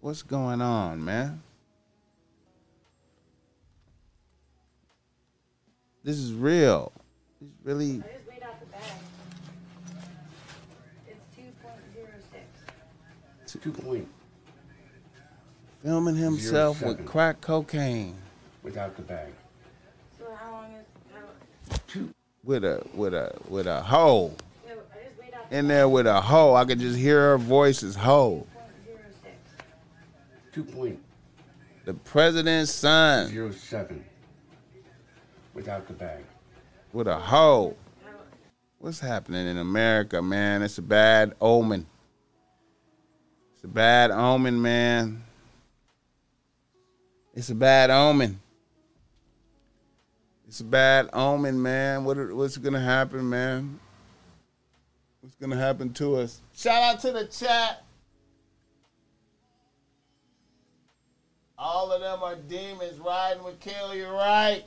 what's 0.00 0.22
going 0.22 0.60
on, 0.60 1.04
man? 1.04 1.42
This 6.04 6.18
is 6.18 6.32
real. 6.32 6.92
It's 7.40 7.50
really 7.64 8.02
I 8.04 8.12
just 8.12 8.28
weighed 8.28 8.42
out 8.44 8.60
the 8.60 8.66
bag. 8.66 8.82
It's 11.08 11.26
two 11.34 11.42
point 11.60 11.82
zero 11.92 12.08
six. 12.30 13.62
Two 13.64 13.72
point 13.72 14.08
filming 15.82 16.16
himself 16.16 16.82
with 16.82 17.04
crack 17.06 17.40
cocaine 17.40 18.14
without 18.62 18.96
the 18.96 19.02
bag. 19.02 19.28
So 20.18 20.24
how 20.34 20.52
long 20.52 20.66
is 20.72 20.84
how 21.12 22.00
with 22.44 22.64
a 22.64 22.84
with 22.94 23.14
a 23.14 23.34
with 23.48 23.66
a 23.66 23.80
hoe 23.82 24.32
no, 24.66 24.72
I 24.72 25.04
just 25.04 25.18
weighed 25.20 25.34
out 25.34 25.50
in 25.50 25.68
there 25.68 25.88
with 25.88 26.06
a 26.06 26.20
hoe. 26.20 26.54
I 26.54 26.64
could 26.64 26.80
just 26.80 26.98
hear 26.98 27.20
her 27.30 27.38
voice 27.38 27.82
as 27.82 27.94
hoe. 27.96 28.46
point 28.54 28.70
zero 28.86 28.98
six. 29.22 29.36
Two 30.52 30.64
point 30.64 30.98
The 31.84 31.94
president's 31.94 32.72
son 32.72 33.28
zero 33.28 33.50
seven 33.52 34.04
without 35.54 35.86
the 35.86 35.94
bag. 35.94 36.24
with 36.92 37.06
a 37.08 37.18
hoe. 37.18 37.76
What's 38.80 39.00
happening 39.00 39.48
in 39.48 39.58
America, 39.58 40.22
man? 40.22 40.62
It's 40.62 40.78
a 40.78 40.82
bad 40.82 41.34
omen. 41.40 41.84
It's 43.54 43.64
a 43.64 43.68
bad 43.68 44.12
omen, 44.12 44.62
man. 44.62 45.24
It's 47.38 47.50
a 47.50 47.54
bad 47.54 47.88
omen. 47.90 48.40
It's 50.48 50.58
a 50.58 50.64
bad 50.64 51.08
omen, 51.12 51.62
man. 51.62 52.02
What 52.02 52.34
what's 52.34 52.56
gonna 52.56 52.80
happen, 52.80 53.30
man? 53.30 53.78
What's 55.20 55.36
gonna 55.36 55.56
happen 55.56 55.92
to 55.92 56.16
us? 56.16 56.40
Shout 56.52 56.82
out 56.82 57.00
to 57.02 57.12
the 57.12 57.26
chat. 57.26 57.84
All 61.56 61.92
of 61.92 62.00
them 62.00 62.24
are 62.24 62.34
demons 62.34 62.98
riding 62.98 63.44
with 63.44 63.60
Kill. 63.60 63.94
You're 63.94 64.12
right. 64.12 64.64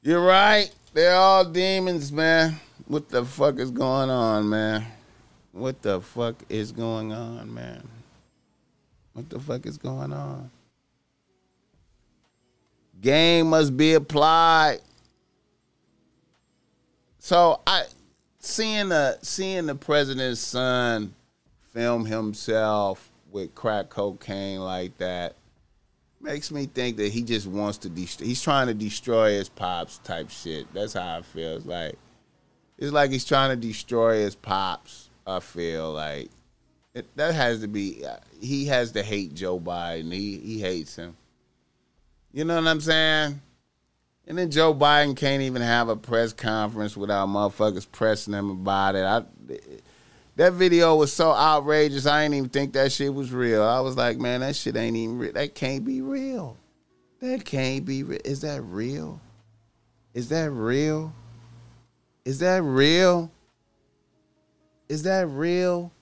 You're 0.00 0.24
right. 0.24 0.74
They're 0.94 1.14
all 1.14 1.44
demons, 1.44 2.10
man. 2.10 2.58
What 2.86 3.10
the 3.10 3.26
fuck 3.26 3.58
is 3.58 3.70
going 3.70 4.08
on, 4.08 4.48
man? 4.48 4.86
What 5.52 5.82
the 5.82 6.00
fuck 6.00 6.42
is 6.48 6.72
going 6.72 7.12
on, 7.12 7.52
man? 7.52 7.86
What 9.14 9.30
the 9.30 9.40
fuck 9.40 9.64
is 9.64 9.78
going 9.78 10.12
on? 10.12 10.50
Game 13.00 13.48
must 13.50 13.76
be 13.76 13.94
applied. 13.94 14.80
So 17.18 17.60
I 17.66 17.84
seeing 18.38 18.90
the 18.90 19.18
seeing 19.22 19.66
the 19.66 19.74
president's 19.74 20.40
son 20.40 21.14
film 21.72 22.04
himself 22.04 23.10
with 23.30 23.54
crack 23.54 23.88
cocaine 23.88 24.60
like 24.60 24.96
that 24.98 25.34
makes 26.20 26.50
me 26.50 26.66
think 26.66 26.96
that 26.96 27.12
he 27.12 27.22
just 27.22 27.46
wants 27.46 27.78
to 27.78 27.88
dest- 27.88 28.20
he's 28.20 28.42
trying 28.42 28.66
to 28.66 28.74
destroy 28.74 29.30
his 29.30 29.48
pops 29.48 29.98
type 29.98 30.30
shit. 30.30 30.72
That's 30.72 30.94
how 30.94 31.18
it 31.18 31.24
feels 31.24 31.66
like. 31.66 31.96
It's 32.78 32.92
like 32.92 33.10
he's 33.10 33.24
trying 33.24 33.50
to 33.50 33.66
destroy 33.68 34.18
his 34.18 34.34
pops. 34.34 35.10
I 35.26 35.40
feel 35.40 35.92
like 35.92 36.30
it, 36.94 37.16
that 37.16 37.34
has 37.34 37.60
to 37.60 37.68
be. 37.68 38.04
Uh, 38.04 38.16
he 38.40 38.66
has 38.66 38.92
to 38.92 39.02
hate 39.02 39.34
Joe 39.34 39.58
Biden. 39.58 40.12
He 40.12 40.38
he 40.38 40.60
hates 40.60 40.96
him. 40.96 41.16
You 42.32 42.44
know 42.44 42.56
what 42.56 42.66
I'm 42.66 42.80
saying? 42.80 43.40
And 44.26 44.38
then 44.38 44.50
Joe 44.50 44.74
Biden 44.74 45.16
can't 45.16 45.42
even 45.42 45.60
have 45.60 45.88
a 45.88 45.96
press 45.96 46.32
conference 46.32 46.96
without 46.96 47.28
motherfuckers 47.28 47.86
pressing 47.90 48.32
him 48.32 48.50
about 48.50 48.94
it. 48.94 49.04
I, 49.04 49.22
that 50.36 50.54
video 50.54 50.96
was 50.96 51.12
so 51.12 51.32
outrageous. 51.32 52.06
I 52.06 52.24
didn't 52.24 52.36
even 52.36 52.50
think 52.50 52.72
that 52.72 52.90
shit 52.90 53.12
was 53.12 53.32
real. 53.32 53.62
I 53.62 53.80
was 53.80 53.96
like, 53.96 54.18
man, 54.18 54.40
that 54.40 54.56
shit 54.56 54.76
ain't 54.76 54.96
even 54.96 55.18
real. 55.18 55.32
That 55.32 55.54
can't 55.54 55.84
be 55.84 56.00
real. 56.00 56.56
That 57.20 57.44
can't 57.44 57.84
be 57.84 58.02
real. 58.02 58.20
Is 58.24 58.40
that 58.40 58.62
real? 58.62 59.20
Is 60.14 60.28
that 60.30 60.50
real? 60.50 61.12
Is 62.24 62.38
that 62.38 62.62
real? 62.62 63.30
Is 64.88 65.02
that 65.02 65.28
real? 65.28 65.92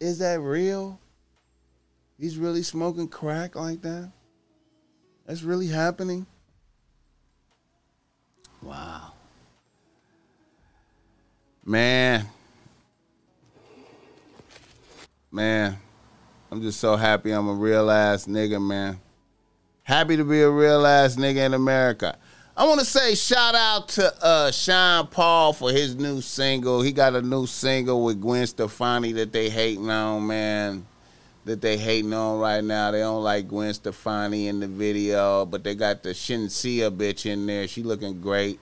Is 0.00 0.18
that 0.18 0.40
real? 0.40 1.00
He's 2.18 2.36
really 2.36 2.62
smoking 2.62 3.08
crack 3.08 3.56
like 3.56 3.82
that? 3.82 4.10
That's 5.26 5.42
really 5.42 5.66
happening? 5.66 6.26
Wow. 8.62 9.12
Man. 11.64 12.26
Man. 15.30 15.76
I'm 16.50 16.62
just 16.62 16.80
so 16.80 16.96
happy 16.96 17.30
I'm 17.32 17.48
a 17.48 17.52
real 17.52 17.90
ass 17.90 18.26
nigga, 18.26 18.64
man. 18.64 19.00
Happy 19.82 20.16
to 20.16 20.24
be 20.24 20.40
a 20.42 20.50
real 20.50 20.86
ass 20.86 21.16
nigga 21.16 21.44
in 21.44 21.54
America. 21.54 22.16
I 22.58 22.66
want 22.66 22.80
to 22.80 22.84
say 22.84 23.14
shout 23.14 23.54
out 23.54 23.86
to 23.90 24.12
uh, 24.20 24.50
Sean 24.50 25.06
Paul 25.06 25.52
for 25.52 25.70
his 25.70 25.94
new 25.94 26.20
single. 26.20 26.82
He 26.82 26.90
got 26.90 27.14
a 27.14 27.22
new 27.22 27.46
single 27.46 28.02
with 28.02 28.20
Gwen 28.20 28.48
Stefani 28.48 29.12
that 29.12 29.32
they 29.32 29.48
hating 29.48 29.88
on, 29.88 30.26
man. 30.26 30.84
That 31.44 31.60
they 31.60 31.78
hating 31.78 32.12
on 32.12 32.40
right 32.40 32.64
now. 32.64 32.90
They 32.90 32.98
don't 32.98 33.22
like 33.22 33.46
Gwen 33.46 33.72
Stefani 33.72 34.48
in 34.48 34.58
the 34.58 34.66
video, 34.66 35.46
but 35.46 35.62
they 35.62 35.76
got 35.76 36.02
the 36.02 36.08
Shenseea 36.08 36.90
bitch 36.90 37.26
in 37.26 37.46
there. 37.46 37.68
She 37.68 37.84
looking 37.84 38.20
great. 38.20 38.58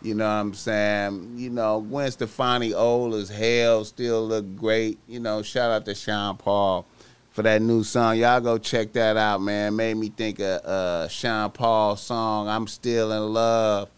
You 0.00 0.14
know 0.14 0.24
what 0.24 0.40
I'm 0.40 0.54
saying? 0.54 1.34
You 1.36 1.50
know, 1.50 1.82
Gwen 1.82 2.10
Stefani 2.10 2.72
old 2.72 3.12
as 3.12 3.28
hell, 3.28 3.84
still 3.84 4.26
look 4.26 4.56
great. 4.56 4.98
You 5.06 5.20
know, 5.20 5.42
shout 5.42 5.70
out 5.70 5.84
to 5.84 5.94
Sean 5.94 6.38
Paul 6.38 6.86
for 7.34 7.42
that 7.42 7.60
new 7.60 7.82
song. 7.82 8.16
Y'all 8.16 8.40
go 8.40 8.58
check 8.58 8.92
that 8.92 9.16
out, 9.16 9.42
man. 9.42 9.74
Made 9.74 9.96
me 9.96 10.08
think 10.08 10.38
of 10.38 10.64
uh, 10.64 11.08
Sean 11.08 11.50
Paul's 11.50 12.00
song, 12.00 12.48
I'm 12.48 12.68
Still 12.68 13.10
in 13.10 13.34
Love. 13.34 13.90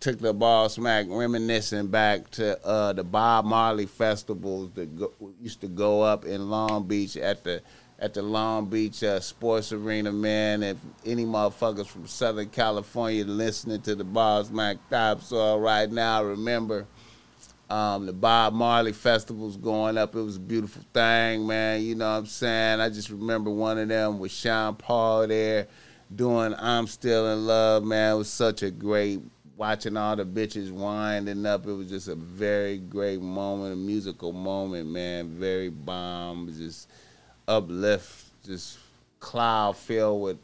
Took 0.00 0.18
the 0.18 0.34
Boss 0.34 0.76
Mac, 0.76 1.06
reminiscing 1.08 1.86
back 1.86 2.30
to 2.32 2.62
uh, 2.62 2.92
the 2.92 3.02
Bob 3.02 3.46
Marley 3.46 3.86
festivals 3.86 4.70
that 4.74 4.94
go, 4.98 5.10
used 5.40 5.62
to 5.62 5.66
go 5.66 6.02
up 6.02 6.26
in 6.26 6.50
Long 6.50 6.86
Beach 6.86 7.16
at 7.16 7.42
the 7.42 7.62
at 7.98 8.12
the 8.12 8.20
Long 8.20 8.66
Beach 8.66 9.02
uh, 9.02 9.18
Sports 9.18 9.72
Arena, 9.72 10.12
man. 10.12 10.62
If 10.62 10.76
any 11.06 11.24
motherfuckers 11.24 11.86
from 11.86 12.06
Southern 12.06 12.50
California 12.50 13.24
listening 13.24 13.80
to 13.82 13.94
the 13.94 14.04
Boss 14.04 14.50
Mac 14.50 14.76
Topsoil 14.90 15.58
right 15.58 15.90
now, 15.90 16.22
remember 16.22 16.86
um, 17.70 18.06
the 18.06 18.12
Bob 18.12 18.52
Marley 18.52 18.92
festival's 18.92 19.56
going 19.56 19.96
up. 19.96 20.14
It 20.14 20.22
was 20.22 20.36
a 20.36 20.40
beautiful 20.40 20.82
thing, 20.92 21.46
man. 21.46 21.82
You 21.82 21.94
know 21.94 22.10
what 22.10 22.18
I'm 22.18 22.26
saying? 22.26 22.80
I 22.80 22.88
just 22.90 23.10
remember 23.10 23.50
one 23.50 23.78
of 23.78 23.88
them 23.88 24.18
with 24.18 24.32
Sean 24.32 24.74
Paul 24.74 25.26
there 25.26 25.66
doing 26.14 26.54
I'm 26.58 26.86
Still 26.86 27.32
in 27.32 27.46
Love, 27.46 27.84
man. 27.84 28.14
It 28.14 28.18
was 28.18 28.30
such 28.30 28.62
a 28.62 28.70
great 28.70 29.20
watching 29.56 29.96
all 29.96 30.16
the 30.16 30.26
bitches 30.26 30.70
winding 30.70 31.46
up. 31.46 31.66
It 31.66 31.72
was 31.72 31.88
just 31.88 32.08
a 32.08 32.14
very 32.14 32.78
great 32.78 33.20
moment, 33.20 33.72
a 33.72 33.76
musical 33.76 34.32
moment, 34.32 34.88
man. 34.88 35.28
Very 35.38 35.70
bomb, 35.70 36.52
just 36.56 36.88
uplift, 37.48 38.26
just 38.44 38.78
cloud 39.20 39.76
filled 39.76 40.22
with 40.22 40.38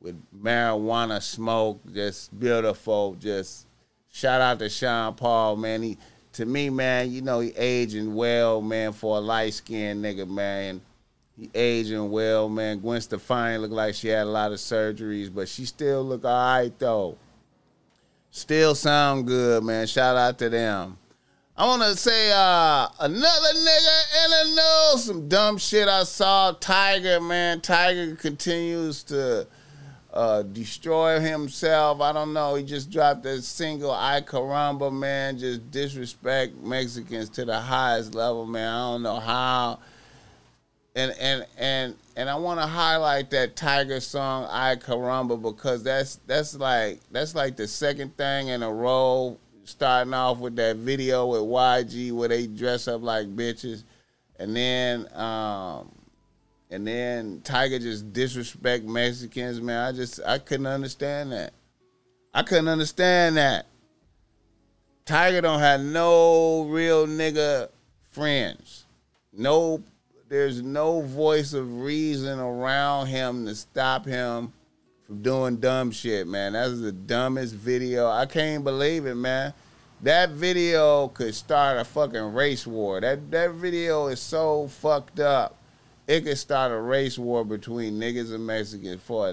with 0.00 0.20
marijuana 0.34 1.22
smoke, 1.22 1.80
just 1.92 2.38
beautiful, 2.38 3.14
just 3.20 3.66
Shout 4.12 4.40
out 4.40 4.58
to 4.58 4.68
Sean 4.68 5.14
Paul, 5.14 5.56
man. 5.56 5.82
He 5.82 5.98
to 6.40 6.46
me, 6.46 6.70
man, 6.70 7.12
you 7.12 7.20
know, 7.20 7.40
he 7.40 7.50
aging 7.54 8.14
well, 8.14 8.62
man, 8.62 8.94
for 8.94 9.18
a 9.18 9.20
light 9.20 9.52
skinned 9.52 10.02
nigga, 10.02 10.26
man. 10.26 10.80
He 11.36 11.50
aging 11.54 12.10
well, 12.10 12.48
man. 12.48 12.78
Gwen 12.78 12.98
Stefani 13.02 13.58
looked 13.58 13.74
like 13.74 13.94
she 13.94 14.08
had 14.08 14.22
a 14.22 14.30
lot 14.30 14.50
of 14.50 14.58
surgeries, 14.58 15.32
but 15.32 15.50
she 15.50 15.66
still 15.66 16.02
look 16.02 16.24
all 16.24 16.30
right 16.30 16.72
though. 16.78 17.18
Still 18.30 18.74
sound 18.74 19.26
good, 19.26 19.62
man. 19.62 19.86
Shout 19.86 20.16
out 20.16 20.38
to 20.38 20.48
them. 20.48 20.96
I 21.58 21.66
want 21.66 21.82
to 21.82 21.94
say 21.94 22.32
uh, 22.34 22.88
another 23.00 23.54
nigga 23.54 24.24
in 24.24 24.30
the 24.30 24.62
news. 24.94 25.04
Some 25.04 25.28
dumb 25.28 25.58
shit 25.58 25.88
I 25.88 26.04
saw. 26.04 26.54
Tyga, 26.54 27.22
man. 27.22 27.60
Tyga 27.60 28.18
continues 28.18 29.02
to 29.04 29.46
uh, 30.12 30.42
destroy 30.42 31.20
himself. 31.20 32.00
I 32.00 32.12
don't 32.12 32.32
know. 32.32 32.56
He 32.56 32.64
just 32.64 32.90
dropped 32.90 33.24
a 33.26 33.40
single, 33.42 33.92
Ay 33.92 34.22
Caramba, 34.22 34.92
man. 34.92 35.38
Just 35.38 35.70
disrespect 35.70 36.56
Mexicans 36.56 37.28
to 37.30 37.44
the 37.44 37.58
highest 37.58 38.14
level, 38.14 38.46
man. 38.46 38.68
I 38.68 38.78
don't 38.92 39.02
know 39.02 39.20
how. 39.20 39.78
And 40.96 41.14
and 41.20 41.46
and 41.56 41.96
and 42.16 42.28
I 42.28 42.34
want 42.34 42.60
to 42.60 42.66
highlight 42.66 43.30
that 43.30 43.54
Tyga 43.54 44.02
song, 44.02 44.48
Ay 44.50 44.76
Caramba, 44.76 45.40
because 45.40 45.84
that's 45.84 46.18
that's 46.26 46.56
like 46.56 46.98
that's 47.12 47.36
like 47.36 47.56
the 47.56 47.68
second 47.68 48.16
thing 48.16 48.48
in 48.48 48.62
a 48.62 48.72
row. 48.72 49.38
Starting 49.64 50.14
off 50.14 50.38
with 50.38 50.56
that 50.56 50.76
video 50.76 51.26
with 51.26 51.42
YG 51.42 52.10
where 52.10 52.28
they 52.28 52.48
dress 52.48 52.88
up 52.88 53.02
like 53.02 53.28
bitches, 53.36 53.84
and 54.40 54.56
then 54.56 55.06
um, 55.14 55.92
and 56.70 56.86
then 56.86 57.40
Tyga 57.40 57.80
just 57.80 58.12
disrespect 58.12 58.84
Mexicans, 58.84 59.60
man. 59.60 59.88
I 59.88 59.92
just 59.92 60.20
I 60.24 60.38
couldn't 60.38 60.66
understand 60.66 61.32
that. 61.32 61.52
I 62.32 62.42
couldn't 62.42 62.68
understand 62.68 63.36
that. 63.36 63.66
Tyga 65.04 65.42
don't 65.42 65.58
have 65.58 65.80
no 65.80 66.64
real 66.64 67.06
nigga 67.06 67.68
friends. 68.12 68.84
No 69.32 69.82
there's 70.28 70.62
no 70.62 71.00
voice 71.00 71.54
of 71.54 71.80
reason 71.80 72.38
around 72.38 73.08
him 73.08 73.46
to 73.46 73.54
stop 73.56 74.06
him 74.06 74.52
from 75.04 75.22
doing 75.22 75.56
dumb 75.56 75.90
shit, 75.90 76.28
man. 76.28 76.52
That's 76.52 76.80
the 76.80 76.92
dumbest 76.92 77.52
video. 77.52 78.08
I 78.08 78.26
can't 78.26 78.62
believe 78.62 79.06
it, 79.06 79.16
man. 79.16 79.52
That 80.02 80.30
video 80.30 81.08
could 81.08 81.34
start 81.34 81.78
a 81.78 81.84
fucking 81.84 82.32
race 82.32 82.64
war. 82.64 83.00
That 83.00 83.28
that 83.32 83.50
video 83.54 84.06
is 84.06 84.20
so 84.20 84.68
fucked 84.68 85.18
up 85.18 85.56
it 86.10 86.24
could 86.24 86.38
start 86.38 86.72
a 86.72 86.76
race 86.76 87.16
war 87.16 87.44
between 87.44 87.94
niggas 87.94 88.34
and 88.34 88.44
Mexicans 88.44 89.00
for 89.00 89.32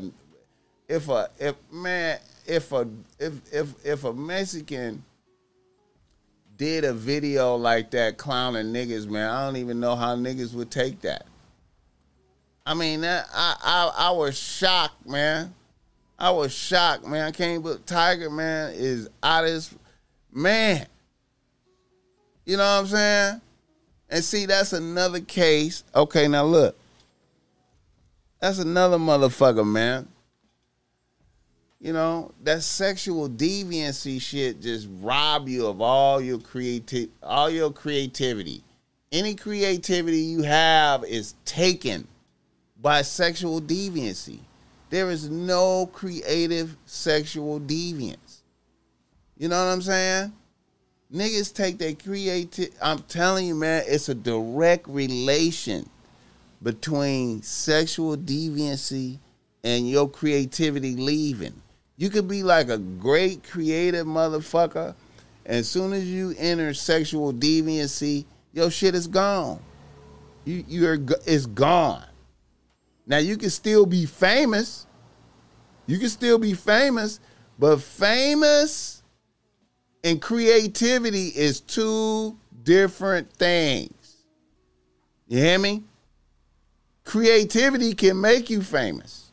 if 0.87 1.09
a 1.09 1.27
if 1.39 1.55
man 1.71 2.19
if 2.45 2.71
a 2.71 2.87
if 3.17 3.33
if 3.51 3.73
if 3.83 4.03
a 4.03 4.13
Mexican 4.13 5.03
did 6.55 6.85
a 6.85 6.93
video 6.93 7.55
like 7.55 7.89
that 7.91 8.17
clowning 8.17 8.67
niggas, 8.67 9.07
man, 9.07 9.27
I 9.27 9.45
don't 9.45 9.57
even 9.57 9.79
know 9.79 9.95
how 9.95 10.15
niggas 10.15 10.53
would 10.53 10.69
take 10.69 11.01
that. 11.01 11.25
I 12.63 12.75
mean, 12.75 13.03
I 13.03 13.23
I, 13.33 13.91
I 13.97 14.11
was 14.11 14.37
shocked, 14.37 15.03
man. 15.07 15.55
I 16.19 16.29
was 16.29 16.53
shocked, 16.53 17.07
man. 17.07 17.25
I 17.25 17.31
can't 17.31 17.63
believe 17.63 17.87
Tyga, 17.87 18.31
man, 18.31 18.73
is 18.75 19.09
out 19.23 19.45
of 19.45 19.49
his 19.49 19.73
man. 20.31 20.85
You 22.45 22.57
know 22.57 22.63
what 22.63 22.81
I'm 22.81 22.87
saying? 22.87 23.41
And 24.09 24.23
see, 24.23 24.45
that's 24.45 24.73
another 24.73 25.19
case. 25.19 25.83
Okay, 25.93 26.27
now 26.27 26.45
look. 26.45 26.77
That's 28.39 28.59
another 28.59 28.97
motherfucker, 28.97 29.67
man. 29.67 30.07
You 31.79 31.93
know, 31.93 32.31
that 32.43 32.63
sexual 32.63 33.29
deviancy 33.29 34.19
shit 34.21 34.61
just 34.61 34.87
rob 34.99 35.47
you 35.47 35.67
of 35.67 35.81
all 35.81 36.19
your 36.19 36.39
creative 36.39 37.09
all 37.21 37.49
your 37.49 37.71
creativity. 37.71 38.63
Any 39.11 39.35
creativity 39.35 40.17
you 40.17 40.41
have 40.43 41.03
is 41.05 41.35
taken 41.45 42.07
by 42.81 43.03
sexual 43.03 43.61
deviancy. 43.61 44.39
There 44.89 45.11
is 45.11 45.29
no 45.29 45.87
creative 45.87 46.75
sexual 46.85 47.59
deviance. 47.59 48.41
You 49.37 49.49
know 49.49 49.63
what 49.63 49.71
I'm 49.71 49.81
saying? 49.81 50.33
Niggas 51.13 51.53
take 51.53 51.77
their 51.77 51.93
creative. 51.93 52.69
I'm 52.81 52.99
telling 53.03 53.47
you, 53.47 53.55
man, 53.55 53.83
it's 53.87 54.09
a 54.09 54.15
direct 54.15 54.87
relation 54.87 55.89
between 56.61 57.41
sexual 57.43 58.17
deviancy 58.17 59.19
and 59.63 59.89
your 59.89 60.09
creativity 60.09 60.95
leaving. 60.95 61.61
You 61.95 62.09
could 62.09 62.27
be 62.27 62.43
like 62.43 62.69
a 62.69 62.77
great 62.77 63.43
creative 63.43 64.05
motherfucker, 64.05 64.95
as 65.45 65.69
soon 65.69 65.93
as 65.93 66.05
you 66.05 66.35
enter 66.37 66.73
sexual 66.73 67.33
deviancy, 67.33 68.25
your 68.51 68.69
shit 68.69 68.93
is 68.93 69.07
gone. 69.07 69.61
You 70.43 70.63
you're 70.67 70.99
it's 71.25 71.45
gone. 71.45 72.03
Now 73.05 73.19
you 73.19 73.37
can 73.37 73.49
still 73.49 73.85
be 73.85 74.05
famous. 74.05 74.85
You 75.85 75.97
can 75.99 76.09
still 76.09 76.37
be 76.37 76.53
famous, 76.53 77.21
but 77.57 77.81
famous 77.81 78.96
and 80.03 80.21
creativity 80.21 81.27
is 81.27 81.59
two 81.61 82.37
different 82.63 83.31
things. 83.33 84.23
You 85.27 85.39
hear 85.39 85.59
me? 85.59 85.83
Creativity 87.03 87.93
can 87.93 88.19
make 88.19 88.49
you 88.49 88.61
famous. 88.61 89.31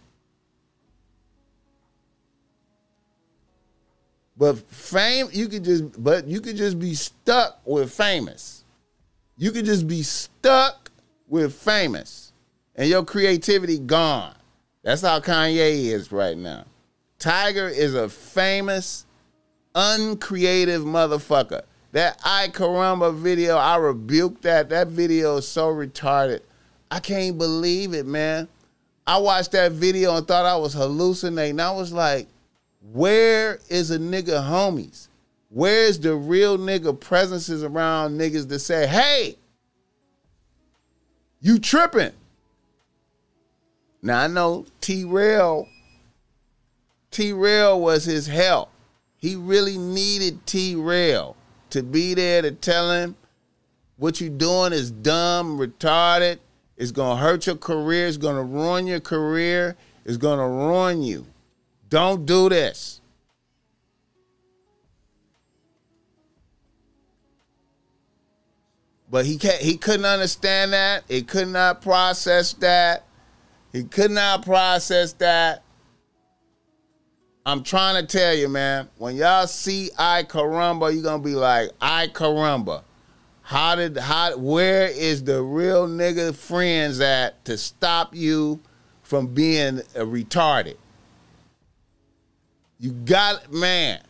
But 4.37 4.59
fame, 4.71 5.29
you 5.33 5.49
could 5.49 5.65
just 5.65 6.03
but 6.03 6.27
you 6.27 6.41
could 6.41 6.57
just 6.57 6.79
be 6.79 6.95
stuck 6.95 7.61
with 7.65 7.93
famous. 7.93 8.65
You 9.37 9.53
could 9.53 9.65
just 9.65 9.87
be 9.87 10.03
stuck 10.03 10.91
with 11.29 11.55
famous. 11.55 12.33
And 12.77 12.89
your 12.89 13.05
creativity 13.05 13.79
gone. 13.79 14.35
That's 14.83 15.03
how 15.03 15.21
Kanye 15.21 15.87
is 15.87 16.11
right 16.11 16.37
now. 16.37 16.65
Tyga 17.19 17.71
is 17.71 17.95
a 17.95 18.09
famous 18.09 19.07
uncreative 19.75 20.83
motherfucker. 20.83 21.63
That 21.93 22.21
Ay 22.25 22.49
Caramba 22.53 23.15
video, 23.15 23.57
I 23.57 23.77
rebuke 23.77 24.43
that. 24.43 24.69
That 24.71 24.89
video 24.89 25.37
is 25.37 25.47
so 25.47 25.73
retarded. 25.73 26.41
I 26.91 27.01
can't 27.01 27.39
believe 27.39 27.95
it, 27.95 28.07
man. 28.07 28.49
I 29.07 29.19
watched 29.19 29.53
that 29.53 29.73
video 29.73 30.17
and 30.17 30.27
thought 30.27 30.47
I 30.47 30.57
was 30.57 30.73
hallucinating. 30.73 31.61
I 31.61 31.71
was 31.71 31.93
like, 31.93 32.27
where 32.93 33.61
is 33.69 33.91
a 33.91 33.99
nigga 33.99 34.43
homies? 34.43 35.09
Where's 35.51 35.99
the 36.01 36.17
real 36.17 36.59
nigga 36.59 36.99
presences 36.99 37.63
around 37.63 38.19
niggas 38.19 38.49
to 38.49 38.59
say, 38.59 38.87
hey, 38.87 39.37
you 41.41 41.59
tripping? 41.59 42.13
Now 44.03 44.21
I 44.21 44.27
know 44.27 44.67
T 44.81 45.05
Rail, 45.05 45.69
T 47.11 47.33
Rail 47.33 47.81
was 47.81 48.05
his 48.05 48.27
help. 48.27 48.71
He 49.25 49.37
really 49.37 49.79
needed 49.79 50.47
T 50.47 50.75
Rail 50.75 51.35
to 51.71 51.83
be 51.83 52.13
there 52.13 52.43
to 52.43 52.51
tell 52.51 52.93
him 52.93 53.17
what 53.97 54.21
you're 54.21 54.29
doing 54.29 54.75
is 54.75 54.91
dumb, 54.91 55.57
retarded. 55.59 56.41
It's 56.77 56.93
gonna 56.93 57.19
hurt 57.19 57.47
your 57.47 57.57
career. 57.57 58.07
It's 58.07 58.19
gonna 58.19 58.43
ruin 58.43 58.87
your 58.87 59.01
career. 59.01 59.79
It's 60.05 60.19
gonna 60.19 60.47
ruin 60.47 61.03
you. 61.03 61.25
Don't 61.89 62.27
do 62.27 62.51
this. 62.51 63.01
But 69.11 69.25
he 69.25 69.39
can't, 69.39 69.63
he 69.63 69.79
couldn't 69.79 70.05
understand 70.05 70.75
that. 70.75 71.05
He 71.09 71.23
could 71.23 71.49
not 71.49 71.81
process 71.81 72.53
that. 72.55 73.07
He 73.73 73.85
could 73.85 74.11
not 74.11 74.45
process 74.45 75.15
that. 75.15 75.64
I'm 77.47 77.63
trying 77.63 78.01
to 78.01 78.07
tell 78.07 78.35
you, 78.35 78.49
man, 78.49 78.89
when 78.97 79.17
y'all 79.17 79.47
see 79.47 79.91
Ay 79.99 80.25
Caramba, 80.27 80.93
you're 80.93 81.03
gonna 81.03 81.23
be 81.23 81.35
like, 81.35 81.71
Ay 81.81 82.09
Caramba. 82.13 82.83
How 83.43 83.75
did 83.75 83.99
how 83.99 84.39
where 84.39 84.87
is 84.87 85.23
the 85.25 85.43
real 85.43 85.87
nigga 85.87 86.35
friends 86.35 86.99
at 87.01 87.45
to 87.45 87.59
stop 87.59 88.15
you 88.15 88.61
from 89.03 89.27
being 89.27 89.81
retarded? 89.95 90.77
You 92.79 92.93
got 92.93 93.53
man. 93.53 94.01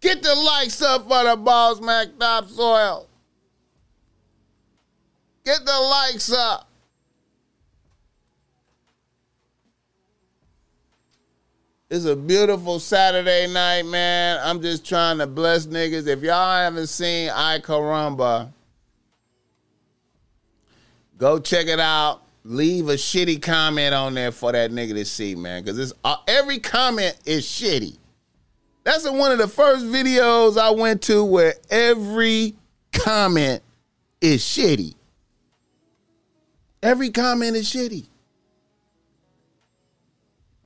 Get 0.00 0.22
the 0.22 0.34
likes 0.34 0.82
up 0.82 1.08
for 1.08 1.24
the 1.24 1.36
Boss 1.36 1.80
Mac 1.80 2.08
Topsoil. 2.18 3.06
Get 5.44 5.64
the 5.64 5.80
likes 5.80 6.32
up. 6.32 6.67
It's 11.90 12.04
a 12.04 12.14
beautiful 12.14 12.80
Saturday 12.80 13.46
night, 13.46 13.86
man. 13.86 14.38
I'm 14.42 14.60
just 14.60 14.84
trying 14.84 15.16
to 15.18 15.26
bless 15.26 15.66
niggas. 15.66 16.06
If 16.06 16.22
y'all 16.22 16.62
haven't 16.62 16.88
seen 16.88 17.30
Ay 17.30 17.60
Caramba, 17.62 18.52
go 21.16 21.38
check 21.38 21.66
it 21.66 21.80
out. 21.80 22.20
Leave 22.44 22.90
a 22.90 22.94
shitty 22.94 23.40
comment 23.40 23.94
on 23.94 24.12
there 24.12 24.32
for 24.32 24.52
that 24.52 24.70
nigga 24.70 24.92
to 24.94 25.04
see, 25.06 25.34
man. 25.34 25.62
Because 25.64 25.78
it's 25.78 25.94
uh, 26.04 26.16
every 26.26 26.58
comment 26.58 27.18
is 27.24 27.46
shitty. 27.46 27.96
That's 28.84 29.08
one 29.08 29.32
of 29.32 29.38
the 29.38 29.48
first 29.48 29.86
videos 29.86 30.58
I 30.58 30.70
went 30.70 31.00
to 31.04 31.24
where 31.24 31.54
every 31.70 32.54
comment 32.92 33.62
is 34.20 34.42
shitty. 34.42 34.94
Every 36.82 37.08
comment 37.08 37.56
is 37.56 37.66
shitty. 37.66 38.06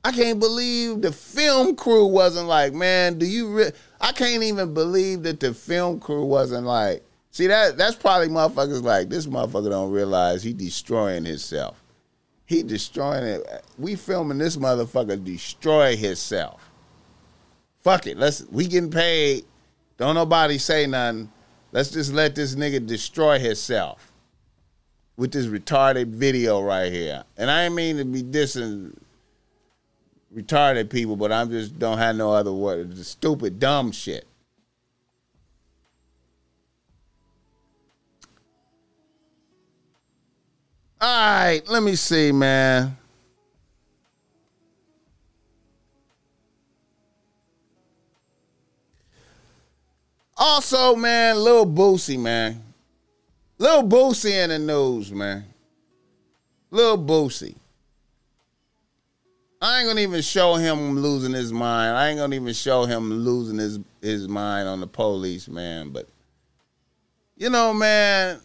I 0.05 0.11
can't 0.11 0.41
believe 0.41 1.01
the 1.01 1.13
film 1.13 1.77
crew 1.77 2.07
wasn't 2.07 2.49
like, 2.49 2.73
man, 2.73 3.19
do 3.19 3.27
you 3.27 3.57
re-? 3.57 3.73
I 4.01 4.13
can't 4.13 4.43
even 4.43 4.75
believe 4.75 5.23
that 5.23 5.39
the 5.39 5.55
film 5.55 6.01
crew 6.01 6.25
wasn't 6.25 6.67
like, 6.67 7.05
see 7.31 7.47
that 7.47 7.77
that's 7.77 7.95
probably 7.95 8.29
motherfuckers 8.29 8.83
like 8.83 9.09
this 9.09 9.27
motherfucker 9.27 9.71
don't 9.71 9.93
realize 9.93 10.43
he 10.43 10.53
destroying 10.53 11.25
himself. 11.25 11.81
He 12.47 12.65
destroying 12.65 13.23
it. 13.23 13.65
We 13.79 13.95
filming 13.95 14.39
this 14.39 14.57
motherfucker 14.57 15.23
destroy 15.23 15.97
himself. 15.97 16.69
Fuck 17.81 18.09
it. 18.09 18.19
Let's 18.19 18.45
we 18.51 18.67
getting 18.67 18.91
paid. 18.91 19.45
Don't 19.99 20.17
nobody 20.17 20.59
say 20.59 20.87
nothing. 20.87 21.31
Let's 21.71 21.91
just 21.91 22.13
let 22.13 22.35
this 22.35 22.57
nigga 22.57 22.85
destroy 22.85 23.39
himself 23.39 24.13
with 25.17 25.31
this 25.31 25.47
retarded 25.47 26.09
video 26.09 26.61
right 26.61 26.93
here. 26.93 27.23
And 27.37 27.51
I 27.51 27.65
ain't 27.65 27.75
mean 27.75 27.99
to 27.99 28.05
be 28.05 28.23
dissing 28.23 28.95
retarded 30.35 30.91
people, 30.91 31.17
but 31.17 31.33
I'm 31.33 31.51
just 31.51 31.79
don't 31.79 31.99
have 31.99 32.17
no 32.17 32.33
other 32.33 32.53
word. 32.53 32.93
It's 32.93 33.09
stupid, 33.09 33.59
dumb 33.59 33.93
shit. 33.93 34.27
All 41.01 41.09
right, 41.09 41.63
let 41.69 41.83
me 41.83 41.97
see, 41.97 42.31
man. 42.31 42.97
Also, 50.37 50.95
man, 50.95 51.37
Lil 51.39 51.67
Boosie, 51.67 52.19
man. 52.19 52.63
Lil 53.59 53.83
Boosie 53.83 54.45
in 54.45 54.51
the 54.51 54.59
news, 54.59 55.13
man. 55.13 55.45
Lil 56.71 56.99
Boosie. 56.99 57.57
I 59.63 59.79
ain't 59.79 59.89
gonna 59.89 60.01
even 60.01 60.23
show 60.23 60.57
him 60.57 60.99
losing 60.99 61.33
his 61.33 61.53
mind. 61.53 61.97
I 61.97 62.09
ain't 62.09 62.19
gonna 62.19 62.35
even 62.35 62.53
show 62.53 62.85
him 62.85 63.13
losing 63.13 63.59
his 63.59 63.79
his 64.01 64.27
mind 64.27 64.69
on 64.69 64.81
the 64.81 64.89
police, 64.89 65.47
man. 65.47 65.91
But 65.91 66.09
you 67.37 67.49
know, 67.49 67.73
man, 67.73 68.41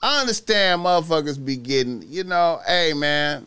I 0.00 0.20
understand 0.22 0.80
motherfuckers 0.80 1.44
be 1.44 1.56
getting, 1.58 2.02
you 2.08 2.24
know, 2.24 2.60
hey 2.66 2.94
man, 2.94 3.46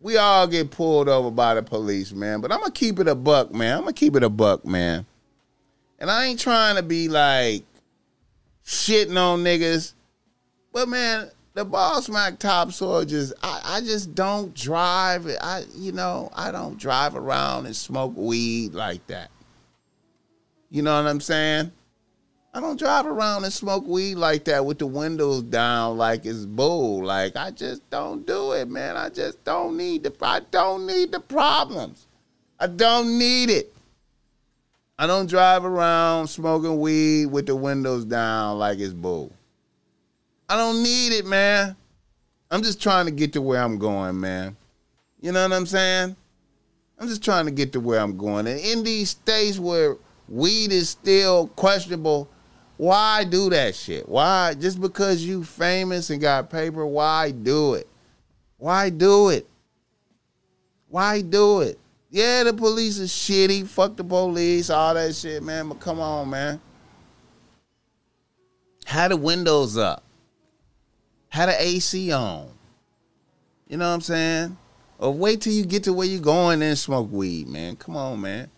we 0.00 0.18
all 0.18 0.46
get 0.46 0.70
pulled 0.70 1.08
over 1.08 1.30
by 1.30 1.54
the 1.54 1.62
police, 1.62 2.12
man. 2.12 2.42
But 2.42 2.52
I'm 2.52 2.60
gonna 2.60 2.72
keep 2.72 2.98
it 2.98 3.08
a 3.08 3.14
buck, 3.14 3.54
man. 3.54 3.78
I'm 3.78 3.84
gonna 3.84 3.94
keep 3.94 4.14
it 4.14 4.22
a 4.22 4.28
buck, 4.28 4.66
man. 4.66 5.06
And 5.98 6.10
I 6.10 6.26
ain't 6.26 6.40
trying 6.40 6.76
to 6.76 6.82
be 6.82 7.08
like 7.08 7.64
shitting 8.66 9.16
on 9.16 9.42
niggas. 9.42 9.94
But 10.74 10.90
man, 10.90 11.30
the 11.54 11.64
Boss 11.64 12.08
Mac 12.08 12.38
topsoil 12.38 13.04
just 13.04 13.32
I, 13.42 13.60
I 13.64 13.80
just 13.80 14.14
don't 14.14 14.54
drive 14.54 15.26
I 15.40 15.64
you 15.74 15.92
know, 15.92 16.30
I 16.34 16.50
don't 16.50 16.78
drive 16.78 17.14
around 17.14 17.66
and 17.66 17.76
smoke 17.76 18.14
weed 18.16 18.74
like 18.74 19.06
that. 19.08 19.30
You 20.70 20.82
know 20.82 21.00
what 21.00 21.08
I'm 21.08 21.20
saying? 21.20 21.72
I 22.54 22.60
don't 22.60 22.78
drive 22.78 23.06
around 23.06 23.44
and 23.44 23.52
smoke 23.52 23.86
weed 23.86 24.16
like 24.16 24.44
that 24.44 24.66
with 24.66 24.78
the 24.78 24.86
windows 24.86 25.42
down 25.42 25.96
like 25.96 26.26
it's 26.26 26.44
bull. 26.44 27.04
Like 27.04 27.36
I 27.36 27.50
just 27.50 27.88
don't 27.90 28.26
do 28.26 28.52
it, 28.52 28.68
man. 28.68 28.96
I 28.96 29.08
just 29.08 29.42
don't 29.44 29.76
need 29.76 30.02
the 30.02 30.14
I 30.20 30.40
don't 30.50 30.86
need 30.86 31.12
the 31.12 31.20
problems. 31.20 32.06
I 32.58 32.66
don't 32.66 33.18
need 33.18 33.50
it. 33.50 33.74
I 34.98 35.06
don't 35.06 35.28
drive 35.28 35.64
around 35.64 36.28
smoking 36.28 36.78
weed 36.78 37.26
with 37.26 37.46
the 37.46 37.56
windows 37.56 38.04
down 38.04 38.58
like 38.58 38.78
it's 38.78 38.92
bull. 38.92 39.32
I 40.52 40.56
don't 40.56 40.82
need 40.82 41.14
it, 41.14 41.24
man. 41.24 41.74
I'm 42.50 42.62
just 42.62 42.78
trying 42.78 43.06
to 43.06 43.10
get 43.10 43.32
to 43.32 43.40
where 43.40 43.62
I'm 43.62 43.78
going, 43.78 44.20
man. 44.20 44.54
You 45.18 45.32
know 45.32 45.42
what 45.44 45.54
I'm 45.54 45.64
saying? 45.64 46.14
I'm 46.98 47.08
just 47.08 47.24
trying 47.24 47.46
to 47.46 47.50
get 47.50 47.72
to 47.72 47.80
where 47.80 47.98
I'm 47.98 48.18
going. 48.18 48.46
And 48.46 48.60
in 48.60 48.84
these 48.84 49.08
states 49.08 49.58
where 49.58 49.96
weed 50.28 50.70
is 50.70 50.90
still 50.90 51.46
questionable, 51.56 52.28
why 52.76 53.24
do 53.24 53.48
that 53.48 53.74
shit? 53.74 54.06
Why? 54.06 54.52
Just 54.52 54.78
because 54.78 55.24
you 55.24 55.42
famous 55.42 56.10
and 56.10 56.20
got 56.20 56.50
paper, 56.50 56.84
why 56.84 57.30
do 57.30 57.72
it? 57.72 57.88
Why 58.58 58.90
do 58.90 59.30
it? 59.30 59.48
Why 60.90 61.22
do 61.22 61.62
it? 61.62 61.78
Yeah, 62.10 62.44
the 62.44 62.52
police 62.52 62.98
is 62.98 63.10
shitty. 63.10 63.66
Fuck 63.66 63.96
the 63.96 64.04
police, 64.04 64.68
all 64.68 64.92
that 64.92 65.14
shit, 65.14 65.42
man. 65.42 65.70
But 65.70 65.80
come 65.80 65.98
on, 65.98 66.28
man. 66.28 66.60
Have 68.84 69.12
the 69.12 69.16
windows 69.16 69.78
up. 69.78 70.04
Have 71.32 71.48
an 71.48 71.54
AC 71.58 72.12
on. 72.12 72.46
You 73.66 73.78
know 73.78 73.88
what 73.88 73.94
I'm 73.94 74.00
saying? 74.02 74.58
Or 74.98 75.14
wait 75.14 75.40
till 75.40 75.54
you 75.54 75.64
get 75.64 75.84
to 75.84 75.92
where 75.94 76.06
you're 76.06 76.20
going 76.20 76.60
and 76.60 76.76
smoke 76.76 77.10
weed, 77.10 77.48
man. 77.48 77.76
Come 77.76 77.96
on, 77.96 78.20
man. 78.20 78.50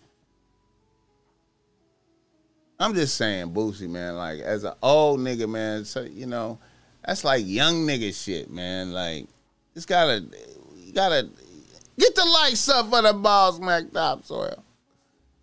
I'm 2.77 2.93
just 2.93 3.15
saying, 3.15 3.53
Boosie, 3.53 3.87
man. 3.87 4.17
Like 4.17 4.41
as 4.41 4.65
an 4.65 4.73
old 4.83 5.21
nigga, 5.21 5.47
man. 5.47 5.85
So 5.85 6.01
you 6.01 6.25
know, 6.25 6.59
that's 7.05 7.23
like 7.23 7.43
young 7.45 7.87
nigga 7.87 8.13
shit, 8.13 8.51
man. 8.51 8.91
Like 8.91 9.27
it's 9.73 9.85
gotta, 9.85 10.25
you 10.75 10.91
gotta 10.91 11.29
get 11.97 12.13
the 12.13 12.25
lights 12.25 12.67
up 12.67 12.89
for 12.89 13.01
the 13.01 13.13
Boss 13.13 13.57
Mac 13.57 13.89
topsoil. 13.93 14.61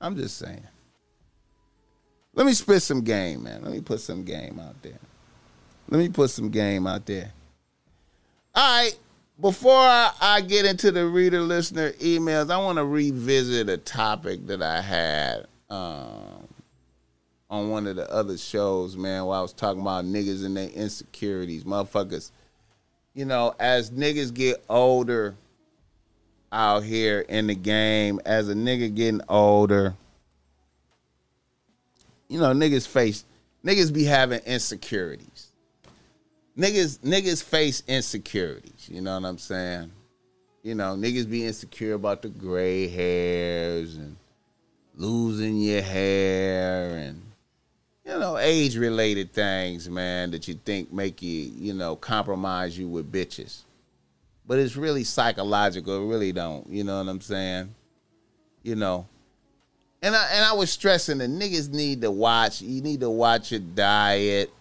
I'm 0.02 0.16
just 0.16 0.36
saying. 0.36 0.66
Let 2.34 2.44
me 2.44 2.52
spit 2.52 2.82
some 2.82 3.00
game, 3.00 3.44
man. 3.44 3.62
Let 3.62 3.72
me 3.72 3.80
put 3.80 4.00
some 4.00 4.22
game 4.22 4.60
out 4.60 4.82
there. 4.82 4.98
Let 5.92 5.98
me 5.98 6.08
put 6.08 6.30
some 6.30 6.48
game 6.48 6.86
out 6.86 7.04
there. 7.04 7.30
All 8.54 8.82
right. 8.82 8.98
Before 9.38 9.76
I, 9.76 10.42
get 10.48 10.64
into 10.64 10.90
the 10.90 11.06
reader 11.06 11.40
listener 11.40 11.92
emails, 11.92 12.50
I 12.50 12.56
want 12.56 12.78
to 12.78 12.84
revisit 12.86 13.68
a 13.68 13.76
topic 13.76 14.46
that 14.46 14.62
I 14.62 14.80
had 14.80 15.46
um, 15.68 16.48
on 17.50 17.68
one 17.68 17.86
of 17.86 17.96
the 17.96 18.10
other 18.10 18.38
shows, 18.38 18.96
man, 18.96 19.26
where 19.26 19.36
I 19.36 19.42
was 19.42 19.52
talking 19.52 19.82
about 19.82 20.06
niggas 20.06 20.46
and 20.46 20.56
their 20.56 20.70
insecurities. 20.70 21.64
Motherfuckers, 21.64 22.30
you 23.12 23.26
know, 23.26 23.54
as 23.60 23.90
niggas 23.90 24.32
get 24.32 24.64
older 24.70 25.34
out 26.50 26.84
here 26.84 27.20
in 27.20 27.48
the 27.48 27.54
game, 27.54 28.18
as 28.24 28.48
a 28.48 28.54
nigga 28.54 28.94
getting 28.94 29.20
older, 29.28 29.94
you 32.28 32.40
know, 32.40 32.54
niggas 32.54 32.88
face, 32.88 33.26
niggas 33.62 33.92
be 33.92 34.04
having 34.04 34.40
insecurities 34.46 35.31
niggas 36.56 36.98
niggas 36.98 37.42
face 37.42 37.82
insecurities. 37.86 38.88
You 38.90 39.00
know 39.00 39.18
what 39.18 39.28
I'm 39.28 39.38
saying? 39.38 39.92
You 40.62 40.74
know, 40.74 40.94
niggas 40.94 41.28
be 41.28 41.44
insecure 41.44 41.94
about 41.94 42.22
the 42.22 42.28
gray 42.28 42.86
hairs 42.88 43.96
and 43.96 44.16
losing 44.94 45.56
your 45.60 45.82
hair 45.82 46.96
and 46.96 47.22
you 48.04 48.18
know 48.18 48.38
age 48.38 48.76
related 48.76 49.32
things, 49.32 49.88
man, 49.88 50.30
that 50.32 50.46
you 50.48 50.54
think 50.64 50.92
make 50.92 51.22
you 51.22 51.52
you 51.56 51.72
know 51.72 51.96
compromise 51.96 52.78
you 52.78 52.88
with 52.88 53.10
bitches. 53.10 53.62
But 54.46 54.58
it's 54.58 54.76
really 54.76 55.04
psychological. 55.04 56.02
It 56.02 56.08
really 56.08 56.32
don't. 56.32 56.68
You 56.68 56.84
know 56.84 56.98
what 56.98 57.08
I'm 57.08 57.20
saying? 57.20 57.74
You 58.62 58.76
know. 58.76 59.06
And 60.04 60.16
I 60.16 60.28
and 60.32 60.44
I 60.44 60.52
was 60.52 60.70
stressing 60.70 61.18
that 61.18 61.30
niggas 61.30 61.70
need 61.70 62.02
to 62.02 62.10
watch. 62.10 62.60
You 62.60 62.82
need 62.82 63.00
to 63.00 63.10
watch 63.10 63.52
your 63.52 63.60
diet 63.60 64.52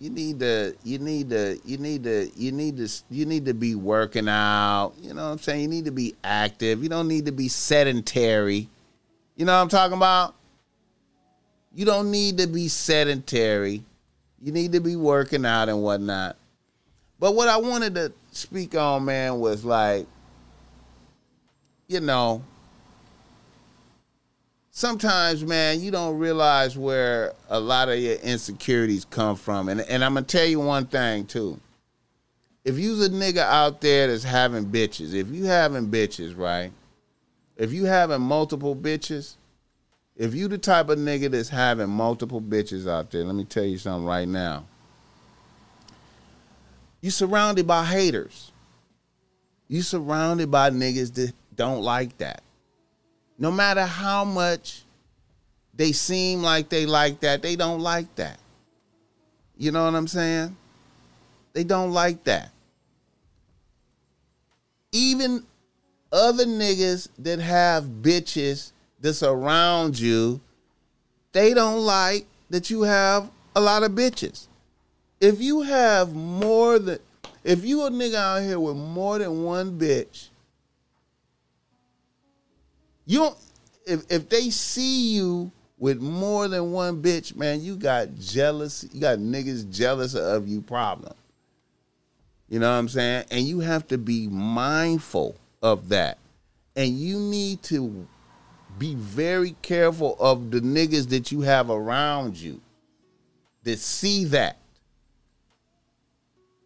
you 0.00 0.08
need 0.08 0.40
to 0.40 0.74
you 0.82 0.98
need 0.98 1.28
to 1.28 1.60
you 1.64 1.76
need 1.76 2.04
to 2.04 2.30
you 2.34 2.52
need 2.52 2.78
to 2.78 2.88
you 3.10 3.26
need 3.26 3.44
to 3.44 3.54
be 3.54 3.74
working 3.74 4.28
out. 4.28 4.94
You 4.98 5.12
know 5.12 5.26
what 5.26 5.32
i'm 5.32 5.38
saying? 5.38 5.60
You 5.60 5.68
need 5.68 5.84
to 5.84 5.92
be 5.92 6.16
active. 6.24 6.82
You 6.82 6.88
don't 6.88 7.06
need 7.06 7.26
to 7.26 7.32
be 7.32 7.48
sedentary. 7.48 8.68
You 9.36 9.44
know 9.44 9.52
what 9.52 9.60
i'm 9.60 9.68
talking 9.68 9.98
about? 9.98 10.34
You 11.74 11.84
don't 11.84 12.10
need 12.10 12.38
to 12.38 12.46
be 12.46 12.68
sedentary. 12.68 13.84
You 14.40 14.52
need 14.52 14.72
to 14.72 14.80
be 14.80 14.96
working 14.96 15.44
out 15.44 15.68
and 15.68 15.82
whatnot. 15.82 16.36
But 17.18 17.34
what 17.34 17.48
i 17.48 17.58
wanted 17.58 17.94
to 17.96 18.12
speak 18.32 18.74
on 18.74 19.04
man 19.04 19.38
was 19.38 19.64
like 19.66 20.06
you 21.88 22.00
know 22.00 22.42
sometimes, 24.70 25.44
man, 25.44 25.80
you 25.80 25.90
don't 25.90 26.18
realize 26.18 26.76
where 26.76 27.34
a 27.48 27.60
lot 27.60 27.88
of 27.88 27.98
your 27.98 28.16
insecurities 28.16 29.04
come 29.04 29.36
from. 29.36 29.68
And 29.68 29.80
and 29.82 30.04
I'm 30.04 30.14
gonna 30.14 30.26
tell 30.26 30.46
you 30.46 30.60
one 30.60 30.86
thing 30.86 31.26
too. 31.26 31.60
If 32.64 32.78
you's 32.78 33.04
a 33.04 33.10
nigga 33.10 33.38
out 33.38 33.80
there 33.80 34.08
that's 34.08 34.24
having 34.24 34.66
bitches, 34.66 35.14
if 35.14 35.28
you 35.28 35.44
having 35.44 35.88
bitches, 35.90 36.36
right? 36.36 36.72
If 37.56 37.72
you 37.72 37.84
having 37.84 38.20
multiple 38.20 38.76
bitches, 38.76 39.36
if 40.16 40.34
you 40.34 40.48
the 40.48 40.58
type 40.58 40.88
of 40.88 40.98
nigga 40.98 41.30
that's 41.30 41.48
having 41.48 41.88
multiple 41.88 42.40
bitches 42.40 42.88
out 42.88 43.10
there, 43.10 43.24
let 43.24 43.34
me 43.34 43.44
tell 43.44 43.64
you 43.64 43.78
something 43.78 44.06
right 44.06 44.28
now. 44.28 44.64
You 47.00 47.10
surrounded 47.10 47.66
by 47.66 47.84
haters. 47.86 48.52
You 49.68 49.80
surrounded 49.80 50.50
by 50.50 50.70
niggas 50.70 51.14
that 51.14 51.32
don't 51.56 51.80
like 51.80 52.18
that 52.18 52.42
no 53.40 53.50
matter 53.50 53.86
how 53.86 54.24
much 54.24 54.82
they 55.74 55.92
seem 55.92 56.42
like 56.42 56.68
they 56.68 56.84
like 56.84 57.20
that. 57.20 57.40
They 57.40 57.56
don't 57.56 57.80
like 57.80 58.14
that. 58.16 58.38
You 59.56 59.72
know 59.72 59.84
what 59.86 59.94
I'm 59.94 60.06
saying? 60.06 60.54
They 61.54 61.64
don't 61.64 61.92
like 61.92 62.22
that. 62.24 62.50
Even 64.92 65.44
other 66.12 66.44
niggas 66.44 67.08
that 67.18 67.38
have 67.38 67.84
bitches 67.84 68.72
that's 69.00 69.22
around 69.22 69.98
you, 69.98 70.40
they 71.32 71.54
don't 71.54 71.80
like 71.80 72.26
that 72.50 72.68
you 72.68 72.82
have 72.82 73.30
a 73.56 73.60
lot 73.60 73.82
of 73.82 73.92
bitches. 73.92 74.48
If 75.18 75.40
you 75.40 75.62
have 75.62 76.14
more 76.14 76.78
than 76.78 76.98
if 77.42 77.64
you 77.64 77.84
a 77.84 77.90
nigga 77.90 78.16
out 78.16 78.42
here 78.42 78.60
with 78.60 78.76
more 78.76 79.18
than 79.18 79.44
one 79.44 79.78
bitch, 79.78 80.29
you 83.10 83.18
don't 83.18 83.36
if 83.86 84.04
if 84.08 84.28
they 84.28 84.50
see 84.50 85.14
you 85.14 85.50
with 85.78 86.00
more 86.00 86.46
than 86.46 86.70
one 86.70 87.02
bitch, 87.02 87.34
man, 87.34 87.60
you 87.60 87.74
got 87.74 88.14
jealous, 88.14 88.86
you 88.92 89.00
got 89.00 89.18
niggas 89.18 89.68
jealous 89.68 90.14
of 90.14 90.46
you 90.46 90.60
problem. 90.60 91.14
You 92.48 92.60
know 92.60 92.70
what 92.70 92.78
I'm 92.78 92.88
saying? 92.88 93.24
And 93.32 93.46
you 93.46 93.60
have 93.60 93.88
to 93.88 93.98
be 93.98 94.28
mindful 94.28 95.34
of 95.60 95.88
that. 95.88 96.18
And 96.76 96.98
you 96.98 97.18
need 97.18 97.62
to 97.64 98.06
be 98.78 98.94
very 98.94 99.56
careful 99.62 100.16
of 100.20 100.52
the 100.52 100.60
niggas 100.60 101.08
that 101.08 101.32
you 101.32 101.40
have 101.40 101.68
around 101.68 102.36
you 102.36 102.60
that 103.64 103.80
see 103.80 104.24
that. 104.26 104.58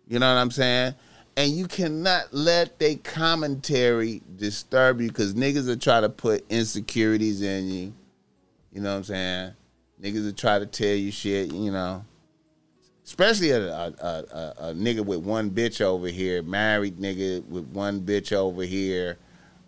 You 0.06 0.18
know 0.18 0.28
what 0.28 0.40
I'm 0.40 0.50
saying? 0.50 0.94
And 1.36 1.52
you 1.52 1.66
cannot 1.66 2.32
let 2.32 2.78
their 2.78 2.96
commentary 2.96 4.22
disturb 4.36 5.00
you 5.00 5.08
because 5.08 5.34
niggas 5.34 5.66
will 5.66 5.76
try 5.76 6.00
to 6.00 6.08
put 6.08 6.44
insecurities 6.48 7.42
in 7.42 7.68
you. 7.68 7.92
You 8.72 8.80
know 8.80 8.90
what 8.90 8.98
I'm 8.98 9.04
saying? 9.04 9.52
Niggas 10.00 10.24
will 10.24 10.32
try 10.32 10.58
to 10.58 10.66
tell 10.66 10.94
you 10.94 11.10
shit, 11.10 11.52
you 11.52 11.72
know. 11.72 12.04
Especially 13.04 13.50
a, 13.50 13.68
a, 13.68 13.92
a, 14.00 14.54
a, 14.58 14.74
nigga 14.74 15.04
with 15.04 15.20
one 15.20 15.50
bitch 15.50 15.80
over 15.82 16.08
here, 16.08 16.42
married 16.42 16.98
nigga 16.98 17.44
with 17.46 17.66
one 17.68 18.00
bitch 18.00 18.32
over 18.32 18.62
here, 18.62 19.18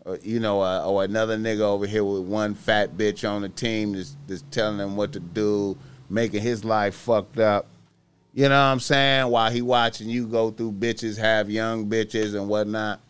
or, 0.06 0.18
you 0.22 0.40
know, 0.40 0.62
uh, 0.62 0.86
or 0.86 1.04
another 1.04 1.36
nigga 1.36 1.60
over 1.60 1.86
here 1.86 2.02
with 2.02 2.22
one 2.22 2.54
fat 2.54 2.96
bitch 2.96 3.28
on 3.28 3.42
the 3.42 3.50
team 3.50 3.92
that's, 3.92 4.16
that's 4.26 4.42
telling 4.50 4.78
him 4.78 4.96
what 4.96 5.12
to 5.12 5.20
do, 5.20 5.76
making 6.08 6.42
his 6.42 6.64
life 6.64 6.94
fucked 6.94 7.38
up. 7.38 7.66
You 8.36 8.50
know 8.50 8.50
what 8.50 8.70
I'm 8.70 8.80
saying? 8.80 9.28
While 9.28 9.50
he 9.50 9.62
watching 9.62 10.10
you 10.10 10.26
go 10.26 10.50
through 10.50 10.72
bitches, 10.72 11.16
have 11.16 11.48
young 11.48 11.88
bitches 11.88 12.34
and 12.34 12.50
whatnot. 12.50 13.00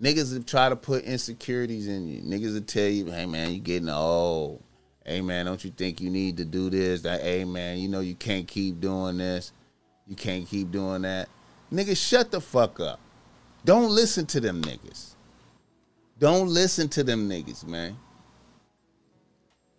Niggas 0.00 0.32
will 0.32 0.42
try 0.42 0.70
to 0.70 0.74
put 0.74 1.04
insecurities 1.04 1.86
in 1.86 2.08
you. 2.08 2.22
Niggas 2.22 2.54
will 2.54 2.62
tell 2.62 2.88
you, 2.88 3.04
hey 3.10 3.26
man, 3.26 3.52
you 3.52 3.60
getting 3.60 3.90
old. 3.90 4.62
Hey 5.04 5.20
man, 5.20 5.44
don't 5.44 5.62
you 5.62 5.70
think 5.70 6.00
you 6.00 6.08
need 6.08 6.38
to 6.38 6.46
do 6.46 6.70
this? 6.70 7.02
That 7.02 7.20
hey 7.20 7.44
man, 7.44 7.76
you 7.76 7.88
know 7.88 8.00
you 8.00 8.14
can't 8.14 8.48
keep 8.48 8.80
doing 8.80 9.18
this. 9.18 9.52
You 10.06 10.16
can't 10.16 10.48
keep 10.48 10.70
doing 10.70 11.02
that. 11.02 11.28
Niggas, 11.70 11.98
shut 11.98 12.30
the 12.30 12.40
fuck 12.40 12.80
up. 12.80 13.00
Don't 13.66 13.90
listen 13.90 14.24
to 14.28 14.40
them 14.40 14.62
niggas. 14.62 15.10
Don't 16.18 16.48
listen 16.48 16.88
to 16.88 17.04
them 17.04 17.28
niggas, 17.28 17.66
man. 17.66 17.98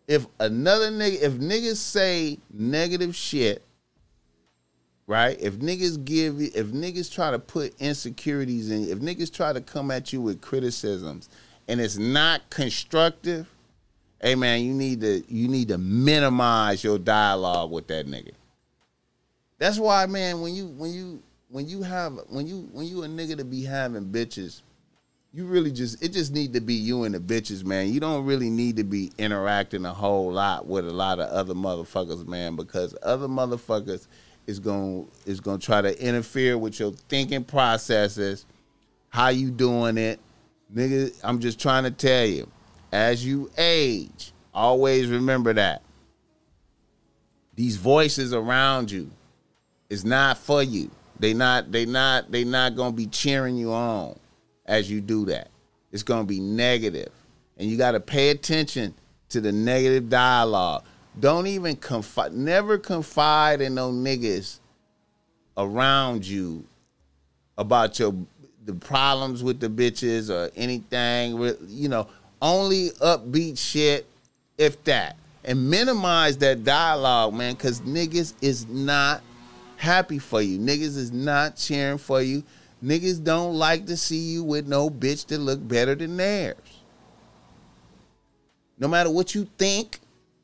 If 0.08 0.26
another 0.40 0.90
nigga, 0.90 1.22
if 1.22 1.34
niggas 1.34 1.76
say 1.76 2.38
negative 2.54 3.16
shit, 3.16 3.62
right? 5.06 5.38
If 5.40 5.56
niggas 5.56 6.04
give 6.04 6.40
you, 6.40 6.50
if 6.56 6.68
niggas 6.68 7.12
try 7.12 7.32
to 7.32 7.40
put 7.40 7.76
insecurities 7.80 8.72
in, 8.72 8.88
if 8.88 9.00
niggas 9.00 9.34
try 9.34 9.54
to 9.54 9.62
come 9.62 9.92
at 9.92 10.14
you 10.14 10.22
with 10.22 10.42
criticisms 10.42 11.30
and 11.68 11.82
it's 11.82 11.98
not 11.98 12.50
constructive, 12.50 13.48
hey 14.22 14.36
man, 14.36 14.62
you 14.64 14.74
need 14.74 15.02
to 15.02 15.24
you 15.28 15.48
need 15.48 15.68
to 15.70 15.78
minimize 15.78 16.84
your 16.84 16.98
dialogue 16.98 17.72
with 17.72 17.88
that 17.88 18.08
nigga. 18.08 18.32
That's 19.58 19.80
why, 19.80 20.06
man, 20.06 20.40
when 20.42 20.54
you 20.54 20.68
when 20.68 20.94
you 20.94 21.22
when 21.50 21.68
you 21.68 21.82
have 21.82 22.20
when 22.30 22.48
you 22.48 22.70
when 22.72 22.86
you 22.86 23.04
a 23.04 23.08
nigga 23.08 23.38
to 23.38 23.46
be 23.46 23.64
having 23.64 24.06
bitches, 24.06 24.62
you 25.34 25.46
really 25.46 25.72
just 25.72 26.02
it 26.04 26.10
just 26.14 26.32
need 26.32 26.54
to 26.54 26.62
be 26.62 26.74
you 26.74 27.04
and 27.04 27.14
the 27.14 27.20
bitches, 27.20 27.64
man. 27.64 27.92
You 27.92 28.00
don't 28.00 28.26
really 28.26 28.50
need 28.50 28.78
to 28.78 28.84
be 28.84 29.12
interacting 29.18 29.86
a 29.86 29.94
whole 29.94 30.32
lot 30.32 30.66
with 30.66 30.88
a 30.88 30.92
lot 30.92 31.20
of 31.20 31.30
other 31.30 31.54
motherfuckers, 31.54 32.26
man, 32.28 32.56
because 32.56 32.96
other 33.04 33.28
motherfuckers 33.28 34.08
is 34.48 34.60
going 34.60 35.08
is 35.26 35.40
going 35.40 35.60
to 35.60 35.66
try 35.66 35.82
to 35.82 36.02
interfere 36.04 36.58
with 36.58 36.80
your 36.80 36.92
thinking 37.10 37.44
processes, 37.44 38.46
how 39.10 39.28
you 39.28 39.52
doing 39.52 39.98
it. 39.98 40.20
Nigga, 40.74 41.18
I'm 41.24 41.40
just 41.40 41.60
trying 41.60 41.84
to 41.84 41.92
tell 41.92 42.26
you, 42.26 42.50
as 42.92 43.26
you 43.26 43.52
age, 43.58 44.34
always 44.54 45.08
remember 45.08 45.54
that. 45.54 45.82
These 47.56 47.78
voices 47.78 48.34
around 48.34 48.92
you 48.92 49.10
is 49.90 50.06
not 50.06 50.38
for 50.38 50.64
you. 50.64 50.90
They 51.20 51.34
not 51.34 51.72
they 51.72 51.86
not 51.86 52.32
they 52.32 52.44
not 52.44 52.76
going 52.76 52.92
to 52.92 52.98
be 52.98 53.08
cheering 53.08 53.58
you 53.58 53.74
on 53.74 54.18
as 54.68 54.90
you 54.90 55.02
do 55.02 55.26
that. 55.26 55.50
It's 55.92 56.04
going 56.04 56.24
to 56.24 56.28
be 56.28 56.40
negative. 56.40 57.12
And 57.58 57.70
you 57.70 57.78
got 57.78 57.92
to 57.92 58.00
pay 58.00 58.30
attention 58.30 58.94
to 59.30 59.42
the 59.42 59.52
negative 59.52 60.10
dialogue. 60.10 60.84
Don't 61.20 61.48
even 61.48 61.76
confide, 61.76 62.34
never 62.34 62.78
confide 62.78 63.62
in 63.62 63.74
no 63.74 63.92
niggas 63.92 64.60
around 65.58 66.26
you 66.26 66.64
about 67.58 67.98
your 67.98 68.14
the 68.66 68.74
problems 68.74 69.44
with 69.44 69.60
the 69.60 69.70
bitches 69.70 70.30
or 70.30 70.52
anything. 70.56 71.40
You 71.68 71.90
know, 71.90 72.08
only 72.42 72.90
upbeat 73.02 73.58
shit, 73.58 74.06
if 74.58 74.84
that, 74.84 75.16
and 75.44 75.70
minimize 75.70 76.38
that 76.40 76.64
dialogue, 76.64 77.34
man, 77.34 77.56
because 77.56 77.82
niggas 77.82 78.34
is 78.42 78.68
not 78.68 79.22
happy 79.78 80.20
for 80.20 80.42
you. 80.42 80.60
Niggas 80.60 80.98
is 80.98 81.12
not 81.12 81.56
cheering 81.56 81.98
for 81.98 82.22
you. 82.22 82.44
Niggas 82.84 83.24
don't 83.24 83.56
like 83.56 83.88
to 83.88 83.98
see 83.98 84.18
you 84.18 84.44
with 84.44 84.68
no 84.68 84.90
bitch 84.90 85.26
that 85.28 85.40
look 85.40 85.66
better 85.68 85.96
than 85.96 86.18
theirs. 86.18 86.58
No 88.78 88.88
matter 88.88 89.10
what 89.10 89.34
you 89.34 89.48
think, 89.58 90.00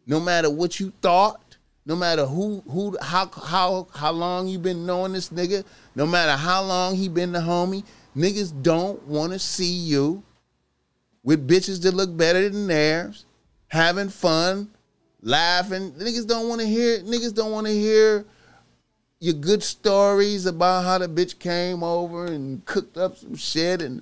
no 0.08 0.20
matter 0.20 0.50
what 0.50 0.80
you 0.80 0.92
thought, 1.02 1.58
no 1.86 1.96
matter 1.96 2.26
who 2.26 2.64
who 2.70 2.98
how 3.02 3.30
how 3.30 3.88
how 3.94 4.12
long 4.12 4.48
you 4.48 4.58
been 4.58 4.86
knowing 4.86 5.14
this 5.14 5.30
nigga, 5.30 5.64
no 5.96 6.06
matter 6.06 6.32
how 6.32 6.64
long 6.64 6.96
he 6.96 7.10
been 7.10 7.32
the 7.32 7.40
homie, 7.40 7.84
niggas 8.16 8.64
don't 8.64 9.02
want 9.08 9.34
to 9.34 9.40
see 9.40 9.66
you 9.66 10.24
with 11.24 11.48
bitches 11.48 11.82
that 11.84 11.94
look 11.94 12.16
better 12.16 12.50
than 12.50 12.68
theirs, 12.68 13.26
having 13.68 14.10
fun, 14.10 14.70
laughing. 15.22 15.92
Niggas 15.94 16.28
don't 16.28 16.50
want 16.50 16.62
to 16.62 16.68
hear 16.68 17.00
niggas 17.00 17.34
don't 17.34 17.52
want 17.52 17.68
to 17.68 17.74
hear 17.74 18.26
your 19.24 19.36
good 19.36 19.64
stories 19.64 20.46
about 20.46 20.84
how 20.84 20.98
the 20.98 21.08
bitch 21.08 21.40
came 21.40 21.82
over 21.82 22.26
and 22.26 22.66
cooked 22.66 22.98
up 22.98 23.16
some 23.16 23.36
shit 23.36 23.82
and 23.82 24.02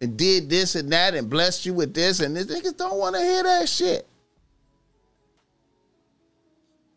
and 0.00 0.16
did 0.16 0.48
this 0.48 0.74
and 0.74 0.90
that 0.90 1.14
and 1.14 1.28
blessed 1.28 1.66
you 1.66 1.74
with 1.74 1.92
this 1.92 2.20
and 2.20 2.34
this. 2.34 2.46
Niggas 2.46 2.78
don't 2.78 2.96
want 2.96 3.16
to 3.16 3.20
hear 3.20 3.42
that 3.42 3.68
shit. 3.68 4.06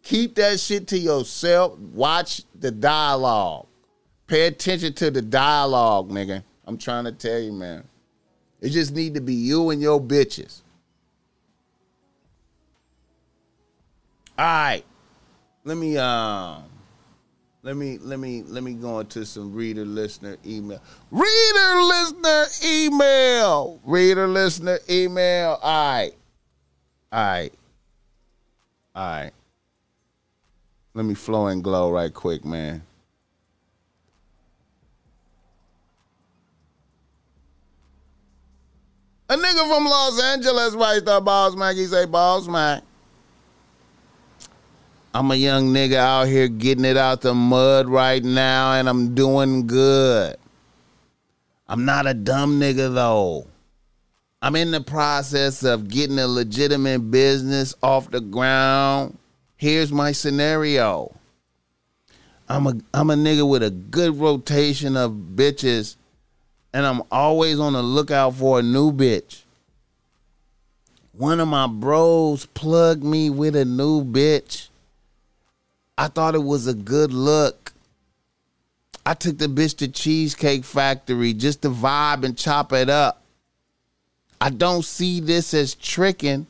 Keep 0.03 0.35
that 0.35 0.57
shit 0.57 0.87
to 0.87 0.97
yourself. 0.97 1.77
Watch 1.77 2.43
the 2.57 2.71
dialogue. 2.71 3.67
Pay 4.27 4.47
attention 4.47 4.93
to 4.93 5.11
the 5.11 5.21
dialogue, 5.21 6.09
nigga. 6.09 6.41
I'm 6.65 6.77
trying 6.77 7.03
to 7.03 7.11
tell 7.11 7.39
you, 7.39 7.51
man. 7.51 7.83
It 8.61 8.69
just 8.69 8.93
need 8.93 9.15
to 9.15 9.21
be 9.21 9.33
you 9.33 9.71
and 9.71 9.81
your 9.81 9.99
bitches. 9.99 10.61
All 14.37 14.45
right. 14.45 14.85
Let 15.65 15.75
me 15.75 15.97
um 15.97 16.68
let 17.61 17.75
me 17.75 17.97
let 17.99 18.19
me 18.19 18.43
let 18.43 18.63
me 18.63 18.73
go 18.73 18.99
into 18.99 19.25
some 19.25 19.53
reader 19.53 19.85
listener 19.85 20.37
email. 20.45 20.81
Reader 21.11 21.81
listener 21.81 22.45
email. 22.65 23.79
Reader 23.83 24.27
listener 24.27 24.79
email. 24.89 25.59
All 25.61 25.93
right. 25.93 26.11
All 27.11 27.23
right. 27.23 27.53
All 28.95 29.03
right. 29.03 29.31
Let 30.93 31.05
me 31.05 31.13
flow 31.13 31.47
and 31.47 31.63
glow 31.63 31.91
right 31.91 32.13
quick, 32.13 32.45
man. 32.45 32.81
A 39.31 39.37
nigga 39.37 39.67
from 39.67 39.85
Los 39.85 40.19
Angeles 40.23 40.73
writes 40.73 41.03
the 41.03 41.21
Boss 41.21 41.55
Mac. 41.55 41.75
He 41.75 41.85
say, 41.85 42.05
Boss 42.05 42.47
Mac. 42.47 42.81
I'm 45.13 45.31
a 45.31 45.35
young 45.35 45.73
nigga 45.73 45.95
out 45.95 46.27
here 46.27 46.47
getting 46.47 46.85
it 46.85 46.97
out 46.97 47.21
the 47.21 47.33
mud 47.33 47.89
right 47.89 48.23
now, 48.23 48.73
and 48.73 48.87
I'm 48.87 49.15
doing 49.15 49.65
good. 49.65 50.35
I'm 51.67 51.83
not 51.85 52.05
a 52.07 52.13
dumb 52.13 52.59
nigga 52.59 52.93
though. 52.93 53.47
I'm 54.41 54.55
in 54.55 54.71
the 54.71 54.81
process 54.81 55.63
of 55.63 55.89
getting 55.89 56.19
a 56.19 56.27
legitimate 56.27 57.11
business 57.11 57.75
off 57.83 58.11
the 58.11 58.21
ground. 58.21 59.17
Here's 59.57 59.91
my 59.91 60.11
scenario. 60.11 61.15
I'm 62.47 62.67
a 62.67 62.73
I'm 62.93 63.09
a 63.09 63.15
nigga 63.15 63.49
with 63.49 63.63
a 63.63 63.71
good 63.71 64.15
rotation 64.15 64.95
of 64.95 65.11
bitches, 65.35 65.95
and 66.73 66.85
I'm 66.85 67.01
always 67.11 67.59
on 67.59 67.73
the 67.73 67.81
lookout 67.81 68.35
for 68.35 68.59
a 68.59 68.63
new 68.63 68.91
bitch. 68.91 69.43
one 71.13 71.41
of 71.41 71.47
my 71.49 71.67
bros 71.67 72.45
plugged 72.45 73.03
me 73.03 73.29
with 73.29 73.55
a 73.55 73.65
new 73.65 74.05
bitch. 74.05 74.68
I 75.99 76.07
thought 76.07 76.33
it 76.33 76.43
was 76.43 76.65
a 76.65 76.73
good 76.73 77.11
look. 77.11 77.73
I 79.05 79.13
took 79.13 79.37
the 79.37 79.47
bitch 79.47 79.75
to 79.79 79.89
Cheesecake 79.89 80.63
Factory 80.63 81.33
just 81.33 81.61
to 81.63 81.69
vibe 81.69 82.23
and 82.23 82.37
chop 82.37 82.71
it 82.71 82.89
up. 82.89 83.21
I 84.39 84.49
don't 84.49 84.85
see 84.85 85.19
this 85.19 85.53
as 85.53 85.75
tricking 85.75 86.47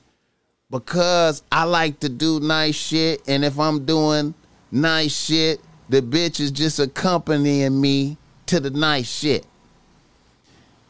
because 0.70 1.42
I 1.52 1.64
like 1.64 2.00
to 2.02 2.10
do 2.10 2.40
nice 2.40 2.76
shit. 2.76 3.28
And 3.28 3.44
if 3.44 3.60
I'm 3.60 3.86
doing 3.86 4.36
nice 4.72 5.16
shit, 5.16 5.60
the 5.90 6.04
bitch 6.04 6.40
is 6.40 6.52
just 6.52 6.80
accompanying 6.80 7.82
me 7.82 8.18
to 8.46 8.60
the 8.60 8.70
nice 8.70 9.12
shit. 9.12 9.48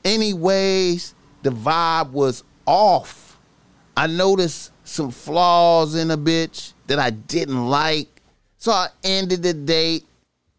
Anyways, 0.04 1.16
the 1.44 1.52
vibe 1.52 2.12
was 2.12 2.44
off. 2.66 3.38
I 3.96 4.08
noticed 4.08 4.74
some 4.84 5.12
flaws 5.12 5.96
in 5.96 6.12
a 6.12 6.18
bitch 6.18 6.74
that 6.88 7.00
I 7.00 7.12
didn't 7.12 7.70
like. 7.70 8.19
So 8.60 8.74
I 8.74 8.90
ended 9.04 9.42
the 9.42 9.54
date. 9.54 10.06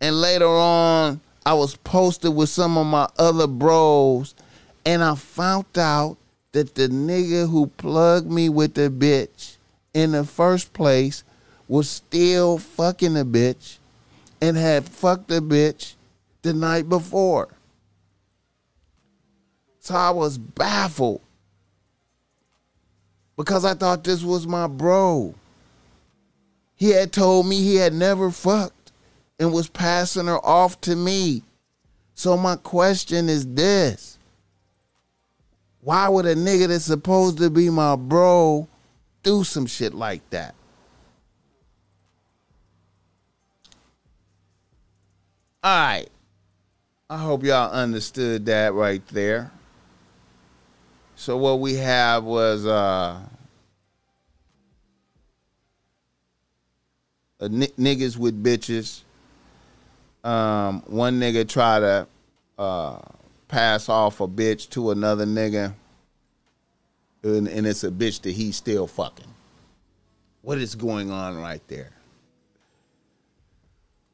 And 0.00 0.20
later 0.20 0.48
on, 0.48 1.20
I 1.44 1.52
was 1.52 1.76
posted 1.76 2.34
with 2.34 2.48
some 2.48 2.78
of 2.78 2.86
my 2.86 3.08
other 3.18 3.46
bros. 3.46 4.34
And 4.84 5.04
I 5.04 5.14
found 5.14 5.66
out 5.76 6.16
that 6.52 6.74
the 6.74 6.88
nigga 6.88 7.48
who 7.48 7.66
plugged 7.66 8.30
me 8.30 8.48
with 8.48 8.74
the 8.74 8.90
bitch 8.90 9.56
in 9.94 10.12
the 10.12 10.24
first 10.24 10.72
place 10.72 11.22
was 11.68 11.88
still 11.88 12.58
fucking 12.58 13.14
the 13.14 13.24
bitch 13.24 13.76
and 14.40 14.56
had 14.56 14.88
fucked 14.88 15.28
the 15.28 15.40
bitch 15.40 15.94
the 16.42 16.52
night 16.52 16.88
before. 16.88 17.48
So 19.80 19.94
I 19.94 20.10
was 20.10 20.38
baffled 20.38 21.20
because 23.36 23.64
I 23.64 23.74
thought 23.74 24.04
this 24.04 24.22
was 24.22 24.46
my 24.46 24.66
bro. 24.66 25.34
He 26.80 26.88
had 26.92 27.12
told 27.12 27.46
me 27.46 27.60
he 27.60 27.76
had 27.76 27.92
never 27.92 28.30
fucked 28.30 28.92
and 29.38 29.52
was 29.52 29.68
passing 29.68 30.24
her 30.28 30.42
off 30.42 30.80
to 30.80 30.96
me. 30.96 31.42
So 32.14 32.38
my 32.38 32.56
question 32.56 33.28
is 33.28 33.46
this. 33.46 34.16
Why 35.82 36.08
would 36.08 36.24
a 36.24 36.34
nigga 36.34 36.68
that's 36.68 36.86
supposed 36.86 37.36
to 37.36 37.50
be 37.50 37.68
my 37.68 37.96
bro 37.96 38.66
do 39.22 39.44
some 39.44 39.66
shit 39.66 39.92
like 39.92 40.22
that? 40.30 40.54
All 45.62 45.84
right. 45.86 46.08
I 47.10 47.18
hope 47.18 47.44
y'all 47.44 47.70
understood 47.70 48.46
that 48.46 48.72
right 48.72 49.06
there. 49.08 49.52
So 51.14 51.36
what 51.36 51.60
we 51.60 51.74
have 51.74 52.24
was 52.24 52.64
uh 52.64 53.20
a 57.40 57.44
n- 57.44 57.62
niggas 57.78 58.16
with 58.16 58.42
bitches. 58.42 59.02
Um, 60.22 60.82
one 60.86 61.18
nigga 61.18 61.48
try 61.48 61.80
to 61.80 62.06
uh, 62.58 62.98
pass 63.48 63.88
off 63.88 64.20
a 64.20 64.28
bitch 64.28 64.68
to 64.70 64.90
another 64.90 65.24
nigga, 65.24 65.72
and, 67.22 67.48
and 67.48 67.66
it's 67.66 67.84
a 67.84 67.90
bitch 67.90 68.20
that 68.22 68.32
he's 68.32 68.56
still 68.56 68.86
fucking. 68.86 69.26
What 70.42 70.58
is 70.58 70.74
going 70.74 71.10
on 71.10 71.38
right 71.38 71.66
there? 71.68 71.90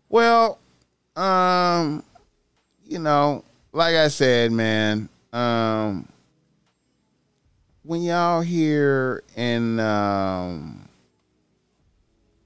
Well, 0.09 0.59
um, 1.17 2.05
you 2.85 2.99
know, 2.99 3.45
like 3.73 3.97
I 3.97 4.09
said, 4.09 4.53
man, 4.53 5.09
um, 5.33 6.09
when 7.83 8.03
y'all 8.03 8.41
here 8.41 9.23
and 9.37 9.81
um, 9.81 10.86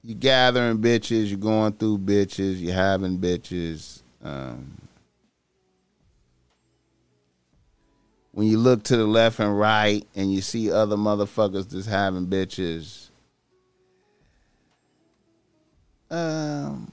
you 0.03 0.15
gathering 0.15 0.79
bitches, 0.79 1.29
you're 1.29 1.39
going 1.39 1.73
through 1.73 1.99
bitches, 1.99 2.61
you're 2.61 2.75
having 2.75 3.19
bitches. 3.19 4.03
Um, 4.23 4.81
when 8.33 8.47
you 8.47 8.59
look 8.59 8.83
to 8.85 8.97
the 8.97 9.07
left 9.07 9.41
and 9.41 9.59
right 9.59 10.07
and 10.15 10.33
you 10.33 10.41
see 10.41 10.71
other 10.71 10.97
motherfuckers 10.97 11.71
just 11.71 11.89
having 11.89 12.27
bitches, 12.27 13.09
um, 16.11 16.91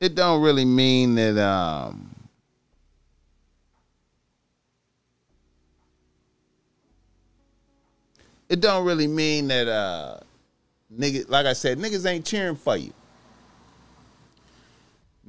it 0.00 0.14
don't 0.14 0.42
really 0.42 0.64
mean 0.64 1.14
that 1.14 1.38
um 1.38 2.17
it 8.48 8.60
don't 8.60 8.84
really 8.84 9.06
mean 9.06 9.48
that 9.48 9.68
uh 9.68 10.20
like 10.90 11.46
I 11.46 11.52
said, 11.52 11.78
niggas 11.78 12.06
ain't 12.06 12.24
cheering 12.24 12.56
for 12.56 12.76
you. 12.76 12.92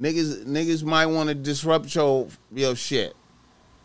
Niggas 0.00 0.46
niggas 0.46 0.82
might 0.82 1.06
want 1.06 1.28
to 1.28 1.34
disrupt 1.34 1.94
your 1.94 2.28
your 2.54 2.74
shit. 2.74 3.14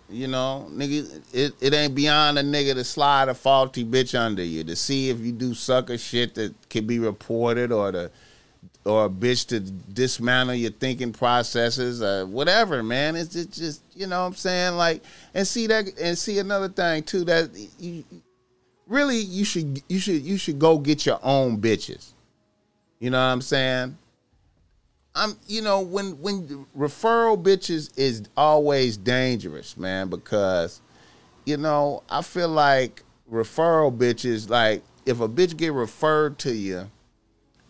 You 0.10 0.28
know, 0.28 0.68
niggas 0.72 1.34
it, 1.34 1.54
it 1.60 1.74
ain't 1.74 1.96
beyond 1.96 2.38
a 2.40 2.44
nigga 2.44 2.76
to 2.76 2.84
slide 2.84 3.28
a 3.28 3.34
faulty 3.34 3.84
bitch 3.84 4.18
under 4.18 4.44
you 4.44 4.64
to 4.64 4.76
see 4.76 5.10
if 5.10 5.20
you 5.20 5.32
do 5.32 5.54
sucker 5.54 5.98
shit 5.98 6.36
that 6.36 6.54
can 6.70 6.88
be 6.88 7.00
reported 7.00 7.72
or 7.72 7.92
to 7.92 8.12
or 8.86 9.06
a 9.06 9.10
bitch 9.10 9.48
to 9.48 9.60
dismantle 9.60 10.56
your 10.56 10.72
thinking 10.72 11.12
processes 11.12 12.04
or 12.04 12.28
whatever, 12.28 12.84
man. 12.84 13.16
It's 13.16 13.34
just, 13.34 13.52
just 13.52 13.82
you 13.96 14.06
know 14.06 14.22
what 14.22 14.28
I'm 14.28 14.36
saying? 14.36 14.78
Like 14.78 15.04
and 15.34 15.46
see 15.46 15.68
that 15.68 16.00
and 16.00 16.18
see 16.18 16.40
another 16.40 16.70
thing 16.70 17.04
too 17.04 17.26
that 17.26 17.50
you 17.80 18.06
really 18.88 19.18
you 19.18 19.46
should 19.46 19.82
you 19.90 20.00
should 20.00 20.22
you 20.22 20.38
should 20.38 20.60
go 20.60 20.78
get 20.78 21.06
your 21.06 21.20
own 21.24 21.60
bitches. 21.60 22.14
You 23.00 23.10
know 23.10 23.18
what 23.18 23.32
I'm 23.34 23.42
saying? 23.42 23.98
I'm 25.14 25.36
you 25.48 25.62
know 25.62 25.82
when 25.82 26.20
when 26.22 26.66
referral 26.78 27.42
bitches 27.42 27.98
is 27.98 28.24
always 28.36 28.98
dangerous, 28.98 29.78
man, 29.78 30.10
because 30.10 30.82
you 31.46 31.58
know, 31.58 32.04
I 32.10 32.22
feel 32.22 32.50
like 32.50 33.04
referral 33.32 33.96
bitches 33.96 34.50
like 34.50 34.84
if 35.06 35.20
a 35.22 35.30
bitch 35.30 35.56
get 35.56 35.74
referred 35.74 36.38
to 36.40 36.54
you, 36.54 36.90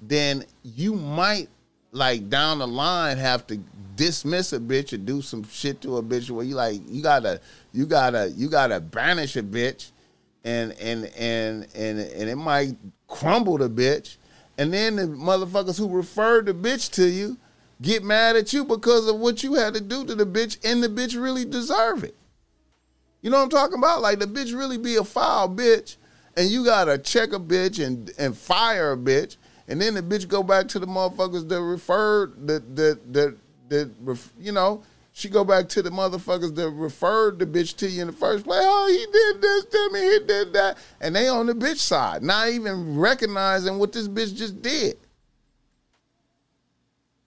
then 0.01 0.45
you 0.63 0.93
might 0.93 1.49
like 1.91 2.30
down 2.30 2.59
the 2.59 2.68
line 2.68 3.18
have 3.18 3.47
to 3.47 3.57
dismiss 3.95 4.51
a 4.51 4.59
bitch 4.59 4.91
or 4.91 4.97
do 4.97 5.22
some 5.22 5.43
shit 5.45 5.80
to 5.82 5.97
a 5.97 6.03
bitch 6.03 6.30
where 6.30 6.45
you 6.45 6.55
like 6.55 6.82
you 6.89 7.01
gotta 7.01 7.39
you 7.72 7.86
gotta 7.86 8.32
you 8.36 8.49
gotta 8.49 8.82
banish 8.82 9.38
a 9.38 9.43
bitch 9.43 9.91
and 10.46 10.74
and 10.74 11.06
and 11.18 11.68
and 11.76 12.00
and 12.00 12.30
it 12.30 12.38
might 12.38 12.76
crumble 13.08 13.58
the 13.58 13.70
bitch. 13.70 14.18
And 14.58 14.72
then 14.74 14.96
the 14.96 15.04
motherfuckers 15.04 15.78
who 15.78 15.89
referred 15.89 16.46
the 16.46 16.54
bitch 16.54 16.91
to 16.93 17.08
you 17.08 17.38
get 17.82 18.04
mad 18.04 18.38
at 18.38 18.54
you 18.54 18.64
because 18.64 19.10
of 19.10 19.20
what 19.20 19.43
you 19.43 19.56
had 19.56 19.74
to 19.74 19.82
do 19.82 20.06
to 20.06 20.16
the 20.16 20.26
bitch 20.26 20.58
and 20.64 20.82
the 20.82 20.88
bitch 20.88 21.22
really 21.22 21.43
deserve 21.43 22.06
it. 22.06 22.16
You 23.22 23.32
know 23.32 23.38
what 23.38 23.43
i'm 23.43 23.50
talking 23.50 23.80
about? 23.80 24.02
Like 24.02 24.20
the 24.20 24.28
bitch 24.28 24.58
really 24.58 24.78
be 24.78 24.96
a 24.96 25.04
foul 25.04 25.50
bitch 25.50 25.98
and 26.38 26.50
you 26.50 26.64
gotta 26.64 26.98
check 26.98 27.34
a 27.34 27.39
bitch 27.39 27.86
and 27.86 28.12
and 28.18 28.38
fire 28.38 28.93
a 28.93 28.98
bitch. 28.98 29.38
And 29.68 29.82
then 29.82 29.96
the 29.96 30.04
bitch 30.04 30.28
go 30.28 30.43
back 30.43 30.68
to 30.70 30.80
the 30.80 30.86
motherfuckers 30.86 31.50
that 31.50 31.62
referred 31.62 32.48
that 32.48 32.76
that 32.76 33.36
that 33.70 33.89
ref, 34.00 34.32
you 34.39 34.52
know 34.52 34.84
she 35.18 35.30
go 35.30 35.45
back 35.45 35.70
to 35.70 35.82
the 35.82 35.89
motherfuckers 35.89 36.53
that 36.55 36.70
referred 36.72 37.39
the 37.39 37.45
bitch 37.45 37.78
to 37.78 37.89
you 37.89 38.01
in 38.01 38.07
the 38.07 38.13
first 38.13 38.43
place. 38.43 38.59
Oh, 38.61 38.88
he 38.89 38.97
did 39.13 39.41
this 39.41 39.63
to 39.63 39.89
me, 39.93 40.01
he 40.01 40.20
did 40.28 40.51
that, 40.51 40.78
and 40.99 41.16
they 41.16 41.30
on 41.30 41.45
the 41.45 41.53
bitch 41.53 41.78
side, 41.78 42.22
not 42.22 42.49
even 42.49 42.99
recognizing 42.99 43.80
what 43.80 43.93
this 43.93 44.09
bitch 44.09 44.36
just 44.36 44.61
did. 44.61 44.97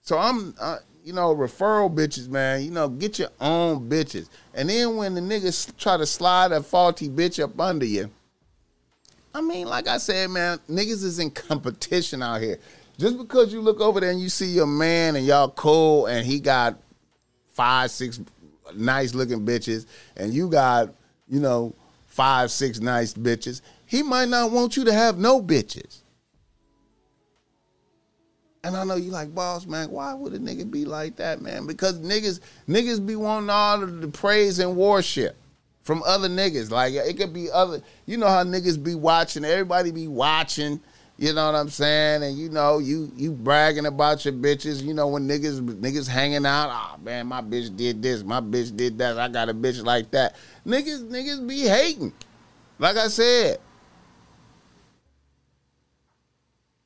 So 0.03 0.19
I'm, 0.19 0.53
uh, 0.61 0.77
you 1.03 1.13
know, 1.13 1.35
referral 1.35 1.91
bitches, 1.91 2.29
man. 2.29 2.61
You 2.61 2.69
know, 2.69 2.89
get 2.89 3.17
your 3.17 3.29
own 3.41 3.89
bitches, 3.89 4.29
and 4.53 4.69
then 4.69 4.95
when 4.95 5.15
the 5.15 5.21
niggas 5.21 5.75
try 5.75 5.97
to 5.97 6.05
slide 6.05 6.51
a 6.51 6.61
faulty 6.61 7.09
bitch 7.09 7.43
up 7.43 7.59
under 7.59 7.87
you. 7.87 8.11
I 9.33 9.41
mean, 9.41 9.65
like 9.65 9.87
I 9.87 9.97
said, 9.97 10.29
man, 10.29 10.59
niggas 10.69 11.03
is 11.03 11.17
in 11.17 11.31
competition 11.31 12.21
out 12.21 12.39
here. 12.41 12.59
Just 12.99 13.17
because 13.17 13.51
you 13.51 13.61
look 13.61 13.81
over 13.81 13.99
there 13.99 14.11
and 14.11 14.21
you 14.21 14.29
see 14.29 14.47
your 14.47 14.67
man 14.67 15.15
and 15.15 15.25
y'all 15.25 15.49
cool 15.49 16.05
and 16.05 16.23
he 16.23 16.39
got 16.39 16.77
five, 17.59 17.91
six 17.91 18.21
nice 18.73 19.13
looking 19.13 19.45
bitches, 19.45 19.85
and 20.15 20.33
you 20.33 20.47
got, 20.47 20.95
you 21.27 21.41
know, 21.41 21.75
five, 22.05 22.49
six 22.51 22.79
nice 22.79 23.13
bitches, 23.13 23.59
he 23.85 24.01
might 24.01 24.29
not 24.29 24.51
want 24.51 24.77
you 24.77 24.85
to 24.85 24.93
have 24.93 25.17
no 25.17 25.41
bitches. 25.41 26.03
And 28.63 28.77
I 28.77 28.85
know 28.85 28.95
you 28.95 29.11
like, 29.11 29.35
boss 29.35 29.65
man, 29.65 29.91
why 29.91 30.13
would 30.13 30.33
a 30.33 30.39
nigga 30.39 30.71
be 30.71 30.85
like 30.85 31.17
that, 31.17 31.41
man? 31.41 31.67
Because 31.67 31.99
niggas, 31.99 32.39
niggas 32.69 33.05
be 33.05 33.17
wanting 33.17 33.49
all 33.49 33.83
of 33.83 33.99
the 33.99 34.07
praise 34.07 34.59
and 34.59 34.77
worship 34.77 35.35
from 35.81 36.01
other 36.05 36.29
niggas. 36.29 36.71
Like 36.71 36.93
it 36.93 37.17
could 37.17 37.33
be 37.33 37.51
other, 37.51 37.81
you 38.05 38.15
know 38.15 38.27
how 38.27 38.45
niggas 38.45 38.81
be 38.81 38.95
watching, 38.95 39.43
everybody 39.43 39.91
be 39.91 40.07
watching, 40.07 40.79
You 41.19 41.33
know 41.33 41.47
what 41.47 41.55
I'm 41.55 41.69
saying? 41.69 42.23
And 42.23 42.37
you 42.37 42.47
know, 42.47 42.79
you 42.79 43.11
you 43.17 43.33
bragging 43.33 43.85
about 43.85 44.23
your 44.23 44.33
bitches. 44.33 44.81
You 44.81 44.93
know 44.93 45.09
when 45.09 45.27
niggas 45.27 45.59
niggas 45.59 46.07
hanging 46.07 46.45
out. 46.45 46.69
Oh 46.71 46.97
man, 47.03 47.27
my 47.27 47.41
bitch 47.41 47.75
did 47.75 48.01
this. 48.01 48.23
My 48.23 48.39
bitch 48.39 48.73
did 48.73 48.97
that. 48.99 49.19
I 49.19 49.27
got 49.27 49.49
a 49.49 49.53
bitch 49.53 49.83
like 49.83 50.09
that. 50.11 50.37
Niggas 50.65 51.09
niggas 51.09 51.45
be 51.45 51.63
hating. 51.63 52.13
Like 52.77 52.95
I 52.95 53.09
said. 53.09 53.59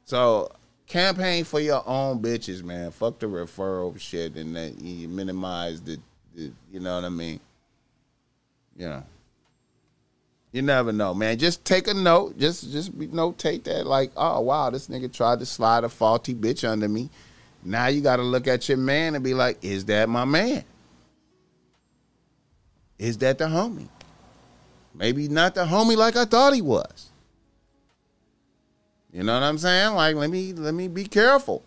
So 0.05 0.51
campaign 0.87 1.43
for 1.43 1.59
your 1.59 1.87
own 1.87 2.19
bitches, 2.19 2.63
man. 2.63 2.89
Fuck 2.89 3.19
the 3.19 3.27
referral 3.27 3.99
shit, 3.99 4.35
and 4.35 4.55
then 4.55 4.75
you 4.79 5.07
minimize 5.09 5.79
the, 5.79 5.99
the 6.33 6.51
you 6.71 6.79
know 6.79 6.95
what 6.95 7.05
I 7.05 7.09
mean. 7.09 7.39
Know. 8.75 9.03
You 10.53 10.61
never 10.61 10.93
know, 10.93 11.15
man. 11.15 11.39
Just 11.39 11.65
take 11.65 11.87
a 11.87 11.95
note. 11.95 12.37
Just 12.37 12.71
just 12.71 12.97
notate 12.97 13.63
that, 13.63 13.87
like, 13.87 14.11
oh 14.15 14.39
wow, 14.39 14.69
this 14.69 14.87
nigga 14.87 15.11
tried 15.11 15.39
to 15.39 15.47
slide 15.47 15.83
a 15.83 15.89
faulty 15.89 16.35
bitch 16.35 16.67
under 16.67 16.87
me. 16.87 17.09
Now 17.65 17.87
you 17.87 18.01
got 18.01 18.17
to 18.17 18.21
look 18.21 18.47
at 18.47 18.69
your 18.69 18.77
man 18.77 19.15
and 19.15 19.23
be 19.23 19.33
like, 19.33 19.57
is 19.63 19.85
that 19.85 20.09
my 20.09 20.25
man? 20.25 20.63
Is 22.99 23.17
that 23.17 23.39
the 23.39 23.45
homie? 23.45 23.89
Maybe 24.93 25.27
not 25.27 25.55
the 25.55 25.65
homie 25.65 25.97
like 25.97 26.15
I 26.15 26.25
thought 26.25 26.53
he 26.53 26.61
was. 26.61 27.09
You 29.11 29.23
know 29.23 29.33
what 29.33 29.43
I'm 29.43 29.57
saying? 29.57 29.95
Like, 29.95 30.15
let 30.15 30.29
me 30.29 30.53
let 30.53 30.75
me 30.75 30.87
be 30.87 31.05
careful. 31.05 31.63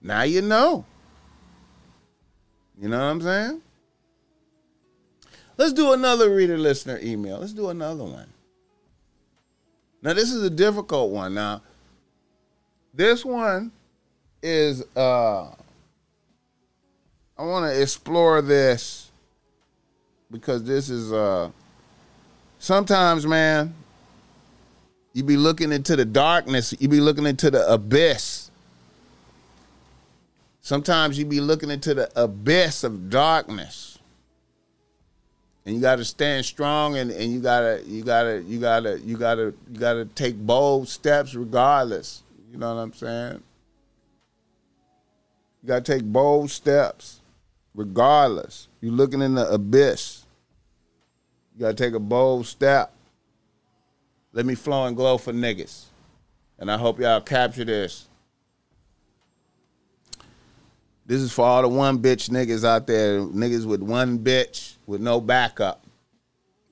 Now 0.00 0.22
you 0.22 0.40
know. 0.40 0.84
You 2.80 2.88
know 2.88 2.98
what 2.98 3.06
I'm 3.06 3.20
saying? 3.22 3.62
Let's 5.56 5.72
do 5.72 5.92
another 5.92 6.34
reader 6.34 6.58
listener 6.58 6.98
email. 7.02 7.38
Let's 7.38 7.52
do 7.52 7.70
another 7.70 8.04
one. 8.04 8.28
Now 10.02 10.12
this 10.12 10.30
is 10.30 10.42
a 10.42 10.50
difficult 10.50 11.10
one. 11.10 11.34
Now 11.34 11.62
this 12.92 13.24
one 13.24 13.72
is 14.42 14.84
uh 14.94 15.46
I 17.38 17.44
want 17.44 17.70
to 17.70 17.82
explore 17.82 18.42
this 18.42 19.10
because 20.30 20.62
this 20.64 20.90
is 20.90 21.12
uh 21.12 21.50
sometimes 22.58 23.26
man 23.26 23.74
you 25.14 25.22
be 25.22 25.38
looking 25.38 25.72
into 25.72 25.96
the 25.96 26.04
darkness, 26.04 26.74
you 26.78 26.88
be 26.88 27.00
looking 27.00 27.24
into 27.24 27.50
the 27.50 27.66
abyss. 27.72 28.50
Sometimes 30.60 31.18
you 31.18 31.24
be 31.24 31.40
looking 31.40 31.70
into 31.70 31.94
the 31.94 32.10
abyss 32.22 32.84
of 32.84 33.08
darkness 33.08 33.95
and 35.66 35.74
you 35.74 35.80
got 35.80 35.96
to 35.96 36.04
stand 36.04 36.46
strong 36.46 36.96
and, 36.96 37.10
and 37.10 37.32
you 37.32 37.40
gotta 37.40 37.82
you 37.84 38.04
gotta 38.04 38.40
you 38.46 38.60
gotta 38.60 39.00
you 39.00 39.18
gotta 39.18 39.52
you 39.70 39.78
gotta 39.80 40.04
take 40.04 40.36
bold 40.38 40.88
steps 40.88 41.34
regardless. 41.34 42.22
You 42.52 42.58
know 42.58 42.74
what 42.74 42.80
i'm 42.80 42.92
saying? 42.92 43.42
You 45.62 45.66
gotta 45.66 45.82
take 45.82 46.04
bold 46.04 46.52
steps 46.52 47.20
regardless. 47.74 48.68
You're 48.80 48.92
looking 48.92 49.20
in 49.20 49.34
the 49.34 49.50
abyss. 49.50 50.24
You 51.56 51.62
gotta 51.62 51.74
take 51.74 51.94
a 51.94 52.00
bold 52.00 52.46
step. 52.46 52.92
Let 54.32 54.46
me 54.46 54.54
flow 54.54 54.86
and 54.86 54.96
glow 54.96 55.18
for 55.18 55.32
niggas. 55.32 55.86
And 56.60 56.70
i 56.70 56.78
hope 56.78 57.00
y'all 57.00 57.20
capture 57.20 57.64
this 57.64 58.06
this 61.06 61.20
is 61.22 61.32
for 61.32 61.44
all 61.44 61.62
the 61.62 61.68
one 61.68 61.98
bitch 61.98 62.28
niggas 62.28 62.64
out 62.64 62.86
there 62.86 63.20
niggas 63.20 63.64
with 63.64 63.80
one 63.80 64.18
bitch 64.18 64.74
with 64.86 65.00
no 65.00 65.20
backup. 65.20 65.84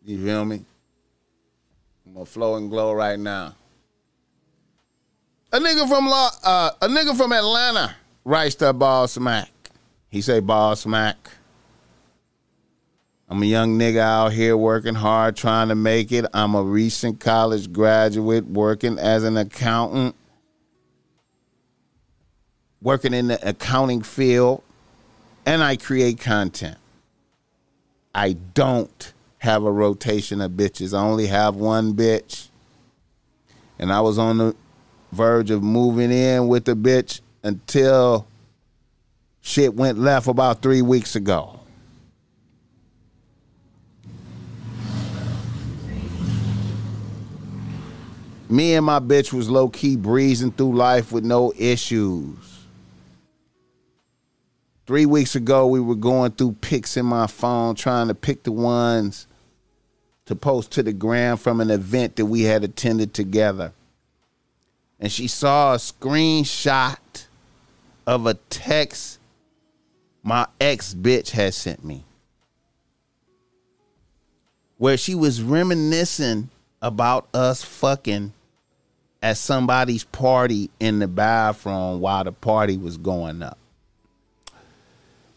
You 0.05 0.23
feel 0.23 0.45
me? 0.45 0.65
I'm 2.07 2.15
gonna 2.15 2.27
flow 2.27 2.57
and 2.57 2.69
glow 2.69 2.93
right 2.93 3.19
now. 3.19 3.55
A 5.53 5.59
nigga 5.59 5.89
from 5.89 6.07
La, 6.09 6.31
uh, 6.43 6.71
a 6.83 6.89
nigga 6.89 7.17
from 7.17 7.33
Atlanta 7.33 7.95
writes 8.25 8.57
to 8.57 8.73
Boss 8.73 9.19
Mac. 9.19 9.51
He 10.09 10.21
say 10.21 10.41
Boss 10.41 10.85
Mac. 10.85 11.31
I'm 13.29 13.43
a 13.43 13.47
young 13.47 13.79
nigga 13.79 14.01
out 14.01 14.33
here 14.33 14.57
working 14.57 14.95
hard, 14.95 15.37
trying 15.37 15.69
to 15.69 15.75
make 15.75 16.13
it. 16.13 16.27
I'm 16.35 16.55
a 16.55 16.63
recent 16.63 17.21
college 17.21 17.73
graduate 17.73 18.47
working 18.47 18.99
as 18.99 19.25
an 19.25 19.37
accountant, 19.37 20.15
working 22.85 23.15
in 23.15 23.29
the 23.29 23.49
accounting 23.49 24.03
field, 24.03 24.63
and 25.47 25.65
I 25.65 25.77
create 25.77 26.21
content. 26.21 26.77
I 28.15 28.35
don't 28.35 29.13
have 29.39 29.65
a 29.65 29.73
rotation 29.73 30.41
of 30.41 30.53
bitches. 30.53 30.97
I 30.97 31.03
only 31.03 31.27
have 31.27 31.57
one 31.57 31.95
bitch. 31.95 32.49
And 33.79 33.91
I 33.91 34.03
was 34.03 34.19
on 34.19 34.39
the 34.39 34.57
verge 35.11 35.51
of 35.51 35.63
moving 35.63 36.13
in 36.13 36.47
with 36.47 36.67
the 36.67 36.77
bitch 36.77 37.23
until 37.43 38.27
shit 39.41 39.75
went 39.75 39.99
left 39.99 40.29
about 40.29 40.63
three 40.63 40.83
weeks 40.83 41.17
ago. 41.17 41.61
Me 48.49 48.75
and 48.75 48.85
my 48.85 49.01
bitch 49.01 49.33
was 49.33 49.49
low 49.49 49.71
key 49.71 49.97
breezing 49.97 50.53
through 50.53 50.77
life 50.77 51.11
with 51.11 51.25
no 51.25 51.53
issues. 51.57 52.54
Three 54.87 55.07
weeks 55.07 55.35
ago, 55.35 55.67
we 55.67 55.81
were 55.81 55.95
going 55.95 56.33
through 56.33 56.57
pics 56.61 56.97
in 56.97 57.07
my 57.07 57.27
phone, 57.27 57.75
trying 57.75 58.09
to 58.09 58.15
pick 58.15 58.43
the 58.43 58.53
ones 58.53 59.27
to 60.27 60.37
post 60.37 60.73
to 60.73 60.83
the 60.83 60.93
gram 60.93 61.37
from 61.37 61.61
an 61.61 61.71
event 61.71 62.17
that 62.17 62.27
we 62.27 62.43
had 62.43 62.65
attended 62.65 63.15
together. 63.15 63.73
And 65.01 65.11
she 65.11 65.27
saw 65.27 65.75
a 65.75 65.79
screenshot 65.79 66.99
of 68.07 68.27
a 68.27 68.35
text 68.51 69.19
my 70.23 70.47
ex 70.61 70.95
bitch 70.95 71.31
had 71.31 71.53
sent 71.53 71.85
me 71.85 72.05
where 74.79 74.97
she 74.97 75.15
was 75.15 75.43
reminiscing 75.43 76.49
about 76.83 77.29
us 77.33 77.63
fucking 77.63 78.33
at 79.23 79.37
somebody's 79.37 80.05
party 80.05 80.71
in 80.81 80.99
the 80.99 81.09
bathroom 81.09 82.01
while 82.01 82.25
the 82.25 82.33
party 82.33 82.77
was 82.77 82.97
going 82.97 83.43
up. 83.43 83.59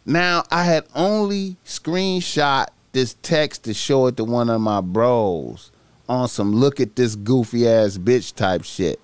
Now 0.10 0.45
I 0.49 0.64
had 0.64 0.86
only 0.95 1.58
screenshot 1.66 2.68
this 2.93 3.18
text 3.22 3.66
to 3.66 3.74
show 3.74 4.08
it 4.08 4.16
to 4.16 4.24
one 4.24 4.49
of 4.49 4.62
my 4.62 4.80
bros 4.80 5.70
on 6.08 6.30
some 6.30 6.56
look 6.56 6.80
at 6.80 6.95
this 6.95 7.18
goofy 7.18 7.68
ass 7.68 7.98
bitch 7.98 8.34
type 8.34 8.64
shit. 8.64 9.02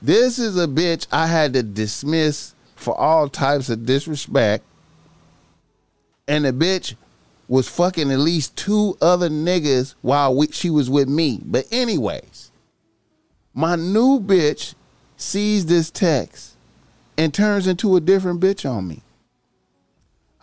This 0.00 0.38
is 0.38 0.56
a 0.56 0.68
bitch 0.68 1.08
I 1.10 1.26
had 1.26 1.52
to 1.54 1.64
dismiss 1.64 2.54
for 2.76 2.96
all 2.96 3.28
types 3.28 3.70
of 3.70 3.86
disrespect. 3.86 4.62
And 6.28 6.44
the 6.44 6.52
bitch 6.52 6.94
was 7.48 7.68
fucking 7.68 8.12
at 8.12 8.20
least 8.20 8.54
two 8.54 8.96
other 9.00 9.28
niggas 9.28 9.96
while 10.00 10.32
we, 10.32 10.46
she 10.52 10.70
was 10.70 10.88
with 10.88 11.08
me. 11.08 11.40
But 11.44 11.66
anyways, 11.72 12.52
my 13.52 13.74
new 13.74 14.20
bitch 14.20 14.76
sees 15.16 15.66
this 15.66 15.90
text 15.90 16.56
and 17.18 17.34
turns 17.34 17.66
into 17.66 17.96
a 17.96 18.00
different 18.00 18.40
bitch 18.40 18.68
on 18.68 18.86
me. 18.86 19.02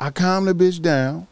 I 0.04 0.12
calmed 0.12 0.50
the 0.50 0.54
bitch 0.54 0.82
down. 0.82 1.28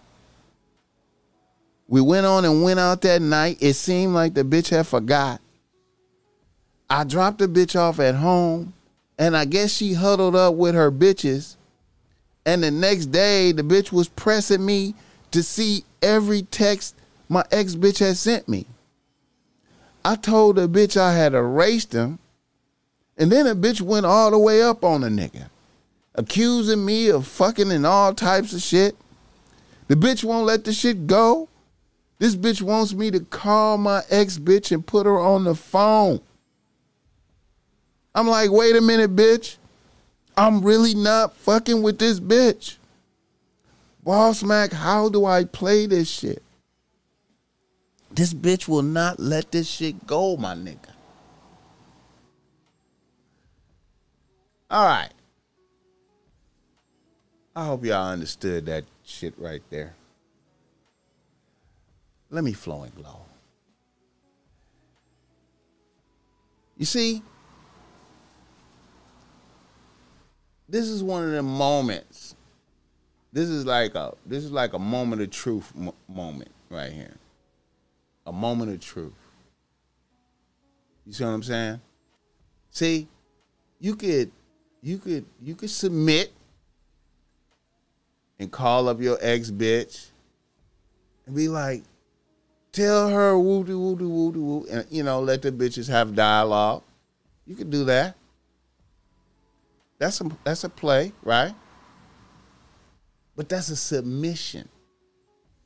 We 1.90 2.00
went 2.00 2.26
on 2.26 2.46
and 2.46 2.64
went 2.64 2.80
out 2.80 3.02
that 3.02 3.22
night. 3.22 3.58
It 3.60 3.74
seemed 3.74 4.14
like 4.14 4.34
the 4.34 4.46
bitch 4.46 4.70
had 4.70 4.88
forgot. 4.88 5.42
I 6.90 7.04
dropped 7.04 7.40
the 7.40 7.48
bitch 7.48 7.78
off 7.78 8.00
at 8.00 8.16
home, 8.16 8.72
and 9.20 9.36
I 9.36 9.44
guess 9.44 9.74
she 9.74 9.92
huddled 9.92 10.38
up 10.38 10.56
with 10.56 10.74
her 10.74 10.90
bitches. 10.90 11.58
And 12.46 12.64
the 12.64 12.72
next 12.72 13.08
day, 13.08 13.52
the 13.52 13.62
bitch 13.62 13.92
was 13.92 14.08
pressing 14.08 14.66
me 14.66 14.96
to 15.32 15.44
see 15.44 15.84
every 16.02 16.44
text 16.44 16.96
my 17.28 17.44
ex 17.52 17.76
bitch 17.76 18.00
had 18.00 18.16
sent 18.16 18.48
me. 18.48 18.68
I 20.06 20.16
told 20.16 20.56
the 20.56 20.70
bitch 20.70 20.96
I 20.96 21.14
had 21.14 21.34
erased 21.34 21.92
them, 21.92 22.20
and 23.18 23.30
then 23.30 23.48
the 23.48 23.68
bitch 23.68 23.82
went 23.82 24.06
all 24.06 24.32
the 24.32 24.40
way 24.40 24.64
up 24.64 24.86
on 24.86 25.02
the 25.02 25.10
nigga 25.10 25.50
accusing 26.16 26.86
me 26.86 27.10
of 27.10 27.28
fucking 27.28 27.72
and 27.72 27.86
all 27.86 28.14
types 28.14 28.54
of 28.54 28.62
shit. 28.62 28.96
The 29.88 29.96
bitch 29.96 30.24
won't 30.24 30.46
let 30.46 30.64
the 30.64 30.74
shit 30.74 31.08
go. 31.08 31.50
This 32.20 32.36
bitch 32.36 32.62
wants 32.62 32.94
me 32.94 33.12
to 33.12 33.22
call 33.22 33.78
my 33.78 34.04
ex 34.10 34.38
bitch 34.38 34.72
and 34.72 34.86
put 34.86 35.06
her 35.06 35.20
on 35.20 35.44
the 35.44 35.56
phone. 35.56 36.22
I'm 38.14 38.28
like, 38.28 38.52
wait 38.52 38.76
a 38.76 38.82
minute, 38.82 39.16
bitch. 39.16 39.58
I'm 40.38 40.62
really 40.62 40.94
not 40.94 41.36
fucking 41.36 41.82
with 41.82 42.00
this 42.00 42.20
bitch. 42.20 42.78
Boss 44.04 44.44
Mac, 44.44 44.72
how 44.72 45.10
do 45.10 45.26
I 45.26 45.46
play 45.46 45.86
this 45.86 46.10
shit? 46.10 46.42
This 48.14 48.34
bitch 48.34 48.68
will 48.68 48.82
not 48.82 49.20
let 49.20 49.52
this 49.52 49.68
shit 49.70 50.06
go, 50.06 50.36
my 50.36 50.54
nigga. 50.54 50.90
All 54.70 54.86
right. 54.86 55.10
I 57.56 57.66
hope 57.66 57.84
y'all 57.84 58.12
understood 58.12 58.66
that 58.68 58.86
shit 59.04 59.34
right 59.38 59.62
there. 59.70 59.94
Let 62.30 62.46
me 62.46 62.54
flow 62.54 62.84
and 62.84 62.96
glow. 62.96 63.26
You 66.78 66.86
see, 66.86 67.22
this 70.70 70.88
is 70.88 71.04
one 71.04 71.26
of 71.26 71.32
the 71.32 71.44
moments. 71.44 72.36
This 73.34 73.50
is 73.50 73.66
like 73.66 73.96
a 73.96 74.14
this 74.26 74.44
is 74.46 74.52
like 74.52 74.74
a 74.74 74.80
moment 74.80 75.22
of 75.22 75.30
truth 75.30 75.74
mo- 75.76 75.96
moment 76.08 76.52
right 76.70 76.92
here. 76.92 77.18
A 78.26 78.32
moment 78.32 78.72
of 78.72 78.80
truth. 78.80 79.14
You 81.06 81.12
see 81.12 81.26
what 81.26 81.32
I'm 81.32 81.44
saying? 81.44 81.82
See, 82.70 83.08
you 83.80 83.96
could 83.96 84.32
you 84.82 84.98
could 84.98 85.26
you 85.42 85.56
could 85.56 85.70
submit 85.70 86.32
and 88.42 88.52
call 88.52 88.90
up 88.90 89.00
your 89.00 89.20
ex 89.22 89.52
bitch 89.52 90.10
and 91.28 91.36
be 91.36 91.48
like, 91.48 91.84
tell 92.72 93.08
her 93.08 93.38
woo 93.38 93.64
doo 93.64 93.80
woo 93.80 93.96
doo 93.96 94.10
woo 94.10 94.32
doo 94.32 94.44
woo, 94.44 94.66
and 94.72 94.86
you 94.90 95.04
know, 95.04 95.22
let 95.22 95.44
the 95.44 95.52
bitches 95.52 95.88
have 95.88 96.16
dialogue. 96.16 96.82
You 97.46 97.56
could 97.56 97.70
do 97.70 97.86
that. 97.86 98.16
That's 100.00 100.20
a 100.22 100.32
that's 100.44 100.64
a 100.64 100.70
play, 100.70 101.14
right? 101.24 101.54
But 103.36 103.48
that's 103.48 103.70
a 103.70 103.76
submission. 103.76 104.68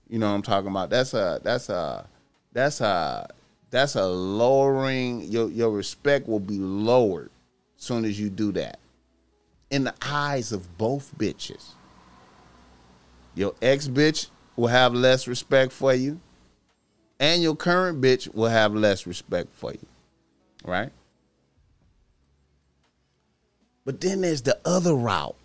You 0.10 0.19
know 0.19 0.27
what 0.27 0.35
I'm 0.35 0.41
talking 0.41 0.69
about? 0.69 0.89
That's 0.89 1.14
a 1.14 1.39
that's 1.41 1.69
a 1.69 2.06
that's 2.52 2.81
a 2.81 3.30
that's 3.69 3.95
a 3.95 4.06
lowering 4.06 5.22
your 5.22 5.49
your 5.49 5.72
respect 5.72 6.27
will 6.27 6.41
be 6.41 6.60
lowered 6.60 7.31
as 7.77 7.85
soon 7.85 8.03
as 8.03 8.19
you 8.19 8.30
do 8.30 8.52
that. 8.52 8.80
In 9.69 9.85
the 9.85 9.93
eyes 10.02 10.52
of 10.52 10.77
both 10.77 11.18
bitches. 11.18 11.72
Your 13.35 13.53
ex 13.61 13.87
bitch 13.87 14.29
will 14.55 14.67
have 14.67 14.93
less 14.93 15.27
respect 15.27 15.71
for 15.71 15.93
you, 15.93 16.19
and 17.19 17.41
your 17.41 17.55
current 17.55 18.01
bitch 18.01 18.33
will 18.33 18.49
have 18.49 18.73
less 18.73 19.05
respect 19.05 19.53
for 19.53 19.71
you. 19.73 19.87
Right? 20.63 20.91
But 23.85 24.01
then 24.01 24.21
there's 24.21 24.41
the 24.41 24.57
other 24.65 24.95
route. 24.95 25.35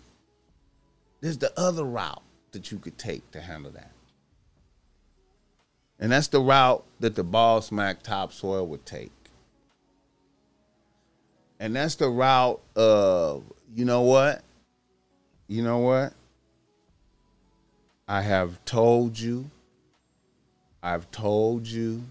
There's 1.19 1.37
the 1.37 1.53
other 1.59 1.83
route 1.83 2.23
that 2.51 2.71
you 2.71 2.79
could 2.79 2.97
take 2.97 3.29
to 3.31 3.41
handle 3.41 3.71
that. 3.71 3.91
And 5.99 6.11
that's 6.11 6.27
the 6.27 6.39
route 6.39 6.83
that 6.99 7.13
the 7.13 7.23
Boss 7.23 7.71
Mac 7.71 8.01
topsoil 8.01 8.65
would 8.67 8.85
take. 8.87 9.11
And 11.59 11.75
that's 11.75 11.93
the 11.93 12.09
route 12.09 12.59
of, 12.75 13.43
you 13.75 13.85
know 13.85 14.01
what? 14.01 14.41
You 15.47 15.63
know 15.63 15.77
what? 15.77 16.13
I 18.11 18.23
have 18.23 18.63
told 18.65 19.17
you. 19.17 19.49
I've 20.83 21.09
told 21.11 21.65
you 21.65 22.03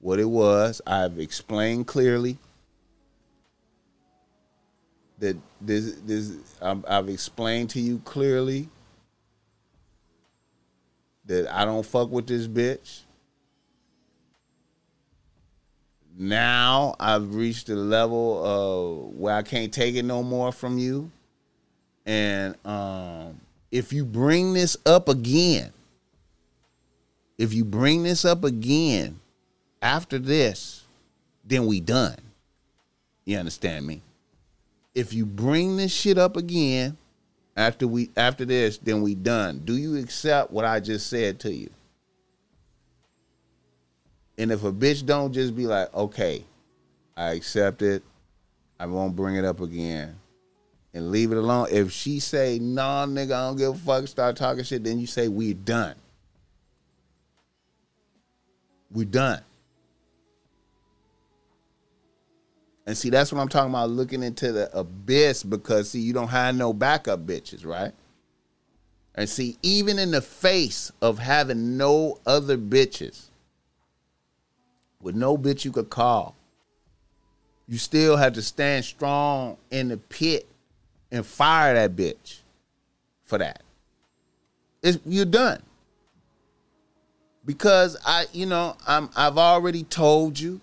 what 0.00 0.18
it 0.18 0.24
was. 0.24 0.82
I've 0.84 1.20
explained 1.20 1.86
clearly 1.86 2.36
that 5.20 5.36
this 5.60 6.00
this 6.04 6.32
I've, 6.60 6.84
I've 6.88 7.08
explained 7.08 7.70
to 7.70 7.80
you 7.80 8.00
clearly 8.00 8.68
that 11.26 11.46
I 11.54 11.64
don't 11.64 11.86
fuck 11.86 12.10
with 12.10 12.26
this 12.26 12.48
bitch. 12.48 13.02
Now 16.18 16.96
I've 16.98 17.36
reached 17.36 17.68
a 17.68 17.76
level 17.76 18.44
of 18.44 19.14
where 19.14 19.36
I 19.36 19.42
can't 19.42 19.72
take 19.72 19.94
it 19.94 20.04
no 20.04 20.24
more 20.24 20.50
from 20.50 20.76
you. 20.76 21.12
And 22.04 22.56
um, 22.64 23.40
if 23.70 23.92
you 23.92 24.04
bring 24.04 24.52
this 24.52 24.76
up 24.86 25.08
again, 25.08 25.72
if 27.38 27.52
you 27.52 27.64
bring 27.64 28.02
this 28.02 28.24
up 28.24 28.44
again 28.44 29.20
after 29.82 30.18
this, 30.18 30.84
then 31.44 31.66
we 31.66 31.80
done. 31.80 32.16
You 33.24 33.38
understand 33.38 33.86
me? 33.86 34.02
If 34.94 35.12
you 35.12 35.26
bring 35.26 35.76
this 35.76 35.92
shit 35.92 36.16
up 36.16 36.36
again 36.36 36.96
after 37.56 37.86
we 37.86 38.10
after 38.16 38.44
this, 38.44 38.78
then 38.78 39.02
we 39.02 39.14
done. 39.14 39.62
Do 39.64 39.76
you 39.76 39.96
accept 39.96 40.50
what 40.50 40.64
I 40.64 40.80
just 40.80 41.08
said 41.08 41.40
to 41.40 41.52
you? 41.52 41.70
And 44.38 44.52
if 44.52 44.64
a 44.64 44.72
bitch 44.72 45.04
don't 45.04 45.32
just 45.32 45.56
be 45.56 45.66
like, 45.66 45.92
okay, 45.94 46.44
I 47.16 47.32
accept 47.32 47.82
it, 47.82 48.02
I 48.78 48.86
won't 48.86 49.16
bring 49.16 49.36
it 49.36 49.44
up 49.44 49.60
again, 49.60 50.16
and 50.96 51.10
leave 51.10 51.30
it 51.30 51.36
alone. 51.36 51.68
If 51.70 51.92
she 51.92 52.20
say, 52.20 52.58
nah, 52.58 53.04
nigga, 53.04 53.32
I 53.32 53.48
don't 53.48 53.56
give 53.56 53.74
a 53.74 53.78
fuck, 53.78 54.08
start 54.08 54.34
talking 54.34 54.64
shit, 54.64 54.82
then 54.82 54.98
you 54.98 55.06
say, 55.06 55.28
we 55.28 55.52
done. 55.52 55.94
We 58.90 59.04
done. 59.04 59.42
And 62.86 62.96
see, 62.96 63.10
that's 63.10 63.30
what 63.30 63.42
I'm 63.42 63.48
talking 63.48 63.70
about, 63.70 63.90
looking 63.90 64.22
into 64.22 64.52
the 64.52 64.74
abyss 64.74 65.42
because 65.42 65.90
see, 65.90 66.00
you 66.00 66.14
don't 66.14 66.28
have 66.28 66.54
no 66.54 66.72
backup 66.72 67.26
bitches, 67.26 67.66
right? 67.66 67.92
And 69.14 69.28
see, 69.28 69.58
even 69.62 69.98
in 69.98 70.12
the 70.12 70.22
face 70.22 70.90
of 71.02 71.18
having 71.18 71.76
no 71.76 72.20
other 72.26 72.56
bitches, 72.56 73.26
with 75.02 75.14
no 75.14 75.36
bitch 75.36 75.66
you 75.66 75.72
could 75.72 75.90
call, 75.90 76.36
you 77.68 77.76
still 77.76 78.16
have 78.16 78.32
to 78.32 78.42
stand 78.42 78.86
strong 78.86 79.58
in 79.70 79.88
the 79.88 79.98
pit 79.98 80.46
and 81.10 81.24
fire 81.24 81.74
that 81.74 81.96
bitch 81.96 82.40
for 83.24 83.38
that. 83.38 83.62
It's, 84.82 84.98
you're 85.04 85.24
done. 85.24 85.62
Because 87.44 87.96
I, 88.04 88.26
you 88.32 88.46
know, 88.46 88.76
I'm 88.86 89.08
I've 89.16 89.38
already 89.38 89.84
told 89.84 90.38
you. 90.38 90.60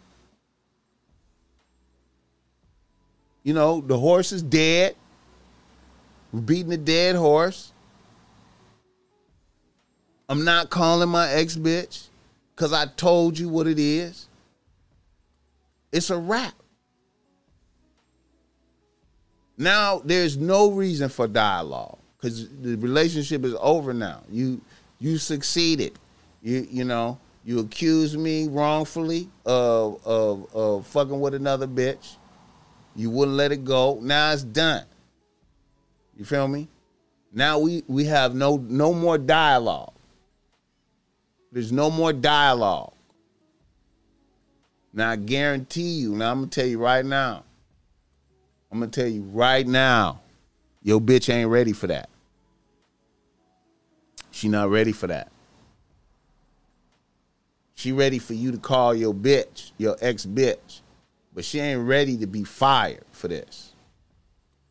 You 3.44 3.54
know, 3.54 3.82
the 3.82 3.98
horse 3.98 4.32
is 4.32 4.42
dead. 4.42 4.96
We're 6.32 6.42
beating 6.42 6.74
a 6.74 6.78
dead 6.78 7.16
horse. 7.16 7.72
I'm 10.30 10.44
not 10.46 10.70
calling 10.70 11.10
my 11.10 11.30
ex 11.30 11.56
bitch 11.56 12.08
because 12.56 12.74
I 12.74 12.86
told 12.86 13.38
you 13.38 13.50
what 13.50 13.68
it 13.68 13.80
is. 13.80 14.28
It's 15.92 16.10
a 16.10 16.18
wrap. 16.18 16.54
Now 19.58 20.02
there's 20.04 20.38
no 20.38 20.72
reason 20.72 21.10
for 21.10 21.28
dialogue 21.28 21.98
because 22.18 22.50
the 22.50 22.76
relationship 22.78 23.46
is 23.46 23.56
over 23.60 23.94
now. 23.94 24.24
You 24.30 24.62
you 25.00 25.18
succeeded. 25.18 26.00
You 26.42 26.68
you 26.70 26.84
know 26.84 27.20
you 27.46 27.60
accused 27.60 28.18
me 28.18 28.48
wrongfully 28.48 29.30
of 29.46 30.06
of 30.06 30.56
of 30.56 30.88
fucking 30.88 31.20
with 31.20 31.34
another 31.34 31.68
bitch. 31.68 32.16
You 32.96 33.10
wouldn't 33.10 33.38
let 33.38 33.52
it 33.52 33.64
go. 33.64 34.00
Now 34.02 34.32
it's 34.32 34.44
done. 34.44 34.86
You 36.18 36.26
feel 36.26 36.48
me? 36.48 36.68
Now 37.32 37.60
we 37.60 37.84
we 37.88 38.06
have 38.06 38.36
no 38.36 38.58
no 38.58 38.94
more 38.94 39.18
dialogue. 39.18 39.94
There's 41.52 41.72
no 41.72 41.92
more 41.92 42.14
dialogue. 42.14 42.94
Now 44.94 45.12
I 45.12 45.16
guarantee 45.16 46.00
you, 46.00 46.16
now 46.16 46.32
I'm 46.32 46.40
gonna 46.40 46.48
tell 46.48 46.66
you 46.66 46.80
right 46.80 47.06
now. 47.06 47.44
I'm 48.74 48.80
gonna 48.80 48.90
tell 48.90 49.08
you 49.08 49.22
right 49.22 49.68
now, 49.68 50.20
your 50.82 51.00
bitch 51.00 51.32
ain't 51.32 51.52
ready 51.52 51.74
for 51.74 51.86
that. 51.86 52.10
She 54.32 54.48
not 54.48 54.72
ready 54.72 54.92
for 54.92 55.06
that. 55.06 55.32
She 57.76 57.92
ready 57.92 58.18
for 58.18 58.34
you 58.34 58.52
to 58.52 58.58
call 58.58 58.96
your 58.96 59.14
bitch, 59.14 59.74
your 59.78 59.96
ex 60.02 60.26
bitch, 60.26 60.82
but 61.36 61.46
she 61.46 61.60
ain't 61.60 61.88
ready 61.88 62.18
to 62.18 62.26
be 62.26 62.44
fired 62.44 63.04
for 63.12 63.28
this. 63.28 63.74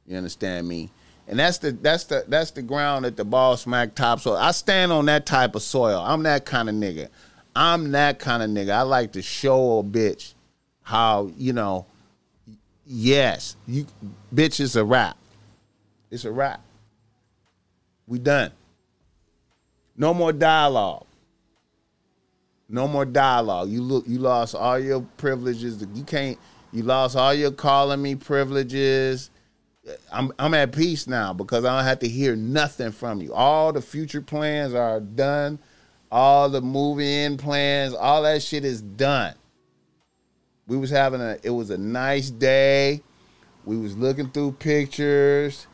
You 0.05 0.17
understand 0.17 0.67
me? 0.67 0.91
And 1.29 1.39
that's 1.39 1.59
the 1.59 1.71
that's 1.71 2.03
the 2.03 2.25
that's 2.27 2.51
the 2.51 2.63
ground 2.63 3.05
that 3.05 3.17
the 3.17 3.25
Boss 3.25 3.69
Mac 3.69 3.95
top 3.95 4.19
soil. 4.19 4.37
I 4.37 4.51
stand 4.51 4.91
on 4.91 5.07
that 5.07 5.27
type 5.27 5.55
of 5.55 5.63
soil. 5.63 6.03
I'm 6.05 6.25
that 6.25 6.45
kind 6.45 6.69
of 6.69 6.75
nigga. 6.75 7.09
I'm 7.55 7.93
that 7.93 8.19
kind 8.19 8.43
of 8.43 8.51
nigga. 8.51 8.73
I 8.73 8.83
like 8.83 9.13
to 9.13 9.23
show 9.23 9.79
a 9.79 9.85
bitch 9.85 10.35
how, 10.83 11.31
you 11.37 11.53
know, 11.53 11.87
yes, 12.93 13.57
you 13.67 13.87
bitch 14.35 14.61
a 14.77 14.85
rap. 14.85 15.17
It's 16.11 16.25
a 16.25 16.31
rap. 16.31 16.61
We 18.07 18.19
done. 18.19 18.53
No 19.97 20.13
more 20.13 20.33
dialogue. 20.33 21.07
No 22.69 22.87
more 22.89 23.05
dialogue. 23.05 23.69
You 23.69 23.83
look 23.83 24.05
you 24.07 24.19
lost 24.19 24.55
all 24.55 24.79
your 24.79 25.03
privileges. 25.17 25.85
You 25.95 26.05
can't 26.05 26.39
you 26.73 26.83
lost 26.83 27.17
all 27.17 27.35
your 27.35 27.51
calling 27.51 28.03
me 28.03 28.15
privileges. 28.15 29.31
I'm 30.13 30.33
I'm 30.39 30.55
at 30.55 30.73
peace 30.73 31.07
now 31.07 31.33
because 31.33 31.65
I 31.65 31.77
don't 31.77 31.85
have 31.85 32.01
to 32.01 32.09
hear 32.09 32.37
nothing 32.37 32.93
from 32.93 33.21
you. 33.21 33.33
All 33.33 33.73
the 33.73 33.83
future 33.83 34.23
plans 34.23 34.75
are 34.75 35.01
done. 35.01 35.59
All 36.11 36.51
the 36.51 36.61
moving 36.61 37.07
in 37.07 37.37
plans, 37.39 37.95
all 37.95 38.23
that 38.23 38.43
shit 38.43 38.67
is 38.67 38.83
done. 38.83 39.35
We 40.73 40.79
was 40.79 40.89
having 40.89 41.21
a 41.21 41.37
it 41.43 41.51
was 41.51 41.69
a 41.69 41.77
nice 41.77 42.31
day. 42.31 43.03
We 43.67 43.77
was 43.77 43.95
looking 43.95 44.31
through 44.31 44.53
pictures. 44.53 45.67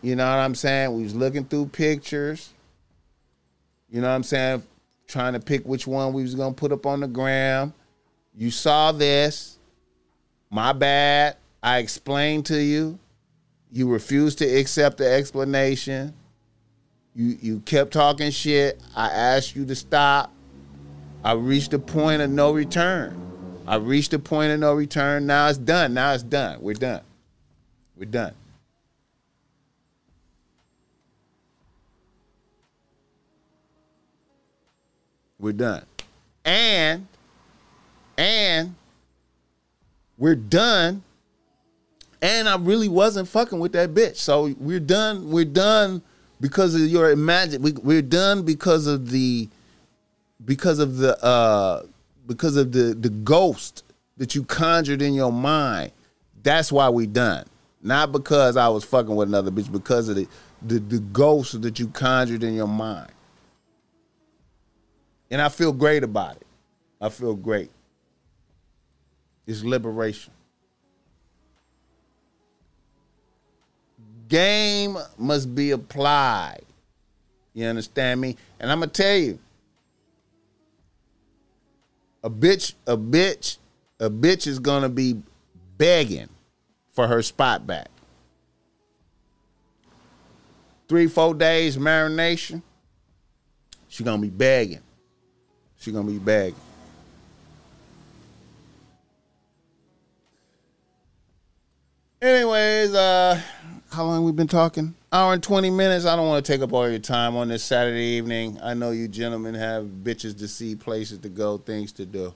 You 0.00 0.16
know 0.16 0.24
what 0.24 0.38
I'm 0.38 0.54
saying? 0.54 0.96
We 0.96 1.02
was 1.02 1.14
looking 1.14 1.44
through 1.44 1.66
pictures. 1.66 2.54
You 3.90 4.00
know 4.00 4.08
what 4.08 4.14
I'm 4.14 4.22
saying? 4.22 4.62
Trying 5.06 5.34
to 5.34 5.40
pick 5.40 5.66
which 5.66 5.86
one 5.86 6.14
we 6.14 6.22
was 6.22 6.34
gonna 6.34 6.54
put 6.54 6.72
up 6.72 6.86
on 6.86 7.00
the 7.00 7.06
gram. 7.06 7.74
You 8.34 8.50
saw 8.50 8.92
this. 8.92 9.58
My 10.48 10.72
bad. 10.72 11.36
I 11.62 11.76
explained 11.76 12.46
to 12.46 12.56
you. 12.56 12.98
You 13.70 13.90
refused 13.90 14.38
to 14.38 14.46
accept 14.46 14.96
the 14.96 15.12
explanation. 15.12 16.14
You 17.14 17.36
you 17.42 17.60
kept 17.60 17.92
talking 17.92 18.30
shit. 18.30 18.80
I 18.96 19.08
asked 19.10 19.54
you 19.54 19.66
to 19.66 19.74
stop. 19.74 20.32
I 21.22 21.32
reached 21.32 21.74
a 21.74 21.78
point 21.78 22.22
of 22.22 22.30
no 22.30 22.52
return. 22.52 23.29
I 23.70 23.76
reached 23.76 24.12
a 24.14 24.18
point 24.18 24.50
of 24.50 24.58
no 24.58 24.74
return. 24.74 25.26
Now 25.26 25.46
it's 25.46 25.56
done. 25.56 25.94
Now 25.94 26.12
it's 26.12 26.24
done. 26.24 26.60
We're 26.60 26.74
done. 26.74 27.02
We're 27.96 28.06
done. 28.06 28.34
We're 35.38 35.52
done. 35.52 35.84
And 36.44 37.06
and 38.18 38.74
we're 40.18 40.34
done. 40.34 41.04
And 42.20 42.48
I 42.48 42.56
really 42.56 42.88
wasn't 42.88 43.28
fucking 43.28 43.60
with 43.60 43.70
that 43.74 43.94
bitch. 43.94 44.16
So 44.16 44.52
we're 44.58 44.80
done. 44.80 45.30
We're 45.30 45.44
done 45.44 46.02
because 46.40 46.74
of 46.74 46.80
your 46.80 47.12
imagine. 47.12 47.62
We, 47.62 47.70
we're 47.70 48.02
done 48.02 48.42
because 48.42 48.88
of 48.88 49.10
the 49.10 49.48
because 50.44 50.80
of 50.80 50.96
the 50.96 51.24
uh 51.24 51.84
because 52.30 52.54
of 52.54 52.70
the 52.70 52.94
the 52.94 53.10
ghost 53.10 53.82
that 54.16 54.36
you 54.36 54.44
conjured 54.44 55.02
in 55.02 55.14
your 55.14 55.32
mind. 55.32 55.90
That's 56.44 56.70
why 56.70 56.88
we 56.88 57.08
done. 57.08 57.44
Not 57.82 58.12
because 58.12 58.56
I 58.56 58.68
was 58.68 58.84
fucking 58.84 59.16
with 59.16 59.26
another 59.26 59.50
bitch, 59.50 59.70
because 59.70 60.08
of 60.08 60.14
the 60.14 60.28
the, 60.62 60.78
the 60.78 61.00
ghost 61.00 61.60
that 61.60 61.80
you 61.80 61.88
conjured 61.88 62.44
in 62.44 62.54
your 62.54 62.68
mind. 62.68 63.10
And 65.28 65.42
I 65.42 65.48
feel 65.48 65.72
great 65.72 66.04
about 66.04 66.36
it. 66.36 66.46
I 67.00 67.08
feel 67.08 67.34
great. 67.34 67.70
It's 69.44 69.64
liberation. 69.64 70.32
Game 74.28 74.96
must 75.18 75.52
be 75.52 75.72
applied. 75.72 76.62
You 77.54 77.66
understand 77.66 78.20
me? 78.20 78.36
And 78.60 78.70
I'm 78.70 78.78
gonna 78.78 78.92
tell 78.92 79.16
you, 79.16 79.40
a 82.22 82.30
bitch, 82.30 82.74
a 82.86 82.96
bitch, 82.96 83.56
a 83.98 84.10
bitch 84.10 84.46
is 84.46 84.58
gonna 84.58 84.88
be 84.88 85.20
begging 85.78 86.28
for 86.90 87.06
her 87.06 87.22
spot 87.22 87.66
back. 87.66 87.88
Three, 90.88 91.06
four 91.06 91.34
days 91.34 91.76
marination, 91.76 92.62
she 93.88 94.04
gonna 94.04 94.20
be 94.20 94.28
begging. 94.28 94.80
She 95.78 95.92
gonna 95.92 96.10
be 96.10 96.18
begging. 96.18 96.56
Anyways, 102.20 102.94
uh, 102.94 103.40
how 103.90 104.04
long 104.04 104.24
we 104.24 104.32
been 104.32 104.46
talking? 104.46 104.94
Hour 105.12 105.32
and 105.32 105.42
twenty 105.42 105.70
minutes. 105.70 106.06
I 106.06 106.14
don't 106.14 106.28
want 106.28 106.44
to 106.44 106.52
take 106.52 106.62
up 106.62 106.72
all 106.72 106.88
your 106.88 107.00
time 107.00 107.34
on 107.34 107.48
this 107.48 107.64
Saturday 107.64 108.16
evening. 108.16 108.60
I 108.62 108.74
know 108.74 108.92
you 108.92 109.08
gentlemen 109.08 109.54
have 109.54 109.86
bitches 109.86 110.38
to 110.38 110.46
see, 110.46 110.76
places 110.76 111.18
to 111.18 111.28
go, 111.28 111.58
things 111.58 111.90
to 111.94 112.06
do. 112.06 112.32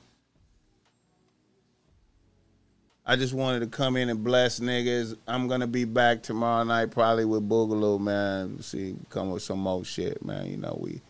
I 3.06 3.14
just 3.14 3.32
wanted 3.32 3.60
to 3.60 3.68
come 3.68 3.96
in 3.96 4.08
and 4.08 4.24
bless 4.24 4.58
niggas. 4.58 5.16
I'm 5.28 5.46
gonna 5.46 5.68
be 5.68 5.84
back 5.84 6.24
tomorrow 6.24 6.64
night, 6.64 6.90
probably 6.90 7.24
with 7.24 7.48
Boogaloo, 7.48 8.00
man. 8.00 8.60
See, 8.60 8.96
come 9.08 9.30
with 9.30 9.44
some 9.44 9.60
more 9.60 9.84
shit, 9.84 10.24
man. 10.24 10.46
You 10.46 10.56
know, 10.56 10.76
we 10.80 11.00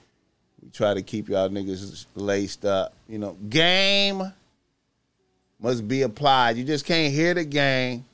we 0.60 0.68
try 0.70 0.92
to 0.92 1.00
keep 1.00 1.30
y'all 1.30 1.48
niggas 1.48 2.04
laced 2.14 2.66
up. 2.66 2.92
You 3.08 3.18
know, 3.18 3.38
game 3.48 4.22
must 5.58 5.88
be 5.88 6.02
applied. 6.02 6.58
You 6.58 6.64
just 6.64 6.84
can't 6.84 7.10
hear 7.10 7.32
the 7.32 7.44
game. 7.46 8.04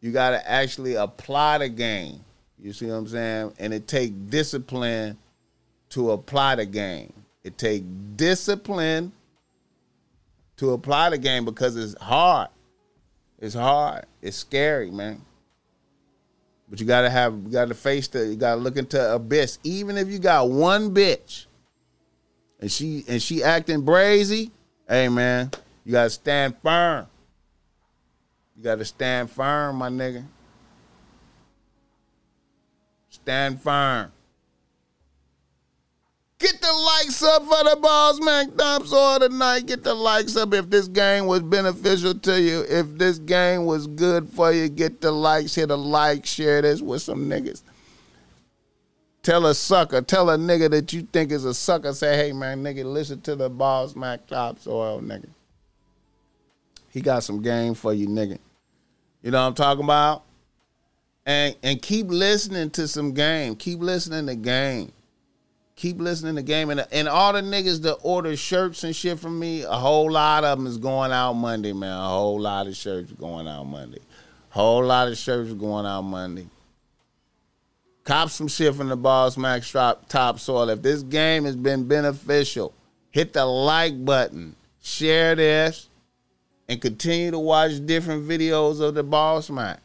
You 0.00 0.10
gotta 0.10 0.48
actually 0.50 0.94
apply 0.94 1.58
the 1.58 1.68
game. 1.68 2.20
You 2.58 2.72
see 2.72 2.86
what 2.86 2.94
I'm 2.94 3.06
saying? 3.06 3.52
And 3.58 3.74
it 3.74 3.86
take 3.86 4.30
discipline 4.30 5.18
to 5.90 6.12
apply 6.12 6.56
the 6.56 6.66
game. 6.66 7.12
It 7.44 7.58
take 7.58 7.84
discipline 8.16 9.12
to 10.56 10.72
apply 10.72 11.10
the 11.10 11.18
game 11.18 11.44
because 11.44 11.76
it's 11.76 12.00
hard. 12.00 12.48
It's 13.38 13.54
hard. 13.54 14.06
It's 14.22 14.36
scary, 14.36 14.90
man. 14.90 15.22
But 16.68 16.80
you 16.80 16.86
gotta 16.86 17.10
have, 17.10 17.34
you 17.34 17.52
gotta 17.52 17.74
face 17.74 18.08
the, 18.08 18.26
you 18.26 18.36
gotta 18.36 18.60
look 18.60 18.76
into 18.76 19.14
abyss. 19.14 19.58
Even 19.62 19.96
if 19.96 20.08
you 20.08 20.18
got 20.18 20.48
one 20.48 20.92
bitch, 20.92 21.46
and 22.58 22.72
she 22.72 23.04
and 23.06 23.20
she 23.20 23.42
acting 23.42 23.82
brazy, 23.82 24.50
hey 24.88 25.08
man, 25.08 25.50
you 25.84 25.92
gotta 25.92 26.10
stand 26.10 26.56
firm. 26.62 27.06
You 28.56 28.64
gotta 28.64 28.84
stand 28.84 29.30
firm, 29.30 29.76
my 29.76 29.90
nigga. 29.90 30.24
Stand 33.26 33.60
firm. 33.60 34.12
Get 36.38 36.60
the 36.60 36.72
likes 36.72 37.20
up 37.24 37.42
for 37.42 37.64
the 37.64 38.20
Mac 38.22 38.54
Dumps 38.54 38.92
all 38.92 39.18
tonight. 39.18 39.66
Get 39.66 39.82
the 39.82 39.94
likes 39.94 40.36
up 40.36 40.54
if 40.54 40.70
this 40.70 40.86
game 40.86 41.26
was 41.26 41.42
beneficial 41.42 42.14
to 42.14 42.40
you. 42.40 42.64
If 42.68 42.96
this 42.96 43.18
game 43.18 43.64
was 43.64 43.88
good 43.88 44.28
for 44.28 44.52
you, 44.52 44.68
get 44.68 45.00
the 45.00 45.10
likes. 45.10 45.56
Hit 45.56 45.72
a 45.72 45.74
like. 45.74 46.24
Share 46.24 46.62
this 46.62 46.80
with 46.80 47.02
some 47.02 47.28
niggas. 47.28 47.62
Tell 49.24 49.44
a 49.46 49.56
sucker, 49.56 50.02
tell 50.02 50.30
a 50.30 50.36
nigga 50.36 50.70
that 50.70 50.92
you 50.92 51.02
think 51.02 51.32
is 51.32 51.44
a 51.44 51.52
sucker. 51.52 51.92
Say, 51.94 52.16
hey 52.16 52.32
man, 52.32 52.62
nigga, 52.62 52.84
listen 52.84 53.20
to 53.22 53.34
the 53.34 53.50
Boss 53.50 53.96
Mac 53.96 54.28
Top 54.28 54.60
Soil, 54.60 55.00
nigga. 55.00 55.30
He 56.90 57.00
got 57.00 57.24
some 57.24 57.42
game 57.42 57.74
for 57.74 57.92
you, 57.92 58.06
nigga. 58.06 58.38
You 59.20 59.32
know 59.32 59.40
what 59.40 59.48
I'm 59.48 59.54
talking 59.54 59.82
about? 59.82 60.25
And 61.26 61.56
and 61.62 61.82
keep 61.82 62.06
listening 62.08 62.70
to 62.70 62.86
some 62.86 63.12
game. 63.12 63.56
Keep 63.56 63.80
listening 63.80 64.26
to 64.28 64.36
game. 64.36 64.92
Keep 65.74 66.00
listening 66.00 66.36
to 66.36 66.42
game. 66.42 66.70
And, 66.70 66.86
and 66.90 67.08
all 67.08 67.34
the 67.34 67.42
niggas 67.42 67.82
that 67.82 67.98
order 68.02 68.34
shirts 68.36 68.82
and 68.84 68.96
shit 68.96 69.18
from 69.18 69.38
me, 69.38 69.62
a 69.62 69.74
whole 69.74 70.10
lot 70.10 70.44
of 70.44 70.56
them 70.56 70.66
is 70.66 70.78
going 70.78 71.12
out 71.12 71.34
Monday, 71.34 71.74
man. 71.74 71.98
A 71.98 72.08
whole 72.08 72.40
lot 72.40 72.66
of 72.66 72.74
shirts 72.74 73.12
going 73.12 73.46
out 73.46 73.64
Monday. 73.64 74.00
Whole 74.48 74.84
lot 74.84 75.08
of 75.08 75.18
shirts 75.18 75.52
going 75.52 75.84
out 75.84 76.02
Monday. 76.02 76.46
Cop 78.04 78.30
some 78.30 78.48
shit 78.48 78.74
from 78.74 78.88
the 78.88 78.96
Boss 78.96 79.36
Max 79.36 79.70
Top, 79.70 80.08
top 80.08 80.38
Soil. 80.38 80.70
If 80.70 80.80
this 80.80 81.02
game 81.02 81.44
has 81.44 81.56
been 81.56 81.88
beneficial, 81.88 82.72
hit 83.10 83.32
the 83.32 83.44
like 83.44 84.02
button, 84.02 84.54
share 84.80 85.34
this, 85.34 85.88
and 86.68 86.80
continue 86.80 87.32
to 87.32 87.38
watch 87.38 87.84
different 87.84 88.26
videos 88.26 88.80
of 88.80 88.94
the 88.94 89.02
Boss 89.02 89.50
Mac. 89.50 89.80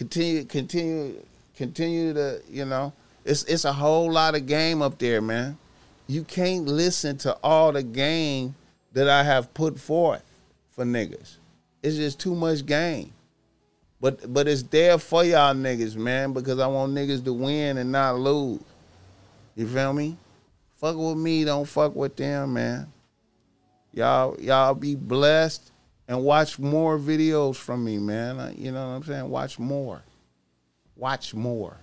Continue, 0.00 0.44
continue, 0.44 1.14
continue 1.54 2.14
to, 2.14 2.40
you 2.48 2.64
know, 2.64 2.90
it's 3.22 3.44
it's 3.44 3.66
a 3.66 3.72
whole 3.74 4.10
lot 4.10 4.34
of 4.34 4.46
game 4.46 4.80
up 4.80 4.98
there, 4.98 5.20
man. 5.20 5.58
You 6.06 6.24
can't 6.24 6.64
listen 6.64 7.18
to 7.18 7.34
all 7.42 7.70
the 7.70 7.82
game 7.82 8.54
that 8.94 9.10
I 9.10 9.22
have 9.22 9.52
put 9.52 9.78
forth 9.78 10.24
for 10.70 10.86
niggas. 10.86 11.36
It's 11.82 11.96
just 11.96 12.18
too 12.18 12.34
much 12.34 12.64
game. 12.64 13.12
But 14.00 14.32
but 14.32 14.48
it's 14.48 14.62
there 14.62 14.96
for 14.96 15.22
y'all 15.22 15.52
niggas, 15.52 15.96
man, 15.96 16.32
because 16.32 16.60
I 16.60 16.66
want 16.66 16.94
niggas 16.94 17.22
to 17.24 17.34
win 17.34 17.76
and 17.76 17.92
not 17.92 18.18
lose. 18.18 18.62
You 19.54 19.68
feel 19.68 19.92
me? 19.92 20.16
Fuck 20.76 20.96
with 20.96 21.18
me, 21.18 21.44
don't 21.44 21.68
fuck 21.68 21.94
with 21.94 22.16
them, 22.16 22.54
man. 22.54 22.90
Y'all 23.92 24.40
y'all 24.40 24.72
be 24.72 24.94
blessed 24.94 25.69
and 26.10 26.24
watch 26.24 26.58
more 26.58 26.98
videos 26.98 27.54
from 27.54 27.84
me, 27.84 27.96
man. 27.96 28.52
You 28.58 28.72
know 28.72 28.84
what 28.84 28.94
I'm 28.96 29.04
saying? 29.04 29.28
Watch 29.28 29.60
more. 29.60 30.02
Watch 30.96 31.34
more. 31.34 31.76